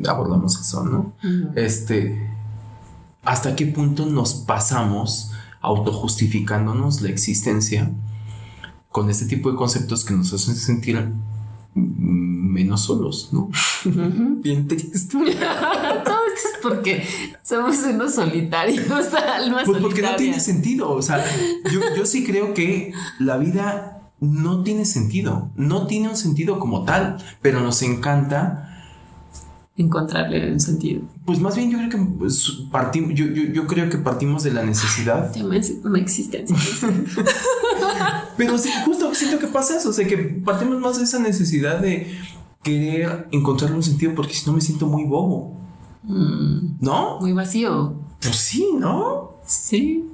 abordamos 0.07 0.59
eso, 0.59 0.83
¿no? 0.83 1.13
Este, 1.55 2.29
¿hasta 3.23 3.55
qué 3.55 3.65
punto 3.65 4.05
nos 4.05 4.35
pasamos 4.35 5.31
autojustificándonos 5.65 7.01
la 7.01 7.09
existencia 7.09 7.91
con 8.89 9.09
este 9.09 9.25
tipo 9.25 9.51
de 9.51 9.57
conceptos 9.57 10.05
que 10.05 10.13
nos 10.13 10.31
hacen 10.31 10.55
sentir 10.55 11.11
menos 11.73 12.81
solos, 12.83 13.29
¿no? 13.33 13.49
Bien 14.41 14.67
triste. 14.67 15.09
Todo 15.17 15.25
esto 15.25 16.47
es 16.53 16.59
porque 16.61 17.05
somos 17.43 17.77
unos 17.83 18.15
solitarios, 18.15 18.87
almas 19.13 19.63
Pues 19.65 19.81
porque 19.81 20.01
no 20.01 20.15
tiene 20.15 20.39
sentido. 20.39 20.91
O 20.91 21.01
sea, 21.01 21.25
yo, 21.71 21.81
yo 21.97 22.05
sí 22.05 22.23
creo 22.23 22.53
que 22.53 22.93
la 23.19 23.37
vida 23.37 24.11
no 24.21 24.63
tiene 24.63 24.85
sentido. 24.85 25.51
No 25.55 25.87
tiene 25.87 26.09
un 26.09 26.15
sentido 26.15 26.59
como 26.59 26.85
tal, 26.85 27.17
pero 27.41 27.59
nos 27.59 27.81
encanta 27.81 28.74
encontrarle 29.77 30.51
un 30.51 30.59
sentido. 30.59 31.01
Pues 31.25 31.39
más 31.39 31.55
bien 31.55 31.69
yo 31.69 31.77
creo 31.77 31.89
que 31.89 31.97
pues, 31.97 32.63
partimos, 32.71 33.13
yo, 33.13 33.25
yo, 33.25 33.43
yo, 33.43 33.67
creo 33.67 33.89
que 33.89 33.97
partimos 33.97 34.43
de 34.43 34.51
la 34.51 34.63
necesidad. 34.63 35.31
De 35.33 35.43
una 35.43 35.99
existencia. 35.99 36.55
Pero 38.37 38.57
sí, 38.57 38.69
justo 38.85 39.13
siento 39.13 39.39
que 39.39 39.47
pasa 39.47 39.77
eso, 39.77 39.89
o 39.89 39.93
sea, 39.93 40.07
que 40.07 40.17
partimos 40.17 40.79
más 40.79 40.97
de 40.97 41.05
esa 41.05 41.19
necesidad 41.19 41.79
de 41.79 42.13
querer 42.63 43.27
encontrarle 43.31 43.75
un 43.75 43.83
sentido 43.83 44.13
porque 44.13 44.33
si 44.33 44.45
no 44.45 44.53
me 44.53 44.61
siento 44.61 44.87
muy 44.87 45.05
bobo. 45.05 45.57
Mm. 46.03 46.77
¿No? 46.81 47.19
Muy 47.19 47.31
vacío. 47.31 47.95
Pues 48.21 48.35
sí, 48.35 48.67
¿no? 48.77 49.37
Sí. 49.45 50.09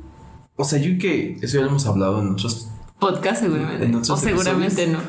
O 0.56 0.64
sea, 0.64 0.80
yo 0.80 1.00
que 1.00 1.38
eso 1.42 1.58
ya 1.58 1.62
lo 1.62 1.70
hemos 1.70 1.86
hablado 1.88 2.22
en 2.22 2.34
otros 2.34 2.68
podcast 3.02 3.42
seguramente. 3.42 4.12
o 4.12 4.18
seguramente 4.18 4.88
no. 4.88 5.00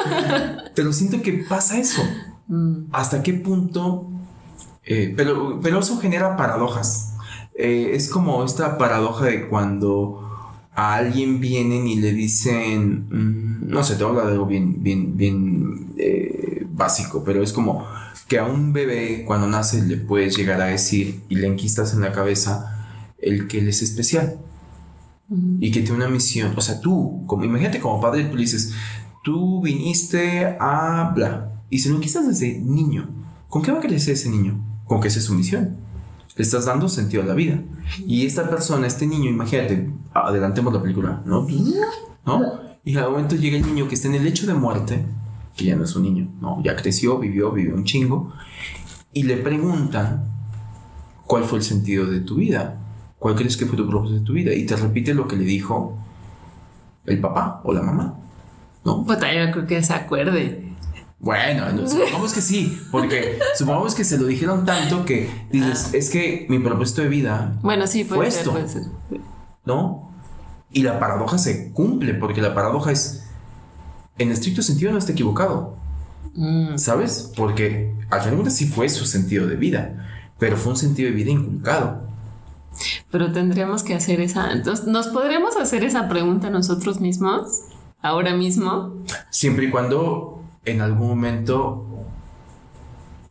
Pero 0.74 0.92
siento 0.92 1.22
que 1.22 1.32
pasa 1.48 1.78
eso. 1.78 2.02
Mm. 2.52 2.90
¿Hasta 2.92 3.22
qué 3.22 3.32
punto? 3.32 4.10
Eh, 4.84 5.14
pero, 5.16 5.58
pero 5.62 5.78
eso 5.78 5.98
genera 5.98 6.36
paradojas. 6.36 7.14
Eh, 7.54 7.92
es 7.94 8.10
como 8.10 8.44
esta 8.44 8.76
paradoja 8.76 9.24
de 9.24 9.48
cuando 9.48 10.20
a 10.74 10.94
alguien 10.94 11.40
vienen 11.40 11.86
y 11.86 11.96
le 11.96 12.12
dicen, 12.12 13.06
mm, 13.08 13.70
no 13.70 13.82
sé, 13.82 13.96
te 13.96 14.04
voy 14.04 14.08
a 14.08 14.10
hablar 14.10 14.26
de 14.26 14.32
algo 14.32 14.46
bien, 14.46 14.82
bien, 14.82 15.16
bien 15.16 15.94
eh, 15.96 16.66
básico, 16.70 17.22
pero 17.24 17.42
es 17.42 17.54
como 17.54 17.86
que 18.28 18.38
a 18.38 18.44
un 18.44 18.74
bebé 18.74 19.24
cuando 19.26 19.46
nace 19.46 19.82
le 19.82 19.96
puedes 19.96 20.36
llegar 20.36 20.60
a 20.60 20.66
decir 20.66 21.22
y 21.30 21.36
le 21.36 21.46
enquistas 21.46 21.94
en 21.94 22.02
la 22.02 22.12
cabeza 22.12 22.86
el 23.18 23.48
que 23.48 23.60
él 23.60 23.68
es 23.68 23.80
especial 23.82 24.38
y 25.60 25.70
que 25.70 25.80
tiene 25.80 25.96
una 25.96 26.08
misión. 26.08 26.52
O 26.54 26.60
sea, 26.60 26.80
tú, 26.80 27.24
como, 27.26 27.44
imagínate 27.44 27.80
como 27.80 27.98
padre, 27.98 28.24
tú 28.24 28.36
le 28.36 28.42
dices, 28.42 28.74
tú 29.24 29.62
viniste 29.62 30.56
a 30.60 31.12
bla 31.14 31.51
y 31.72 31.78
se 31.78 31.88
lo 31.88 31.96
enquistas 31.96 32.28
desde 32.28 32.58
niño. 32.58 33.08
¿Con 33.48 33.62
qué 33.62 33.72
va 33.72 33.78
a 33.78 33.80
crecer 33.80 34.12
ese 34.12 34.28
niño? 34.28 34.62
Con 34.84 35.00
que 35.00 35.08
esa 35.08 35.20
es 35.20 35.24
su 35.24 35.32
misión. 35.32 35.78
Le 36.36 36.42
estás 36.42 36.66
dando 36.66 36.86
sentido 36.86 37.22
a 37.22 37.26
la 37.26 37.32
vida. 37.32 37.62
Y 38.06 38.26
esta 38.26 38.50
persona, 38.50 38.86
este 38.86 39.06
niño, 39.06 39.30
imagínate, 39.30 39.90
adelantemos 40.12 40.74
la 40.74 40.82
película, 40.82 41.22
¿no? 41.24 41.46
¿No? 42.26 42.42
Y 42.84 42.94
al 42.98 43.10
momento 43.10 43.36
llega 43.36 43.56
el 43.56 43.64
niño 43.64 43.88
que 43.88 43.94
está 43.94 44.08
en 44.08 44.16
el 44.16 44.24
lecho 44.24 44.46
de 44.46 44.52
muerte, 44.52 45.02
que 45.56 45.64
ya 45.64 45.74
no 45.74 45.84
es 45.84 45.96
un 45.96 46.02
niño, 46.02 46.28
¿no? 46.42 46.62
Ya 46.62 46.76
creció, 46.76 47.18
vivió, 47.18 47.50
vivió 47.52 47.74
un 47.74 47.84
chingo. 47.84 48.34
Y 49.14 49.22
le 49.22 49.38
preguntan, 49.38 50.30
¿cuál 51.26 51.44
fue 51.44 51.60
el 51.60 51.64
sentido 51.64 52.04
de 52.04 52.20
tu 52.20 52.34
vida? 52.34 52.82
¿Cuál 53.18 53.34
crees 53.34 53.56
que 53.56 53.64
fue 53.64 53.78
tu 53.78 53.88
propósito 53.88 54.18
de 54.18 54.26
tu 54.26 54.34
vida? 54.34 54.52
Y 54.52 54.66
te 54.66 54.76
repite 54.76 55.14
lo 55.14 55.26
que 55.26 55.36
le 55.36 55.44
dijo 55.44 55.96
el 57.06 57.18
papá 57.18 57.62
o 57.64 57.72
la 57.72 57.80
mamá, 57.80 58.18
¿no? 58.84 59.06
Pues 59.06 59.18
yo 59.20 59.52
creo 59.52 59.66
que 59.66 59.82
se 59.82 59.94
acuerde. 59.94 60.71
Bueno, 61.22 61.88
supongamos 61.88 62.32
que 62.32 62.40
sí, 62.40 62.82
porque 62.90 63.38
supongamos 63.56 63.94
que 63.94 64.02
se 64.02 64.18
lo 64.18 64.26
dijeron 64.26 64.66
tanto 64.66 65.04
que 65.04 65.30
dices, 65.52 65.90
ah. 65.92 65.96
es 65.96 66.10
que 66.10 66.46
mi 66.48 66.58
propósito 66.58 67.02
de 67.02 67.08
vida 67.08 67.52
bueno, 67.62 67.86
sí, 67.86 68.02
fue 68.02 68.26
esto, 68.26 68.52
¿no? 69.64 70.10
Y 70.72 70.82
la 70.82 70.98
paradoja 70.98 71.38
se 71.38 71.70
cumple, 71.70 72.14
porque 72.14 72.42
la 72.42 72.54
paradoja 72.54 72.90
es, 72.90 73.22
en 74.18 74.32
estricto 74.32 74.62
sentido 74.62 74.90
no 74.90 74.98
está 74.98 75.12
equivocado, 75.12 75.76
mm. 76.34 76.76
¿sabes? 76.76 77.32
Porque 77.36 77.94
al 78.10 78.20
final 78.22 78.50
sí 78.50 78.66
fue 78.66 78.88
su 78.88 79.06
sentido 79.06 79.46
de 79.46 79.54
vida, 79.54 80.26
pero 80.40 80.56
fue 80.56 80.72
un 80.72 80.76
sentido 80.76 81.08
de 81.08 81.14
vida 81.14 81.30
inculcado. 81.30 82.02
Pero 83.12 83.30
tendríamos 83.30 83.84
que 83.84 83.94
hacer 83.94 84.20
esa, 84.20 84.50
entonces, 84.52 84.88
¿nos 84.88 85.06
podremos 85.06 85.56
hacer 85.56 85.84
esa 85.84 86.08
pregunta 86.08 86.50
nosotros 86.50 87.00
mismos 87.00 87.60
ahora 88.00 88.34
mismo? 88.34 89.04
Siempre 89.30 89.66
y 89.66 89.70
cuando 89.70 90.41
en 90.64 90.80
algún 90.80 91.08
momento 91.08 91.86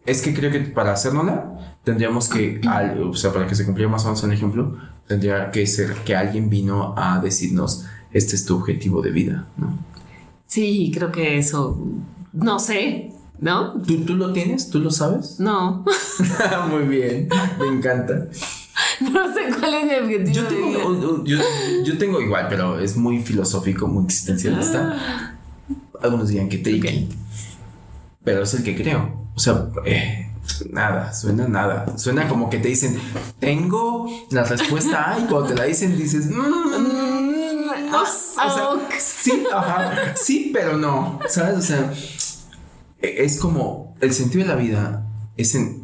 es 0.06 0.22
que 0.22 0.34
creo 0.34 0.52
que 0.52 0.60
para 0.60 0.94
hacernosla 0.94 1.78
tendríamos 1.84 2.30
que, 2.30 2.62
o 3.04 3.14
sea, 3.14 3.32
para 3.32 3.48
que 3.48 3.56
se 3.56 3.66
cumpliera 3.66 3.92
más 3.92 4.04
o 4.04 4.08
menos 4.08 4.24
el 4.24 4.32
ejemplo, 4.32 4.78
tendría 5.08 5.52
que 5.52 5.66
ser 5.68 5.94
que 6.06 6.16
alguien 6.16 6.50
vino 6.50 6.94
a 6.98 7.20
decirnos, 7.20 7.86
este 8.12 8.36
es 8.36 8.46
tu 8.46 8.58
objetivo 8.58 9.02
de 9.02 9.12
vida, 9.12 9.48
¿no? 9.58 9.78
Sí, 10.46 10.92
creo 10.94 11.12
que 11.12 11.38
eso, 11.38 11.82
no 12.34 12.60
sé, 12.60 13.14
¿no? 13.40 13.82
¿Tú, 13.82 14.02
tú 14.02 14.16
lo 14.16 14.34
tienes? 14.34 14.70
¿Tú 14.70 14.80
lo 14.80 14.92
sabes? 14.92 15.36
No. 15.40 15.86
Muy 16.70 16.84
bien, 16.84 17.30
me 17.60 17.68
encanta. 17.68 18.28
No 19.02 19.34
sé 19.34 19.60
cuál 19.60 19.74
es 19.74 19.86
mi 19.86 19.96
objetivo. 19.96 20.34
Yo 20.34 20.48
tengo, 20.48 21.24
yo, 21.26 21.38
yo 21.84 21.98
tengo 21.98 22.22
igual, 22.22 22.48
pero 22.50 22.80
es 22.80 22.96
muy 22.96 23.20
filosófico, 23.20 23.88
muy 23.88 24.06
existencialista. 24.06 25.31
Ah. 26.02 26.06
Algunos 26.06 26.30
dirían 26.30 26.50
que 26.50 26.58
te 26.58 27.08
pero 28.24 28.44
es 28.44 28.54
el 28.54 28.64
que 28.64 28.76
creo. 28.76 29.30
O 29.36 29.40
sea, 29.40 29.70
eh, 29.86 30.32
nada, 30.70 31.14
suena 31.14 31.48
nada. 31.48 31.98
Suena 31.98 32.28
como 32.28 32.50
que 32.50 32.60
te 32.60 32.68
dicen, 32.68 32.98
tengo 33.40 34.08
la 34.30 34.44
respuesta 34.44 35.14
A 35.14 35.20
y 35.20 35.24
cuando 35.26 35.48
te 35.48 35.56
la 35.56 35.64
dicen 35.64 35.98
dices, 35.98 36.28
mm, 36.28 36.32
mm, 36.32 37.94
o 37.94 38.06
sea, 38.06 39.00
sí, 39.00 39.44
ajá, 39.54 40.16
sí, 40.16 40.52
pero 40.54 40.78
no, 40.78 41.20
¿sabes? 41.28 41.58
O 41.58 41.62
sea, 41.62 41.94
e, 43.02 43.24
es 43.26 43.40
como 43.40 43.96
el 44.02 44.14
sentido 44.14 44.44
de 44.44 44.50
la 44.50 44.56
vida 44.56 45.06
es 45.38 45.56
en, 45.56 45.84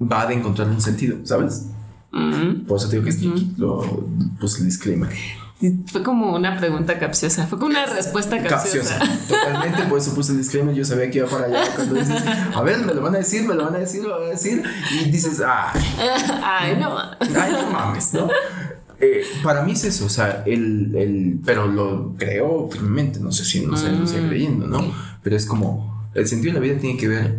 va 0.00 0.26
de 0.26 0.34
encontrar 0.34 0.68
un 0.68 0.80
sentido, 0.80 1.18
¿sabes? 1.24 1.66
Por 2.68 2.78
eso 2.78 2.88
te 2.88 3.00
digo 3.00 3.04
que 3.04 3.10
es 3.10 3.58
lo, 3.58 4.06
pues 4.38 4.58
el 4.58 4.66
disclaimer. 4.66 5.10
Fue 5.86 6.02
como 6.02 6.34
una 6.34 6.58
pregunta 6.58 6.98
capciosa, 6.98 7.46
fue 7.46 7.58
como 7.58 7.70
una 7.70 7.86
respuesta 7.86 8.42
capciosa. 8.42 8.98
Totalmente, 9.28 9.82
por 9.84 9.98
eso 9.98 10.14
puse 10.14 10.32
el 10.32 10.38
disclaimer, 10.38 10.74
yo 10.74 10.84
sabía 10.84 11.10
que 11.10 11.18
iba 11.18 11.28
para 11.28 11.46
allá. 11.46 11.62
Cuando 11.74 11.94
dices, 11.94 12.22
a 12.54 12.62
ver, 12.62 12.78
me 12.78 12.94
lo 12.94 13.02
van 13.02 13.14
a 13.14 13.18
decir, 13.18 13.46
me 13.46 13.54
lo 13.54 13.66
van 13.66 13.76
a 13.76 13.78
decir, 13.78 14.02
me 14.02 14.08
lo 14.08 14.18
van 14.18 14.28
a 14.28 14.30
decir, 14.30 14.62
y 14.90 15.10
dices, 15.10 15.40
ay, 15.46 15.80
ay, 16.42 16.76
no 16.80 16.96
Ay, 16.98 17.52
no 17.52 17.70
mames, 17.70 18.12
¿no? 18.14 18.28
Eh, 19.00 19.24
para 19.42 19.62
mí 19.62 19.72
es 19.72 19.82
eso, 19.84 20.06
o 20.06 20.08
sea, 20.08 20.44
el, 20.46 20.94
el, 20.94 21.40
pero 21.44 21.66
lo 21.66 22.14
creo 22.16 22.68
firmemente, 22.70 23.18
no 23.18 23.32
sé 23.32 23.44
si 23.44 23.66
no 23.66 23.76
sé, 23.76 23.90
no 23.90 24.06
sé 24.06 24.20
Mm, 24.20 24.28
creyendo, 24.28 24.66
¿no? 24.68 24.92
Pero 25.24 25.36
es 25.36 25.44
como, 25.44 26.08
el 26.14 26.28
sentido 26.28 26.54
de 26.54 26.60
la 26.60 26.64
vida 26.64 26.80
tiene 26.80 26.96
que 26.96 27.08
ver 27.08 27.38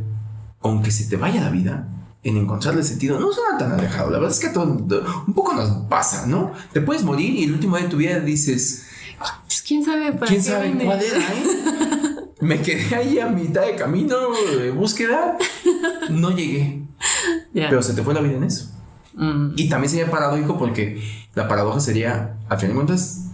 con 0.60 0.84
que 0.84 0.92
se 0.92 1.06
te 1.06 1.16
vaya 1.16 1.42
la 1.42 1.50
vida, 1.50 1.88
en 2.24 2.38
encontrarle 2.38 2.84
sentido, 2.84 3.20
no 3.20 3.32
suena 3.34 3.58
tan 3.58 3.72
alejado, 3.74 4.10
la 4.10 4.18
verdad 4.18 4.32
es 4.34 4.40
que 4.40 4.48
a 4.48 4.54
todo, 4.54 4.66
un 4.66 5.34
poco 5.34 5.54
nos 5.54 5.70
pasa, 5.88 6.26
¿no? 6.26 6.54
Te 6.72 6.80
puedes 6.82 7.04
morir 7.04 7.36
y 7.36 7.44
el 7.44 7.54
último 7.54 7.76
día 7.76 7.86
de 7.86 7.92
tu 7.92 7.98
vida 7.98 8.20
dices, 8.22 8.86
Pues 9.46 9.62
quién 9.62 9.84
sabe 9.84 10.14
para 10.14 10.28
¿quién 10.28 10.42
qué 10.42 10.50
sabe 10.50 10.70
vine? 10.70 10.86
cuál 10.86 11.02
era, 11.02 11.18
eh? 11.18 11.44
Me 12.42 12.62
quedé 12.62 12.94
ahí 12.96 13.20
a 13.20 13.28
mitad 13.28 13.62
de 13.66 13.76
camino 13.76 14.16
de 14.58 14.72
búsqueda, 14.72 15.38
no 16.10 16.32
llegué, 16.32 16.84
Ya. 17.54 17.70
pero 17.70 17.82
se 17.84 17.94
te 17.94 18.04
fue 18.04 18.14
la 18.14 18.22
vida 18.22 18.38
en 18.38 18.44
eso. 18.44 18.70
Mm, 19.16 19.54
Y 19.58 19.70
también 19.70 19.90
sería 19.90 20.10
paradójico 20.10 20.58
porque 20.58 21.02
la 21.36 21.48
paradoja 21.48 21.80
sería, 21.80 22.36
al 22.50 22.58
final 22.58 22.76
de 22.76 22.76
cuentas, 22.86 23.26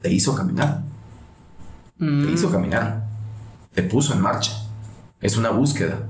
te 0.00 0.12
hizo 0.12 0.34
caminar, 0.34 0.82
te 1.98 2.04
mm. 2.04 2.32
hizo 2.34 2.50
caminar, 2.50 3.06
te 3.74 3.82
puso 3.82 4.12
en 4.14 4.20
marcha. 4.20 4.52
Es 5.20 5.36
una 5.36 5.50
búsqueda. 5.50 6.06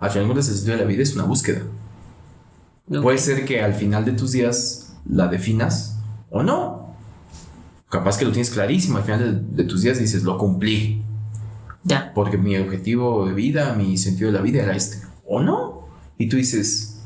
Al 0.00 0.10
final 0.10 0.24
de 0.24 0.32
cuentas, 0.32 0.48
el 0.48 0.54
sentido 0.56 0.76
de 0.76 0.82
la 0.82 0.88
vida 0.88 1.02
es 1.02 1.14
una 1.14 1.24
búsqueda. 1.24 1.62
Puede 3.02 3.18
ser 3.18 3.44
que 3.44 3.62
al 3.62 3.74
final 3.74 4.04
de 4.04 4.12
tus 4.12 4.32
días 4.32 4.96
la 5.08 5.28
definas 5.28 5.98
o 6.30 6.42
no. 6.42 6.94
Capaz 7.88 8.18
que 8.18 8.24
lo 8.24 8.32
tienes 8.32 8.50
clarísimo. 8.50 8.98
Al 8.98 9.04
final 9.04 9.48
de, 9.50 9.62
de 9.62 9.68
tus 9.68 9.82
días 9.82 9.98
dices, 9.98 10.24
lo 10.24 10.38
cumplí. 10.38 11.04
Ya. 11.84 12.12
Porque 12.14 12.38
mi 12.38 12.56
objetivo 12.56 13.26
de 13.26 13.34
vida, 13.34 13.74
mi 13.74 13.96
sentido 13.96 14.32
de 14.32 14.38
la 14.38 14.42
vida 14.42 14.62
era 14.62 14.74
este. 14.74 15.06
O 15.26 15.40
no. 15.40 15.86
Y 16.18 16.28
tú 16.28 16.36
dices, 16.36 17.00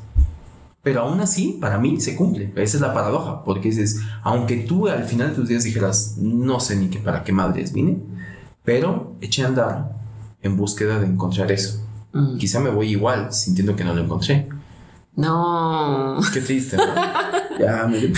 pero 0.82 1.00
aún 1.00 1.20
así, 1.20 1.58
para 1.60 1.78
mí 1.78 2.00
se 2.00 2.14
cumple. 2.14 2.52
Esa 2.56 2.76
es 2.76 2.80
la 2.80 2.94
paradoja. 2.94 3.42
Porque 3.42 3.70
dices, 3.70 4.00
aunque 4.22 4.58
tú 4.58 4.88
al 4.88 5.04
final 5.04 5.30
de 5.30 5.34
tus 5.34 5.48
días 5.48 5.64
dijeras, 5.64 6.16
no 6.18 6.60
sé 6.60 6.76
ni 6.76 6.88
qué 6.88 6.98
para 6.98 7.24
qué 7.24 7.32
madres 7.32 7.72
vine, 7.72 7.98
pero 8.64 9.16
eché 9.20 9.42
a 9.42 9.48
andar 9.48 9.96
en 10.42 10.56
búsqueda 10.56 11.00
de 11.00 11.06
encontrar 11.06 11.50
eso. 11.50 11.83
Mm. 12.14 12.38
Quizá 12.38 12.60
me 12.60 12.70
voy 12.70 12.88
igual, 12.90 13.32
sintiendo 13.32 13.74
que 13.76 13.84
no 13.84 13.92
lo 13.94 14.02
encontré. 14.02 14.48
No. 15.16 16.18
Qué 16.32 16.40
triste, 16.40 16.76
¿no? 16.76 16.84
ya 17.60 17.86
me. 17.86 18.12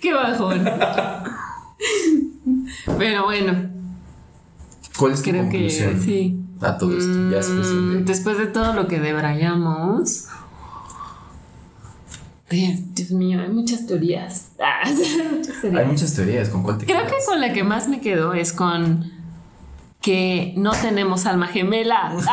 Qué 0.00 0.12
bajón. 0.12 0.64
Pero 2.98 3.24
bueno, 3.24 3.70
¿Cuál 4.98 5.12
es 5.12 5.22
tu 5.22 5.30
creo 5.30 5.44
que 5.44 5.50
conclusión 5.50 6.00
sí. 6.00 6.38
a 6.60 6.76
todo 6.76 6.96
esto? 6.96 7.30
Ya 7.30 7.40
Mm, 7.40 7.92
de- 7.98 8.02
Después 8.04 8.38
de 8.38 8.46
todo 8.46 8.72
lo 8.74 8.86
que 8.86 9.00
debrayamos. 9.00 10.26
Dios, 12.50 13.10
mío, 13.12 13.40
hay 13.40 13.48
muchas 13.48 13.86
teorías. 13.86 14.50
Hay 14.58 15.86
muchas 15.86 16.14
teorías, 16.14 16.48
¿con 16.50 16.62
cuál 16.62 16.76
te 16.78 16.84
Creo 16.86 17.06
que 17.06 17.14
con 17.26 17.40
la 17.40 17.52
que 17.52 17.64
más 17.64 17.88
me 17.88 18.00
quedo 18.00 18.34
es 18.34 18.52
con 18.52 19.10
que 20.02 20.52
no 20.56 20.72
tenemos 20.72 21.24
alma 21.26 21.46
gemela. 21.46 22.14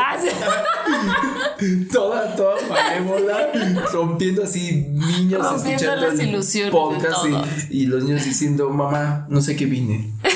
Toda, 1.92 2.34
toda 2.36 2.56
malévola, 2.68 3.52
rompiendo 3.92 4.44
así 4.44 4.86
niños 4.88 5.42
Rompiendo 5.42 5.84
escuchando 5.84 6.06
las 6.06 6.18
ilusiones 6.18 6.72
podcast 6.72 7.26
y, 7.70 7.82
y 7.82 7.86
los 7.86 8.02
niños 8.02 8.24
diciendo, 8.24 8.70
mamá, 8.70 9.26
no 9.28 9.42
sé 9.42 9.56
qué 9.56 9.66
vine. 9.66 10.10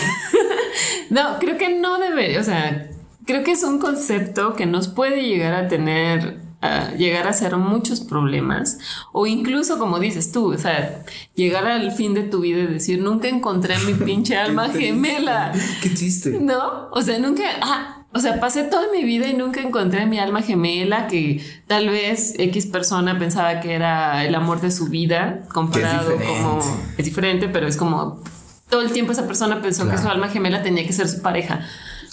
No, 1.10 1.38
creo 1.38 1.56
que 1.58 1.78
no 1.78 2.00
debe, 2.00 2.40
o 2.40 2.42
sea, 2.42 2.90
creo 3.24 3.44
que 3.44 3.52
es 3.52 3.62
un 3.62 3.78
concepto 3.78 4.54
que 4.54 4.66
nos 4.66 4.88
puede 4.88 5.22
llegar 5.22 5.54
a 5.54 5.68
tener, 5.68 6.40
a 6.64 6.94
llegar 6.94 7.28
a 7.28 7.32
ser 7.32 7.56
muchos 7.56 8.00
problemas, 8.00 8.78
o 9.12 9.26
incluso 9.26 9.78
como 9.78 9.98
dices 9.98 10.32
tú, 10.32 10.52
o 10.52 10.58
sea, 10.58 11.04
llegar 11.34 11.66
al 11.66 11.92
fin 11.92 12.14
de 12.14 12.22
tu 12.22 12.40
vida 12.40 12.60
y 12.60 12.66
decir, 12.66 13.00
nunca 13.00 13.28
encontré 13.28 13.78
mi 13.80 13.92
pinche 13.92 14.36
alma 14.38 14.72
Qué 14.72 14.86
gemela, 14.86 15.52
Qué 15.82 15.92
chiste. 15.92 16.38
¿no? 16.40 16.88
O 16.90 17.02
sea, 17.02 17.18
nunca, 17.18 17.42
ah, 17.60 18.06
o 18.14 18.18
sea, 18.18 18.40
pasé 18.40 18.62
toda 18.62 18.84
mi 18.92 19.04
vida 19.04 19.28
y 19.28 19.34
nunca 19.34 19.60
encontré 19.60 20.06
mi 20.06 20.18
alma 20.18 20.40
gemela, 20.40 21.06
que 21.06 21.44
tal 21.66 21.90
vez 21.90 22.34
X 22.38 22.66
persona 22.66 23.18
pensaba 23.18 23.60
que 23.60 23.74
era 23.74 24.24
el 24.24 24.34
amor 24.34 24.60
de 24.60 24.70
su 24.70 24.86
vida, 24.86 25.42
comparado 25.52 26.16
como, 26.16 26.60
es 26.96 27.04
diferente, 27.04 27.48
pero 27.48 27.66
es 27.66 27.76
como 27.76 28.22
todo 28.70 28.80
el 28.80 28.92
tiempo 28.92 29.12
esa 29.12 29.26
persona 29.26 29.60
pensó 29.60 29.88
que 29.90 29.98
su 29.98 30.08
alma 30.08 30.28
gemela 30.28 30.62
tenía 30.62 30.86
que 30.86 30.92
ser 30.92 31.08
su 31.08 31.20
pareja. 31.20 31.60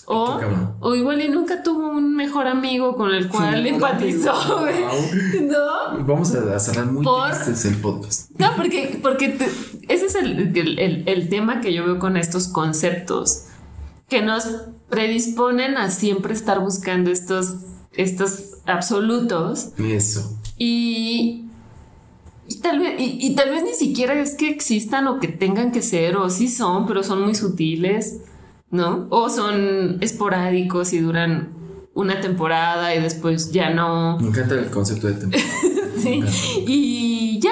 O, 0.07 0.95
igual 0.95 1.21
y 1.21 1.29
nunca 1.29 1.63
tuvo 1.63 1.89
un 1.91 2.15
mejor 2.15 2.47
amigo 2.47 2.95
con 2.95 3.11
el 3.13 3.29
cual 3.29 3.65
empatizó, 3.65 4.33
güey. 4.59 4.81
¿no? 5.47 6.03
Vamos 6.05 6.33
a 6.35 6.59
cerrar 6.59 6.87
muy 6.87 7.03
Por- 7.03 7.29
tristes 7.31 7.65
el 7.65 7.75
podcast. 7.77 8.31
No, 8.37 8.55
porque, 8.57 8.99
porque 9.01 9.29
te- 9.29 9.49
ese 9.87 10.05
es 10.07 10.15
el, 10.15 10.55
el- 10.57 10.79
el- 10.79 11.03
el 11.07 11.29
tema 11.29 11.61
que 11.61 11.73
yo 11.73 11.85
veo 11.85 11.99
con 11.99 12.17
estos 12.17 12.47
conceptos, 12.47 13.43
que 14.09 14.21
nos 14.21 14.45
predisponen 14.89 15.77
a 15.77 15.89
siempre 15.89 16.33
estar 16.33 16.59
buscando 16.59 17.11
estos, 17.11 17.55
estos 17.93 18.55
absolutos 18.65 19.69
Eso. 19.77 20.37
y, 20.57 21.45
y 22.47 22.59
tal 22.61 22.79
vez, 22.79 22.99
y, 22.99 23.17
y 23.25 23.35
tal 23.35 23.51
vez 23.51 23.63
ni 23.63 23.73
siquiera 23.73 24.13
es 24.15 24.35
que 24.35 24.49
existan 24.49 25.07
o 25.07 25.19
que 25.19 25.27
tengan 25.29 25.71
que 25.71 25.81
ser, 25.81 26.17
o 26.17 26.29
sí 26.29 26.49
son, 26.49 26.87
pero 26.87 27.03
son 27.03 27.21
muy 27.21 27.35
sutiles, 27.35 28.17
¿no? 28.71 29.07
O 29.09 29.29
son 29.29 29.97
esporádicos 30.01 30.93
y 30.93 30.99
duran 30.99 31.53
una 31.93 32.21
temporada 32.21 32.95
y 32.95 33.01
después 33.01 33.51
ya 33.51 33.69
no. 33.69 34.17
Me 34.19 34.29
encanta 34.29 34.55
el 34.55 34.69
concepto 34.69 35.07
de 35.07 35.13
temporada. 35.13 35.49
Sí, 36.01 36.23
y 36.65 37.39
ya, 37.39 37.51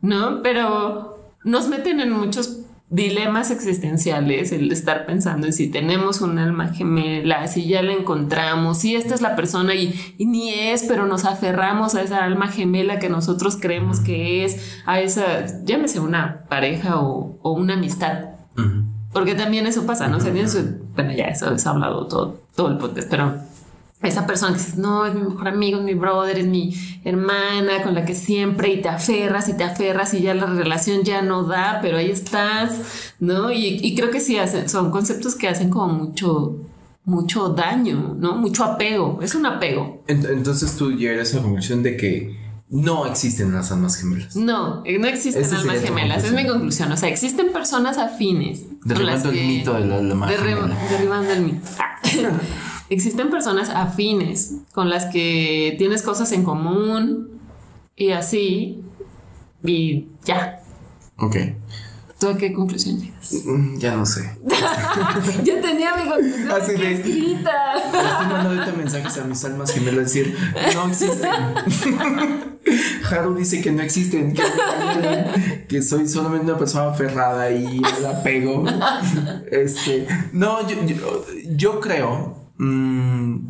¿no? 0.00 0.42
Pero 0.42 1.34
nos 1.44 1.68
meten 1.68 2.00
en 2.00 2.10
muchos 2.10 2.66
dilemas 2.88 3.50
existenciales 3.50 4.50
el 4.50 4.72
estar 4.72 5.06
pensando 5.06 5.46
en 5.46 5.52
si 5.52 5.68
tenemos 5.68 6.20
un 6.20 6.38
alma 6.38 6.68
gemela, 6.68 7.46
si 7.46 7.68
ya 7.68 7.82
la 7.82 7.92
encontramos, 7.92 8.78
si 8.78 8.96
esta 8.96 9.14
es 9.14 9.20
la 9.20 9.36
persona 9.36 9.74
y, 9.74 9.94
y 10.18 10.26
ni 10.26 10.52
es, 10.52 10.84
pero 10.84 11.06
nos 11.06 11.24
aferramos 11.24 11.94
a 11.94 12.02
esa 12.02 12.24
alma 12.24 12.48
gemela 12.48 12.98
que 12.98 13.08
nosotros 13.08 13.56
creemos 13.60 14.00
que 14.00 14.44
es, 14.44 14.80
a 14.86 15.00
esa, 15.00 15.64
llámese 15.64 16.00
una 16.00 16.44
pareja 16.48 17.00
o, 17.00 17.38
o 17.42 17.52
una 17.52 17.74
amistad. 17.74 18.30
Porque 19.18 19.34
también 19.34 19.66
eso 19.66 19.86
pasa, 19.86 20.08
¿no? 20.08 20.18
O 20.18 20.20
sea, 20.20 20.32
bueno, 20.94 21.12
ya 21.12 21.24
eso 21.26 21.52
es 21.52 21.66
hablado 21.66 22.06
todo, 22.06 22.40
todo 22.54 22.68
el 22.68 22.76
podcast, 22.78 23.08
pero 23.08 23.34
esa 24.02 24.26
persona 24.26 24.52
que 24.52 24.58
dices, 24.58 24.76
no, 24.76 25.06
es 25.06 25.14
mi 25.14 25.22
mejor 25.22 25.48
amigo, 25.48 25.78
es 25.78 25.84
mi 25.84 25.94
brother, 25.94 26.38
es 26.38 26.46
mi 26.46 26.74
hermana 27.04 27.82
con 27.82 27.94
la 27.94 28.04
que 28.04 28.14
siempre 28.14 28.68
y 28.72 28.82
te 28.82 28.88
aferras 28.88 29.48
y 29.48 29.54
te 29.56 29.64
aferras 29.64 30.12
y 30.14 30.20
ya 30.20 30.34
la 30.34 30.46
relación 30.46 31.02
ya 31.02 31.22
no 31.22 31.44
da, 31.44 31.78
pero 31.82 31.96
ahí 31.96 32.10
estás, 32.10 33.14
¿no? 33.20 33.50
Y, 33.50 33.78
y 33.82 33.94
creo 33.96 34.10
que 34.10 34.20
sí 34.20 34.36
hacen, 34.38 34.68
son 34.68 34.90
conceptos 34.90 35.34
que 35.34 35.48
hacen 35.48 35.70
como 35.70 35.92
mucho, 35.94 36.56
mucho 37.04 37.48
daño, 37.48 38.14
¿no? 38.18 38.36
Mucho 38.36 38.64
apego, 38.64 39.18
es 39.22 39.34
un 39.34 39.46
apego. 39.46 40.02
Ent- 40.08 40.28
Entonces 40.30 40.76
tú 40.76 40.92
llegarías 40.92 41.32
a 41.32 41.38
la 41.38 41.42
conclusión 41.44 41.82
de 41.82 41.96
que 41.96 42.36
no 42.68 43.06
existen 43.06 43.52
las 43.54 43.70
almas 43.72 43.96
gemelas. 43.96 44.34
No, 44.36 44.82
eh, 44.84 44.98
no 44.98 45.06
existen 45.06 45.42
Esa 45.44 45.58
almas 45.58 45.80
gemelas, 45.80 46.24
es 46.24 46.32
mi 46.32 46.46
conclusión. 46.46 46.90
O 46.92 46.96
sea, 46.96 47.08
existen 47.08 47.52
personas 47.52 47.96
afines. 47.96 48.62
Derribando 48.86 49.30
el 49.30 49.46
mito 49.46 49.74
de 49.74 49.86
la 49.86 49.96
alma 49.96 50.28
Derri- 50.30 50.54
gemela. 50.54 50.76
derribando 50.90 51.32
el 51.32 51.40
mito. 51.42 51.68
Existen 52.88 53.30
personas 53.30 53.68
afines 53.70 54.54
con 54.72 54.88
las 54.88 55.06
que 55.06 55.74
tienes 55.78 56.02
cosas 56.02 56.30
en 56.32 56.44
común 56.44 57.40
y 57.96 58.10
así, 58.12 58.80
y 59.64 60.06
ya. 60.24 60.60
Ok. 61.18 61.36
¿Tú 62.20 62.28
a 62.28 62.36
qué 62.38 62.52
conclusión 62.52 62.98
llegas? 63.00 63.32
Mm, 63.44 63.76
Ya 63.78 63.94
no 63.96 64.06
sé. 64.06 64.38
Yo 65.44 65.60
tenía 65.60 65.94
mi 65.96 66.08
conclusión 66.08 66.50
Así 66.50 66.72
de- 66.72 66.92
escrita. 66.94 67.74
Estoy 67.76 68.00
mandando 68.26 68.48
ahorita 68.50 68.72
mensajes 68.76 69.18
a 69.18 69.24
mis 69.24 69.44
almas 69.44 69.72
gemelas 69.72 70.04
decir, 70.04 70.34
no 70.74 70.86
existen. 70.88 71.30
Haru 73.10 73.34
dice 73.34 73.60
que 73.60 73.72
no 73.72 73.82
existen, 73.82 74.34
que, 74.34 74.42
que 75.68 75.82
soy 75.82 76.08
solamente 76.08 76.46
una 76.46 76.58
persona 76.58 76.90
aferrada 76.90 77.50
y 77.50 77.80
el 77.98 78.06
apego. 78.06 78.64
Este, 79.50 80.06
no, 80.32 80.66
yo, 80.68 80.84
yo, 80.84 81.24
yo 81.50 81.80
creo 81.80 82.50
mm, 82.58 83.48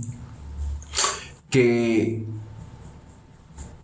que 1.50 2.24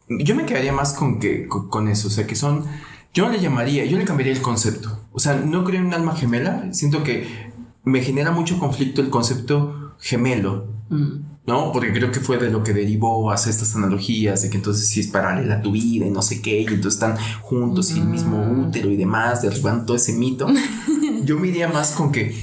yo 0.08 0.34
me 0.34 0.44
quedaría 0.44 0.72
más 0.72 0.92
con 0.92 1.18
que 1.18 1.46
con, 1.48 1.68
con 1.68 1.88
eso, 1.88 2.08
o 2.08 2.10
sea, 2.10 2.26
que 2.26 2.34
son 2.34 2.66
yo 3.14 3.28
le 3.28 3.40
llamaría, 3.40 3.84
yo 3.84 3.98
le 3.98 4.04
cambiaría 4.04 4.32
el 4.32 4.40
concepto. 4.40 4.98
O 5.12 5.18
sea, 5.18 5.34
no 5.34 5.64
creo 5.64 5.80
en 5.80 5.88
un 5.88 5.94
alma 5.94 6.16
gemela, 6.16 6.72
siento 6.72 7.02
que 7.02 7.52
me 7.84 8.00
genera 8.00 8.30
mucho 8.30 8.58
conflicto 8.58 9.02
el 9.02 9.10
concepto 9.10 9.94
gemelo. 9.98 10.68
Mm, 10.88 11.31
¿no? 11.46 11.72
Porque 11.72 11.92
creo 11.92 12.10
que 12.12 12.20
fue 12.20 12.38
de 12.38 12.50
lo 12.50 12.62
que 12.62 12.72
derivó 12.72 13.30
hacia 13.32 13.50
estas 13.50 13.74
analogías, 13.74 14.42
de 14.42 14.50
que 14.50 14.56
entonces 14.58 14.86
sí 14.88 15.00
es 15.00 15.08
paralela 15.08 15.56
a 15.56 15.62
tu 15.62 15.72
vida 15.72 16.06
y 16.06 16.10
no 16.10 16.22
sé 16.22 16.40
qué, 16.40 16.60
y 16.60 16.66
entonces 16.66 16.94
están 16.94 17.16
juntos 17.40 17.90
y 17.90 17.98
el 17.98 18.06
mismo 18.06 18.36
Mm. 18.38 18.68
útero 18.68 18.90
y 18.90 18.96
demás, 18.96 19.42
derribando 19.42 19.86
todo 19.86 19.96
ese 19.96 20.12
mito. 20.12 20.46
Yo 21.24 21.38
me 21.38 21.48
iría 21.48 21.68
más 21.68 21.92
con 21.92 22.12
que 22.12 22.34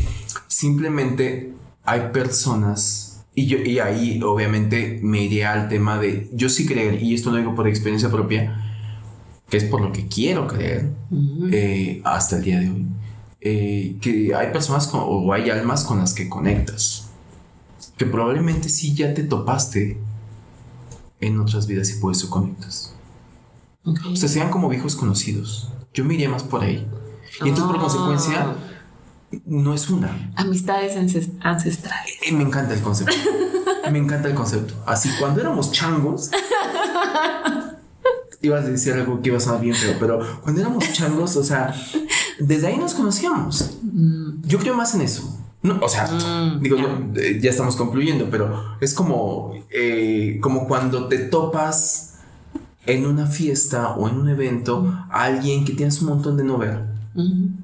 simplemente 0.47 1.53
hay 1.85 2.09
personas, 2.11 3.23
y, 3.33 3.47
yo, 3.47 3.57
y 3.59 3.79
ahí 3.79 4.19
obviamente 4.21 4.99
me 5.01 5.23
iría 5.23 5.53
al 5.53 5.69
tema 5.69 5.97
de, 5.97 6.29
yo 6.33 6.49
sí 6.49 6.65
creer, 6.65 7.01
y 7.01 7.13
esto 7.13 7.31
lo 7.31 7.37
digo 7.37 7.55
por 7.55 7.67
experiencia 7.67 8.09
propia, 8.09 8.65
que 9.49 9.57
es 9.57 9.63
por 9.63 9.81
lo 9.81 9.91
que 9.91 10.07
quiero 10.07 10.45
creer 10.47 10.91
eh, 11.51 12.01
hasta 12.03 12.35
el 12.37 12.43
día 12.43 12.59
de 12.59 12.69
hoy, 12.69 12.85
eh, 13.41 13.95
que 14.01 14.35
hay 14.35 14.51
personas 14.51 14.89
o 14.93 15.31
hay 15.33 15.49
almas 15.49 15.83
con 15.85 15.99
las 15.99 16.13
que 16.13 16.27
conectas, 16.27 17.08
que 17.97 18.05
probablemente 18.05 18.69
sí 18.69 18.93
ya 18.93 19.13
te 19.13 19.23
topaste 19.23 19.99
en 21.19 21.39
otras 21.39 21.67
vidas 21.67 21.89
y 21.91 21.99
por 21.99 22.11
eso 22.11 22.29
conectas. 22.29 22.93
O 23.83 24.15
sea, 24.15 24.29
sean 24.29 24.49
como 24.49 24.69
viejos 24.69 24.95
conocidos. 24.95 25.71
Yo 25.93 26.05
me 26.05 26.13
iría 26.13 26.29
más 26.29 26.43
por 26.43 26.61
ahí. 26.61 26.87
Y 27.43 27.49
entonces, 27.49 27.65
por 27.65 27.77
ah. 27.77 27.79
consecuencia, 27.79 28.55
no 29.45 29.73
es 29.73 29.89
una. 29.89 30.31
Amistades 30.35 30.95
ancestrales. 31.41 32.17
Eh, 32.25 32.31
me 32.31 32.43
encanta 32.43 32.73
el 32.73 32.81
concepto. 32.81 33.15
me 33.91 33.99
encanta 33.99 34.27
el 34.27 34.35
concepto. 34.35 34.73
Así, 34.85 35.09
cuando 35.19 35.41
éramos 35.41 35.71
changos, 35.71 36.29
ibas 38.41 38.65
a 38.65 38.69
decir 38.69 38.93
algo 38.93 39.21
que 39.21 39.29
iba 39.29 39.37
a 39.37 39.41
sonar 39.41 39.61
bien 39.61 39.75
feo, 39.75 39.95
pero 39.99 40.19
cuando 40.41 40.61
éramos 40.61 40.91
changos, 40.93 41.35
o 41.35 41.43
sea, 41.43 41.73
desde 42.39 42.67
ahí 42.67 42.77
nos 42.77 42.93
conocíamos. 42.93 43.77
Mm. 43.81 44.41
Yo 44.43 44.59
creo 44.59 44.75
más 44.75 44.95
en 44.95 45.01
eso. 45.01 45.38
No, 45.61 45.79
o 45.81 45.89
sea, 45.89 46.07
mm, 46.07 46.61
digo, 46.61 46.77
eh, 47.15 47.39
ya 47.41 47.49
estamos 47.49 47.75
concluyendo, 47.75 48.29
pero 48.29 48.77
es 48.79 48.93
como, 48.93 49.53
eh, 49.69 50.39
como 50.41 50.67
cuando 50.67 51.07
te 51.07 51.17
topas 51.17 52.19
en 52.85 53.05
una 53.05 53.27
fiesta 53.27 53.89
o 53.95 54.07
en 54.07 54.17
un 54.17 54.29
evento 54.29 54.87
a 55.09 55.23
alguien 55.23 55.65
que 55.65 55.73
tienes 55.73 56.01
un 56.01 56.09
montón 56.09 56.37
de 56.37 56.43
no 56.43 56.57
ver 56.57 56.99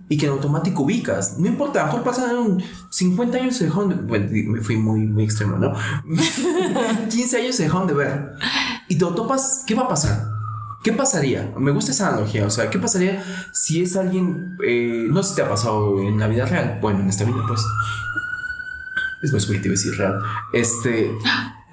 y 0.09 0.17
que 0.17 0.25
en 0.25 0.33
automático 0.33 0.83
ubicas. 0.83 1.37
No 1.39 1.47
importa, 1.47 1.83
a 1.83 1.85
lo 1.85 1.93
mejor 1.93 2.03
pasaron 2.03 2.61
50 2.89 3.37
años 3.37 3.55
se 3.55 3.65
dejaron 3.65 3.89
de 3.89 3.95
bueno, 3.95 4.27
me 4.29 4.59
fui 4.61 4.75
muy, 4.75 5.01
muy 5.01 5.23
extremo, 5.23 5.57
¿no? 5.57 5.73
15 7.09 7.37
años 7.37 7.55
se 7.55 7.63
dejaron 7.63 7.87
de 7.87 7.93
ver 7.93 8.31
y 8.89 8.95
te 8.95 9.05
topas, 9.05 9.63
¿qué 9.65 9.73
va 9.73 9.83
a 9.83 9.87
pasar? 9.87 10.34
¿Qué 10.85 10.93
pasaría? 10.93 11.51
Me 11.57 11.71
gusta 11.71 11.89
esa 11.89 12.09
analogía, 12.09 12.45
o 12.45 12.51
sea, 12.51 12.69
¿qué 12.69 12.77
pasaría 12.77 13.23
si 13.51 13.81
es 13.81 13.95
alguien, 13.95 14.55
eh, 14.63 15.07
no 15.09 15.23
sé 15.23 15.29
si 15.29 15.35
te 15.37 15.41
ha 15.41 15.49
pasado 15.49 15.99
en 15.99 16.19
la 16.19 16.27
vida 16.27 16.45
real, 16.45 16.77
bueno, 16.79 16.99
en 16.99 17.09
esta 17.09 17.23
vida, 17.23 17.43
pues, 17.47 17.59
es 19.23 19.31
muy 19.31 19.41
subjetivo 19.41 19.71
decir 19.71 19.97
real, 19.97 20.19
este... 20.53 21.11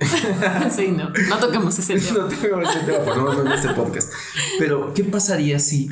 sí, 0.75 0.93
no, 0.93 1.11
no 1.29 1.37
toquemos 1.37 1.79
ese 1.79 2.01
tema. 2.01 2.21
no 2.21 2.29
toquemos 2.29 2.75
ese 2.75 2.87
tema, 2.87 3.05
por 3.05 3.17
lo 3.19 3.25
menos 3.25 3.45
en 3.45 3.53
este 3.53 3.69
podcast. 3.75 4.11
Pero, 4.59 4.95
¿qué 4.95 5.05
pasaría 5.05 5.59
si 5.59 5.91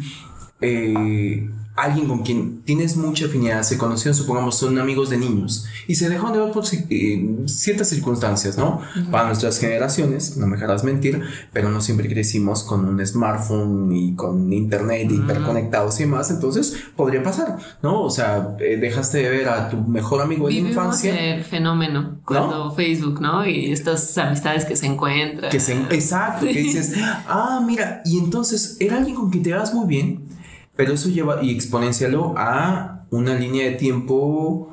eh, 0.62 1.50
alguien 1.82 2.08
con 2.08 2.22
quien 2.22 2.62
tienes 2.62 2.96
mucha 2.96 3.26
afinidad, 3.26 3.62
se 3.62 3.78
conocieron, 3.78 4.14
supongamos, 4.14 4.56
son 4.56 4.78
amigos 4.78 5.10
de 5.10 5.18
niños 5.18 5.66
y 5.86 5.94
se 5.94 6.08
dejaron 6.08 6.32
de 6.32 6.38
ver 6.40 6.52
por 6.52 6.64
eh, 6.72 7.36
ciertas 7.46 7.88
circunstancias, 7.88 8.56
¿no? 8.56 8.80
Para 9.10 9.26
nuestras 9.26 9.58
generaciones, 9.58 10.36
no 10.36 10.46
me 10.46 10.56
dejarás 10.56 10.84
mentir, 10.84 11.22
pero 11.52 11.70
no 11.70 11.80
siempre 11.80 12.08
crecimos 12.08 12.62
con 12.64 12.84
un 12.84 13.04
smartphone 13.06 13.92
y 13.92 14.14
con 14.14 14.52
internet 14.52 15.10
hiperconectados 15.10 15.98
y 16.00 16.04
demás, 16.04 16.30
entonces 16.30 16.76
podría 16.96 17.22
pasar, 17.22 17.58
¿no? 17.82 18.02
O 18.02 18.10
sea, 18.10 18.56
eh, 18.60 18.76
dejaste 18.76 19.18
de 19.18 19.30
ver 19.30 19.48
a 19.48 19.68
tu 19.68 19.78
mejor 19.78 20.22
amigo 20.22 20.48
de 20.48 20.54
la 20.54 20.68
infancia. 20.68 21.34
el 21.34 21.44
fenómeno 21.44 22.20
cuando 22.24 22.70
Facebook, 22.72 23.20
¿no? 23.20 23.46
Y 23.46 23.72
estas 23.72 24.16
amistades 24.18 24.64
que 24.64 24.76
se 24.76 24.86
encuentran. 24.86 25.50
Que 25.50 25.56
exacto, 25.56 26.46
que 26.46 26.52
dices, 26.52 26.94
ah, 27.28 27.62
mira, 27.66 28.02
y 28.04 28.18
entonces 28.18 28.76
era 28.80 28.98
alguien 28.98 29.16
con 29.16 29.30
quien 29.30 29.42
te 29.42 29.52
vas 29.52 29.72
muy 29.72 29.86
bien 29.86 30.39
pero 30.80 30.94
eso 30.94 31.10
lleva 31.10 31.42
y 31.42 31.50
exponencialo 31.50 32.32
a 32.38 33.04
una 33.10 33.34
línea 33.34 33.66
de 33.66 33.72
tiempo 33.72 34.72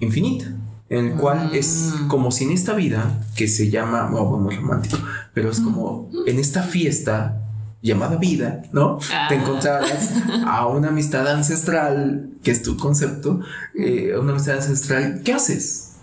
infinita, 0.00 0.46
en 0.88 1.06
el 1.06 1.14
cual 1.14 1.54
es 1.54 1.94
mm. 1.94 2.08
como 2.08 2.32
si 2.32 2.42
en 2.42 2.50
esta 2.50 2.74
vida, 2.74 3.24
que 3.36 3.46
se 3.46 3.70
llama, 3.70 4.08
bueno, 4.10 4.38
muy 4.38 4.56
romántico, 4.56 4.98
pero 5.32 5.52
es 5.52 5.60
como 5.60 6.10
mm. 6.10 6.28
en 6.28 6.40
esta 6.40 6.64
fiesta 6.64 7.40
llamada 7.82 8.16
vida, 8.16 8.62
¿no? 8.72 8.98
Te 8.98 9.14
ah. 9.14 9.28
encontrarás 9.30 10.10
a 10.44 10.66
una 10.66 10.88
amistad 10.88 11.28
ancestral, 11.28 12.30
que 12.42 12.50
es 12.50 12.64
tu 12.64 12.76
concepto, 12.76 13.42
eh, 13.76 14.16
una 14.20 14.32
amistad 14.32 14.56
ancestral, 14.56 15.22
¿qué 15.24 15.34
haces? 15.34 15.98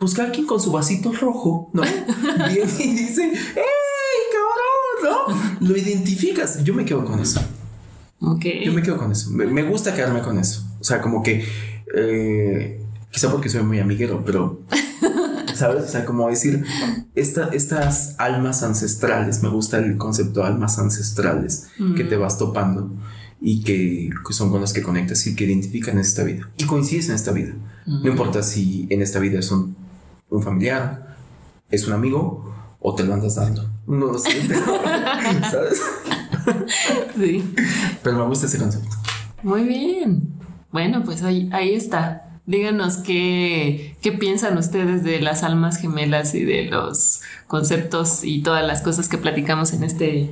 Pues 0.00 0.18
alguien 0.18 0.46
con 0.46 0.60
su 0.60 0.72
vasito 0.72 1.12
rojo, 1.12 1.70
¿no? 1.72 1.82
Viene 2.48 2.72
y 2.80 2.90
dice, 2.90 3.22
¡Ey, 3.22 4.24
cabrón! 4.34 5.38
¿No? 5.60 5.68
Lo 5.68 5.76
identificas. 5.76 6.64
Yo 6.64 6.74
me 6.74 6.84
quedo 6.84 7.04
con 7.04 7.20
eso. 7.20 7.40
Yo 8.64 8.72
me 8.72 8.82
quedo 8.82 8.96
con 8.96 9.12
eso. 9.12 9.30
Me, 9.30 9.62
gusta 9.62 9.94
quedarme 9.94 10.20
con 10.22 10.38
eso. 10.38 10.64
O 10.80 10.84
sea, 10.84 11.00
como 11.00 11.22
que. 11.22 11.44
Eh, 11.96 12.80
quizá 13.10 13.30
porque 13.30 13.48
soy 13.48 13.62
muy 13.62 13.78
amiguero, 13.78 14.22
pero. 14.24 14.60
¿Sabes? 15.54 15.84
O 15.84 15.88
sea, 15.88 16.04
como 16.04 16.28
decir, 16.28 16.64
estas 17.14 18.16
almas 18.18 18.64
ancestrales, 18.64 19.40
me 19.40 19.48
gusta 19.48 19.78
el 19.78 19.96
concepto 19.98 20.40
de 20.40 20.46
almas 20.48 20.80
ancestrales 20.80 21.68
que 21.96 22.02
te 22.02 22.16
vas 22.16 22.38
topando 22.38 22.90
y 23.40 23.62
que, 23.62 24.10
son 24.30 24.50
con 24.50 24.60
las 24.60 24.72
que 24.72 24.82
conectas 24.82 25.26
y 25.28 25.36
que 25.36 25.44
identifican 25.44 25.98
esta 25.98 26.24
vida. 26.24 26.50
Y 26.56 26.64
coincides 26.64 27.08
en 27.10 27.14
esta 27.14 27.30
vida. 27.30 27.54
No 27.86 28.10
importa 28.10 28.42
si 28.42 28.88
en 28.90 29.00
esta 29.00 29.20
vida 29.20 29.38
es 29.38 29.52
un, 29.52 29.76
un 30.30 30.42
familiar, 30.42 31.16
es 31.70 31.86
un 31.86 31.92
amigo 31.92 32.52
o 32.80 32.94
te 32.94 33.04
lo 33.04 33.14
andas 33.14 33.36
dando. 33.36 33.70
No 33.86 34.06
lo 34.06 34.18
sé, 34.18 34.30
¿sabes? 35.50 35.82
sí. 37.16 37.54
Pero 38.02 38.18
me 38.18 38.24
gusta 38.24 38.46
ese 38.46 38.58
concepto. 38.58 38.96
Muy 39.42 39.64
bien. 39.64 40.34
Bueno, 40.72 41.04
pues 41.04 41.22
ahí, 41.22 41.48
ahí 41.52 41.74
está. 41.74 42.40
Díganos 42.46 42.98
qué, 42.98 43.96
qué 44.02 44.12
piensan 44.12 44.58
ustedes 44.58 45.02
de 45.02 45.20
las 45.20 45.42
almas 45.42 45.78
gemelas 45.78 46.34
y 46.34 46.44
de 46.44 46.64
los 46.64 47.22
conceptos 47.46 48.22
y 48.22 48.42
todas 48.42 48.66
las 48.66 48.82
cosas 48.82 49.08
que 49.08 49.16
platicamos 49.16 49.72
en 49.72 49.84
este 49.84 50.30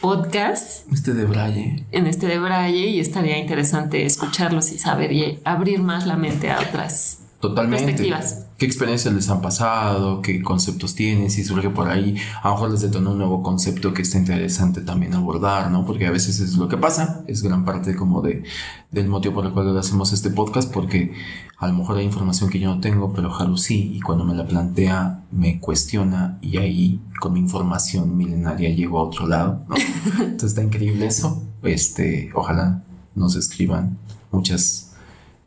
podcast. 0.00 0.86
Este 0.92 1.14
de 1.14 1.24
Braille. 1.24 1.84
En 1.90 2.06
este 2.06 2.26
de 2.28 2.38
Braille 2.38 2.86
y 2.88 3.00
estaría 3.00 3.38
interesante 3.38 4.04
escucharlos 4.06 4.70
y 4.70 4.78
saber 4.78 5.12
y 5.12 5.40
abrir 5.44 5.82
más 5.82 6.06
la 6.06 6.16
mente 6.16 6.50
a 6.50 6.60
otras 6.60 7.23
Totalmente. 7.48 8.10
¿Qué 8.56 8.64
experiencias 8.64 9.12
les 9.12 9.28
han 9.28 9.42
pasado? 9.42 10.22
¿Qué 10.22 10.40
conceptos 10.40 10.94
tienen? 10.94 11.30
Si 11.30 11.44
surge 11.44 11.68
por 11.68 11.90
ahí, 11.90 12.16
a 12.42 12.48
lo 12.48 12.54
mejor 12.54 12.70
les 12.70 12.80
detona 12.80 13.10
un 13.10 13.18
nuevo 13.18 13.42
concepto 13.42 13.92
que 13.92 14.00
está 14.00 14.16
interesante 14.16 14.80
también 14.80 15.12
abordar, 15.12 15.70
¿no? 15.70 15.84
Porque 15.84 16.06
a 16.06 16.10
veces 16.10 16.40
es 16.40 16.56
lo 16.56 16.68
que 16.68 16.78
pasa, 16.78 17.22
es 17.26 17.42
gran 17.42 17.66
parte 17.66 17.94
como 17.96 18.22
de, 18.22 18.44
del 18.90 19.08
motivo 19.08 19.34
por 19.34 19.44
el 19.44 19.52
cual 19.52 19.76
hacemos 19.76 20.14
este 20.14 20.30
podcast, 20.30 20.72
porque 20.72 21.12
a 21.58 21.66
lo 21.66 21.74
mejor 21.74 21.98
hay 21.98 22.06
información 22.06 22.48
que 22.48 22.58
yo 22.58 22.74
no 22.74 22.80
tengo, 22.80 23.12
pero 23.12 23.34
Haru 23.34 23.58
sí, 23.58 23.92
y 23.94 24.00
cuando 24.00 24.24
me 24.24 24.34
la 24.34 24.46
plantea, 24.46 25.24
me 25.30 25.60
cuestiona, 25.60 26.38
y 26.40 26.56
ahí 26.56 27.02
con 27.20 27.34
mi 27.34 27.40
información 27.40 28.16
milenaria 28.16 28.70
llego 28.70 29.00
a 29.00 29.02
otro 29.02 29.26
lado, 29.26 29.64
¿no? 29.68 29.74
Entonces 30.18 30.50
está 30.50 30.62
increíble 30.62 31.06
eso. 31.06 31.42
Este, 31.62 32.30
ojalá 32.34 32.82
nos 33.14 33.36
escriban 33.36 33.98
muchas 34.32 34.83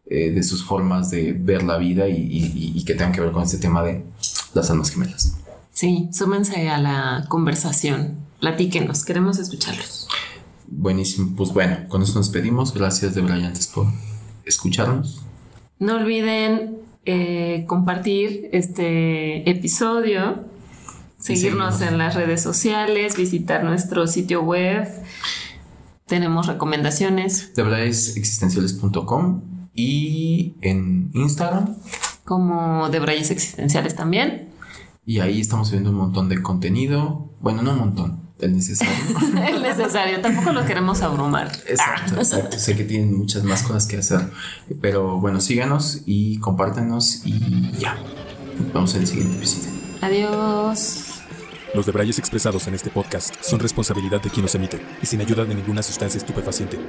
eh, 0.10 0.32
de 0.32 0.42
sus 0.42 0.64
formas 0.64 1.12
de 1.12 1.34
ver 1.34 1.64
la 1.64 1.78
vida 1.78 2.08
y, 2.08 2.82
que 2.86 2.94
tengan 2.94 3.12
que 3.12 3.20
ver 3.20 3.34
con 3.34 3.44
este 3.44 3.58
tema 3.58 3.84
de 3.84 4.06
las 4.54 4.70
almas 4.70 4.90
gemelas. 4.90 5.36
Sí, 5.74 6.08
súmense 6.14 6.70
a 6.70 6.78
la 6.78 7.26
conversación, 7.28 8.16
platíquenos, 8.40 9.04
queremos 9.04 9.38
escucharlos. 9.38 10.08
Buenísimo, 10.68 11.36
pues 11.36 11.52
bueno, 11.52 11.90
con 11.90 12.04
eso 12.04 12.20
nos 12.20 12.30
pedimos. 12.30 12.74
Gracias 12.74 13.16
de 13.16 13.22
brillantes 13.22 13.68
por 13.68 13.88
escucharnos. 14.46 15.26
No 15.78 15.96
olviden 15.96 16.78
eh, 17.06 17.66
compartir 17.68 18.48
este 18.54 19.50
episodio, 19.50 20.46
seguirnos 21.20 21.82
en 21.82 21.98
las 21.98 22.16
redes 22.16 22.42
sociales, 22.42 23.18
visitar 23.18 23.66
nuestro 23.66 24.08
sitio 24.08 24.42
web. 24.42 24.88
Tenemos 26.06 26.48
recomendaciones. 26.48 27.52
existenciales.com 27.58 29.57
y 29.78 30.56
en 30.62 31.12
Instagram. 31.14 31.78
Como 32.26 32.90
de 32.90 33.00
Brayes 33.00 33.32
Existenciales 33.32 33.96
también. 33.96 34.50
Y 35.06 35.22
ahí 35.22 35.40
estamos 35.40 35.72
viendo 35.72 35.92
un 35.92 35.96
montón 35.96 36.28
de 36.28 36.42
contenido. 36.42 37.30
Bueno, 37.40 37.62
no 37.62 37.72
un 37.72 37.80
montón, 37.80 38.30
el 38.42 38.54
necesario. 38.54 38.94
el 39.48 39.62
necesario, 39.62 40.20
tampoco 40.20 40.52
lo 40.52 40.66
queremos 40.66 41.02
abrumar. 41.02 41.50
Exacto, 41.68 42.16
exacto. 42.18 42.60
sé 42.60 42.76
que 42.76 42.84
tienen 42.84 43.18
muchas 43.18 43.46
más 43.46 43.64
cosas 43.64 43.86
que 43.86 43.98
hacer. 43.98 44.30
Pero 44.82 45.22
bueno, 45.22 45.40
síganos 45.40 46.02
y 46.06 46.40
compártenos 46.40 47.22
y 47.24 47.72
ya. 47.80 47.98
En 48.74 48.76
el 48.76 49.08
siguiente 49.08 49.38
episodio. 49.38 49.70
Adiós. 50.02 51.22
Los 51.76 51.86
debrayes 51.86 52.18
expresados 52.18 52.68
en 52.68 52.74
este 52.74 52.90
podcast 52.90 53.36
son 53.42 53.60
responsabilidad 53.60 54.22
de 54.22 54.32
quien 54.32 54.42
los 54.42 54.56
emite 54.56 54.82
y 55.02 55.06
sin 55.06 55.22
ayuda 55.22 55.46
de 55.46 55.54
ninguna 55.54 55.84
sustancia 55.84 56.18
estupefaciente. 56.18 56.80